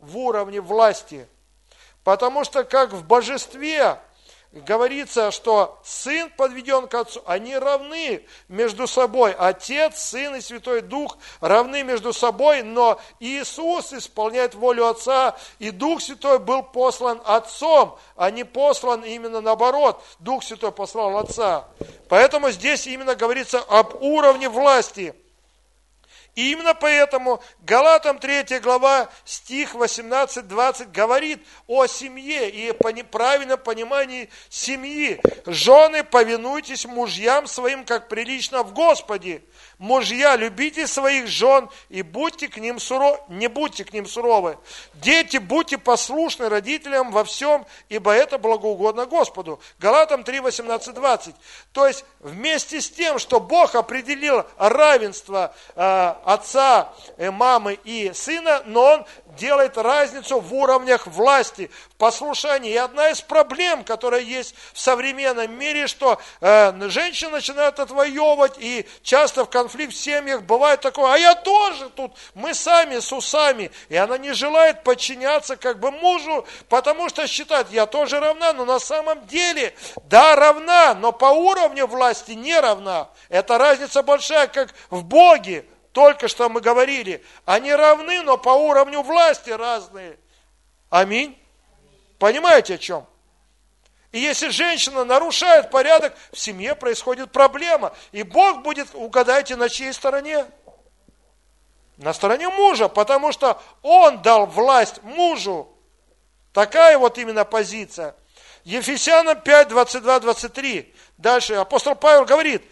В 0.00 0.16
уровне 0.16 0.60
власти. 0.60 1.28
Потому 2.02 2.44
что 2.44 2.64
как 2.64 2.92
в 2.92 3.06
божестве 3.06 3.98
говорится, 4.60 5.30
что 5.30 5.80
сын 5.84 6.30
подведен 6.30 6.86
к 6.86 6.94
отцу, 6.94 7.22
они 7.26 7.56
равны 7.56 8.24
между 8.48 8.86
собой. 8.86 9.34
Отец, 9.36 9.98
сын 9.98 10.36
и 10.36 10.40
Святой 10.40 10.80
Дух 10.80 11.18
равны 11.40 11.82
между 11.82 12.12
собой, 12.12 12.62
но 12.62 13.00
Иисус 13.20 13.92
исполняет 13.92 14.54
волю 14.54 14.86
отца, 14.86 15.36
и 15.58 15.70
Дух 15.70 16.00
Святой 16.00 16.38
был 16.38 16.62
послан 16.62 17.20
отцом, 17.24 17.98
а 18.16 18.30
не 18.30 18.44
послан 18.44 19.02
именно 19.02 19.40
наоборот. 19.40 20.02
Дух 20.20 20.44
Святой 20.44 20.72
послал 20.72 21.18
отца. 21.18 21.66
Поэтому 22.08 22.50
здесь 22.50 22.86
именно 22.86 23.14
говорится 23.14 23.60
об 23.60 24.02
уровне 24.02 24.48
власти– 24.48 25.14
именно 26.34 26.74
поэтому 26.74 27.42
Галатам 27.60 28.18
3 28.18 28.60
глава, 28.60 29.08
стих 29.24 29.74
18-20 29.74 30.90
говорит 30.92 31.44
о 31.66 31.86
семье 31.86 32.50
и 32.50 32.70
о 32.70 33.04
правильном 33.04 33.58
понимании 33.58 34.28
семьи. 34.48 35.20
Жены, 35.46 36.04
повинуйтесь 36.04 36.86
мужьям 36.86 37.46
своим, 37.46 37.84
как 37.84 38.08
прилично 38.08 38.62
в 38.62 38.72
Господе. 38.72 39.42
Мужья, 39.78 40.36
любите 40.36 40.86
своих 40.86 41.26
жен 41.26 41.68
и 41.88 42.02
будьте 42.02 42.48
к 42.48 42.56
ним 42.58 42.78
суровы, 42.78 43.18
не 43.28 43.48
будьте 43.48 43.84
к 43.84 43.92
ним 43.92 44.06
суровы. 44.06 44.58
Дети, 44.94 45.38
будьте 45.38 45.78
послушны 45.78 46.48
родителям 46.48 47.10
во 47.10 47.24
всем, 47.24 47.66
ибо 47.88 48.12
это 48.12 48.38
благоугодно 48.38 49.06
Господу. 49.06 49.60
Галатам 49.78 50.24
3, 50.24 50.40
18, 50.40 50.94
20. 50.94 51.34
То 51.72 51.86
есть 51.86 52.04
вместе 52.20 52.80
с 52.80 52.90
тем, 52.90 53.18
что 53.18 53.40
Бог 53.40 53.74
определил 53.74 54.44
равенство 54.56 55.54
э, 55.74 56.14
отца, 56.24 56.92
э, 57.16 57.30
мамы 57.30 57.78
и 57.84 58.12
сына, 58.12 58.62
но 58.66 58.82
Он 58.84 59.06
делает 59.36 59.76
разницу 59.76 60.40
в 60.40 60.54
уровнях 60.54 61.06
власти, 61.06 61.70
в 61.90 61.96
послушании. 61.96 62.72
И 62.72 62.76
одна 62.76 63.10
из 63.10 63.20
проблем, 63.20 63.84
которая 63.84 64.20
есть 64.20 64.54
в 64.72 64.78
современном 64.78 65.52
мире, 65.58 65.86
что 65.86 66.20
э, 66.40 66.88
женщины 66.88 67.32
начинают 67.32 67.78
отвоевывать, 67.80 68.54
и 68.58 68.86
часто 69.02 69.44
в 69.44 69.50
конфликт 69.50 69.92
в 69.92 69.96
семьях 69.96 70.42
бывает 70.42 70.80
такое, 70.80 71.12
а 71.12 71.18
я 71.18 71.34
тоже 71.34 71.90
тут, 71.90 72.12
мы 72.34 72.54
сами 72.54 72.98
с 72.98 73.12
усами. 73.12 73.70
И 73.88 73.96
она 73.96 74.18
не 74.18 74.32
желает 74.32 74.82
подчиняться 74.82 75.56
как 75.56 75.80
бы 75.80 75.90
мужу, 75.90 76.46
потому 76.68 77.08
что 77.08 77.26
считает, 77.26 77.70
я 77.70 77.86
тоже 77.86 78.20
равна, 78.20 78.52
но 78.52 78.64
на 78.64 78.78
самом 78.78 79.26
деле, 79.26 79.74
да, 80.04 80.36
равна, 80.36 80.94
но 80.94 81.12
по 81.12 81.26
уровню 81.26 81.86
власти 81.86 82.32
не 82.32 82.58
равна. 82.58 83.08
Это 83.28 83.58
разница 83.58 84.02
большая, 84.02 84.46
как 84.46 84.74
в 84.90 85.04
Боге 85.04 85.64
только 85.94 86.26
что 86.26 86.48
мы 86.48 86.60
говорили, 86.60 87.24
они 87.44 87.72
равны, 87.72 88.22
но 88.22 88.36
по 88.36 88.48
уровню 88.48 89.02
власти 89.02 89.50
разные. 89.50 90.18
Аминь. 90.90 91.40
Понимаете 92.18 92.74
о 92.74 92.78
чем? 92.78 93.06
И 94.10 94.18
если 94.18 94.48
женщина 94.48 95.04
нарушает 95.04 95.70
порядок, 95.70 96.16
в 96.32 96.38
семье 96.38 96.74
происходит 96.74 97.30
проблема. 97.30 97.94
И 98.10 98.24
Бог 98.24 98.62
будет, 98.62 98.88
угадайте, 98.92 99.54
на 99.54 99.68
чьей 99.68 99.92
стороне? 99.92 100.46
На 101.96 102.12
стороне 102.12 102.48
мужа, 102.48 102.88
потому 102.88 103.30
что 103.30 103.62
он 103.82 104.20
дал 104.20 104.46
власть 104.46 105.00
мужу. 105.04 105.68
Такая 106.52 106.98
вот 106.98 107.18
именно 107.18 107.44
позиция. 107.44 108.16
Ефесянам 108.64 109.40
5, 109.40 109.68
22, 109.68 110.20
23. 110.20 110.94
Дальше 111.18 111.54
апостол 111.54 111.94
Павел 111.94 112.24
говорит, 112.24 112.62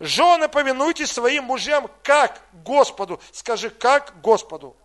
жены, 0.00 0.48
повинуйтесь 0.48 1.12
своим 1.12 1.44
мужьям 1.44 1.90
как 2.02 2.40
Господу. 2.52 3.20
Скажи, 3.32 3.68
как 3.68 4.20
Господу. 4.22 4.76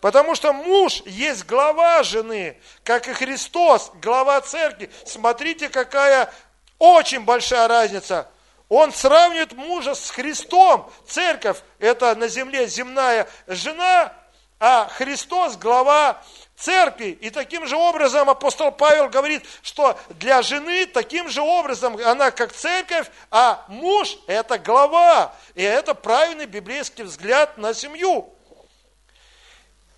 Потому 0.00 0.34
что 0.34 0.52
муж 0.52 1.02
есть 1.06 1.46
глава 1.46 2.02
жены, 2.02 2.60
как 2.84 3.08
и 3.08 3.12
Христос, 3.12 3.90
глава 4.02 4.40
церкви. 4.40 4.90
Смотрите, 5.04 5.68
какая 5.68 6.32
очень 6.78 7.20
большая 7.20 7.66
разница. 7.68 8.28
Он 8.68 8.92
сравнивает 8.92 9.52
мужа 9.52 9.94
с 9.94 10.10
Христом. 10.10 10.90
Церковь– 11.06 11.58
это 11.78 12.14
на 12.14 12.28
земле 12.28 12.66
земная 12.66 13.28
жена, 13.46 14.12
а 14.60 14.88
Христос– 14.88 15.56
глава 15.58 16.22
церкви. 16.56 17.16
И 17.20 17.30
таким 17.30 17.66
же 17.66 17.76
образом 17.76 18.28
апостол 18.28 18.72
Павел 18.72 19.08
говорит, 19.08 19.44
что 19.62 19.98
для 20.10 20.42
жены 20.42 20.86
таким 20.86 21.28
же 21.28 21.40
образом 21.40 21.96
она 22.04 22.30
как 22.30 22.52
церковь, 22.52 23.08
а 23.30 23.64
муж– 23.68 24.18
это 24.26 24.58
глава. 24.58 25.32
И 25.54 25.62
это 25.62 25.94
правильный 25.94 26.46
библейский 26.46 27.04
взгляд 27.04 27.56
на 27.58 27.74
семью. 27.74 28.32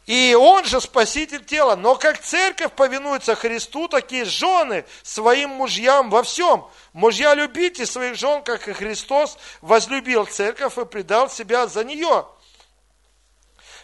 И 0.07 0.35
он 0.35 0.65
же 0.65 0.81
спаситель 0.81 1.45
тела. 1.45 1.77
Но 1.77 1.95
как 1.95 2.21
церковь 2.21 2.73
повинуется 2.73 3.37
Христу, 3.37 3.87
такие 3.87 4.25
жены 4.25 4.85
своим 5.03 5.51
мужьям 5.51 6.11
во 6.11 6.25
всем. 6.25 6.67
Мужья, 6.93 7.35
любите 7.35 7.87
своих 7.87 8.17
жен, 8.17 8.43
как 8.43 8.67
и 8.67 8.73
Христос 8.73 9.39
возлюбил 9.61 10.27
церковь 10.27 10.77
и 10.79 10.85
предал 10.85 11.31
себя 11.31 11.69
за 11.69 11.85
нее 11.85 12.27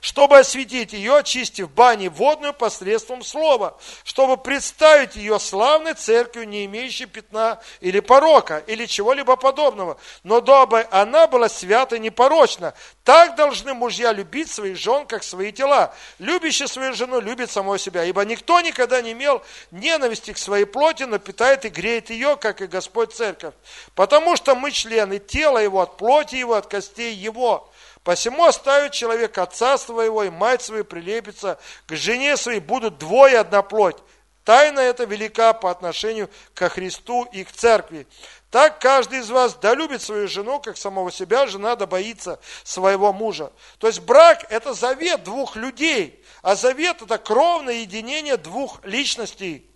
чтобы 0.00 0.38
осветить 0.38 0.92
ее, 0.92 1.18
очистив 1.18 1.70
бани 1.70 2.08
водную 2.08 2.54
посредством 2.54 3.22
слова, 3.22 3.78
чтобы 4.04 4.36
представить 4.36 5.16
ее 5.16 5.38
славной 5.38 5.94
церковью, 5.94 6.48
не 6.48 6.64
имеющей 6.66 7.06
пятна 7.06 7.60
или 7.80 8.00
порока, 8.00 8.62
или 8.66 8.86
чего-либо 8.86 9.36
подобного, 9.36 9.98
но 10.22 10.40
дабы 10.40 10.86
она 10.90 11.26
была 11.26 11.48
свята 11.48 11.96
и 11.96 12.00
непорочна. 12.00 12.74
Так 13.04 13.36
должны 13.36 13.74
мужья 13.74 14.12
любить 14.12 14.50
своих 14.50 14.76
жен, 14.76 15.06
как 15.06 15.22
свои 15.22 15.52
тела. 15.52 15.94
Любящий 16.18 16.66
свою 16.66 16.92
жену 16.94 17.20
любит 17.20 17.50
самого 17.50 17.78
себя, 17.78 18.04
ибо 18.04 18.24
никто 18.24 18.60
никогда 18.60 19.00
не 19.00 19.12
имел 19.12 19.42
ненависти 19.70 20.32
к 20.32 20.38
своей 20.38 20.64
плоти, 20.64 21.04
но 21.04 21.18
питает 21.18 21.64
и 21.64 21.68
греет 21.68 22.10
ее, 22.10 22.36
как 22.36 22.60
и 22.60 22.66
Господь 22.66 23.12
церковь. 23.12 23.54
Потому 23.94 24.36
что 24.36 24.54
мы 24.54 24.70
члены 24.70 25.18
тела 25.18 25.58
его, 25.58 25.80
от 25.80 25.96
плоти 25.96 26.36
его, 26.36 26.54
от 26.54 26.66
костей 26.66 27.14
его. 27.14 27.70
Посему 28.06 28.44
оставит 28.44 28.92
человек 28.92 29.36
отца 29.36 29.76
своего 29.76 30.22
и 30.22 30.30
мать 30.30 30.62
свою, 30.62 30.84
прилепится 30.84 31.58
к 31.88 31.96
жене 31.96 32.36
своей, 32.36 32.60
будут 32.60 32.98
двое 32.98 33.40
одна 33.40 33.62
плоть. 33.62 33.96
Тайна 34.44 34.78
эта 34.78 35.02
велика 35.02 35.52
по 35.52 35.72
отношению 35.72 36.30
ко 36.54 36.68
Христу 36.68 37.24
и 37.32 37.42
к 37.42 37.50
церкви. 37.50 38.06
Так 38.52 38.78
каждый 38.78 39.18
из 39.18 39.30
вас 39.30 39.56
да 39.56 39.74
любит 39.74 40.02
свою 40.02 40.28
жену, 40.28 40.60
как 40.60 40.76
самого 40.76 41.10
себя, 41.10 41.48
жена 41.48 41.74
да 41.74 41.86
боится 41.86 42.38
своего 42.62 43.12
мужа. 43.12 43.50
То 43.78 43.88
есть 43.88 43.98
брак– 43.98 44.46
это 44.50 44.72
завет 44.72 45.24
двух 45.24 45.56
людей, 45.56 46.24
а 46.42 46.54
завет– 46.54 47.02
это 47.02 47.18
кровное 47.18 47.74
единение 47.74 48.36
двух 48.36 48.84
личностей. 48.84 49.68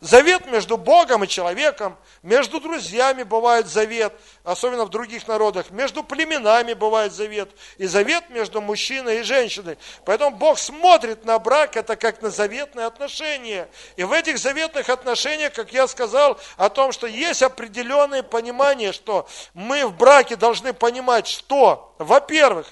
Завет 0.00 0.46
между 0.46 0.76
Богом 0.76 1.24
и 1.24 1.28
человеком, 1.28 1.96
между 2.22 2.60
друзьями 2.60 3.24
бывает 3.24 3.66
завет, 3.66 4.12
особенно 4.44 4.84
в 4.84 4.90
других 4.90 5.26
народах, 5.26 5.70
между 5.70 6.04
племенами 6.04 6.74
бывает 6.74 7.12
завет, 7.12 7.50
и 7.78 7.86
завет 7.86 8.30
между 8.30 8.60
мужчиной 8.60 9.20
и 9.20 9.22
женщиной. 9.22 9.76
Поэтому 10.04 10.36
Бог 10.36 10.58
смотрит 10.58 11.24
на 11.24 11.38
брак, 11.40 11.76
это 11.76 11.96
как 11.96 12.22
на 12.22 12.30
заветные 12.30 12.86
отношения. 12.86 13.68
И 13.96 14.04
в 14.04 14.12
этих 14.12 14.38
заветных 14.38 14.88
отношениях, 14.88 15.52
как 15.52 15.72
я 15.72 15.88
сказал, 15.88 16.38
о 16.56 16.68
том, 16.68 16.92
что 16.92 17.08
есть 17.08 17.42
определенное 17.42 18.22
понимание, 18.22 18.92
что 18.92 19.26
мы 19.52 19.84
в 19.84 19.96
браке 19.96 20.36
должны 20.36 20.72
понимать, 20.72 21.26
что 21.26 21.87
во-первых, 21.98 22.66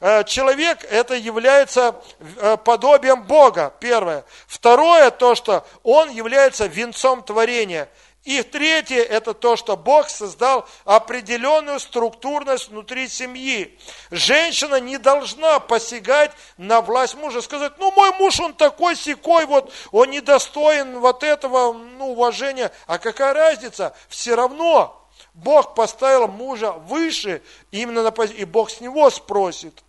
э, 0.00 0.24
человек 0.24 0.84
это 0.84 1.14
является 1.14 1.94
э, 2.18 2.56
подобием 2.56 3.22
Бога, 3.24 3.72
первое. 3.80 4.24
Второе, 4.46 5.10
то, 5.10 5.34
что 5.34 5.66
он 5.82 6.10
является 6.10 6.66
венцом 6.66 7.22
творения. 7.22 7.88
И 8.24 8.42
третье, 8.42 9.02
это 9.02 9.32
то, 9.32 9.56
что 9.56 9.78
Бог 9.78 10.10
создал 10.10 10.68
определенную 10.84 11.80
структурность 11.80 12.68
внутри 12.68 13.08
семьи. 13.08 13.78
Женщина 14.10 14.78
не 14.78 14.98
должна 14.98 15.58
посягать 15.58 16.32
на 16.58 16.82
власть 16.82 17.14
мужа, 17.14 17.40
сказать, 17.40 17.72
ну 17.78 17.90
мой 17.92 18.10
муж, 18.18 18.38
он 18.40 18.52
такой 18.52 18.94
секой, 18.94 19.46
вот 19.46 19.72
он 19.90 20.10
недостоин 20.10 21.00
вот 21.00 21.22
этого 21.22 21.72
ну, 21.72 22.12
уважения. 22.12 22.70
А 22.86 22.98
какая 22.98 23.32
разница? 23.32 23.94
Все 24.10 24.34
равно 24.34 24.99
Бог 25.34 25.74
поставил 25.74 26.28
мужа 26.28 26.72
выше, 26.72 27.42
именно 27.70 28.02
на 28.02 28.10
позиции, 28.10 28.42
и 28.42 28.44
Бог 28.44 28.70
с 28.70 28.80
него 28.80 29.10
спросит. 29.10 29.82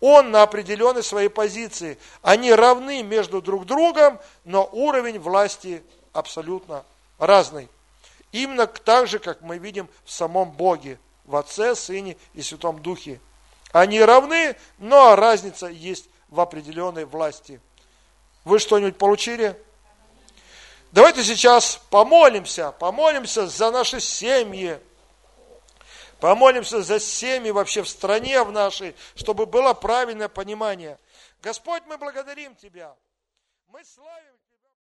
Он 0.00 0.30
на 0.30 0.42
определенной 0.42 1.02
своей 1.02 1.28
позиции. 1.28 1.98
Они 2.22 2.52
равны 2.52 3.02
между 3.02 3.42
друг 3.42 3.66
другом, 3.66 4.18
но 4.44 4.68
уровень 4.72 5.18
власти 5.18 5.82
абсолютно 6.12 6.84
разный. 7.18 7.68
Именно 8.32 8.66
так 8.66 9.08
же, 9.08 9.18
как 9.18 9.42
мы 9.42 9.58
видим 9.58 9.88
в 10.04 10.10
самом 10.10 10.50
Боге, 10.50 10.98
в 11.26 11.36
Отце, 11.36 11.74
Сыне 11.74 12.16
и 12.32 12.42
Святом 12.42 12.80
Духе. 12.80 13.20
Они 13.72 14.00
равны, 14.00 14.56
но 14.78 15.16
разница 15.16 15.66
есть 15.66 16.08
в 16.28 16.40
определенной 16.40 17.04
власти. 17.04 17.60
Вы 18.44 18.58
что-нибудь 18.58 18.96
получили? 18.96 19.56
Давайте 20.92 21.22
сейчас 21.22 21.76
помолимся, 21.90 22.72
помолимся 22.72 23.46
за 23.46 23.70
наши 23.70 24.00
семьи, 24.00 24.80
помолимся 26.18 26.82
за 26.82 26.98
семьи 26.98 27.52
вообще 27.52 27.82
в 27.82 27.88
стране 27.88 28.42
в 28.42 28.50
нашей, 28.50 28.96
чтобы 29.14 29.46
было 29.46 29.72
правильное 29.72 30.28
понимание. 30.28 30.98
Господь, 31.42 31.84
мы 31.86 31.96
благодарим 31.96 32.56
Тебя. 32.56 32.96
Мы 33.68 33.84
славим 33.84 34.39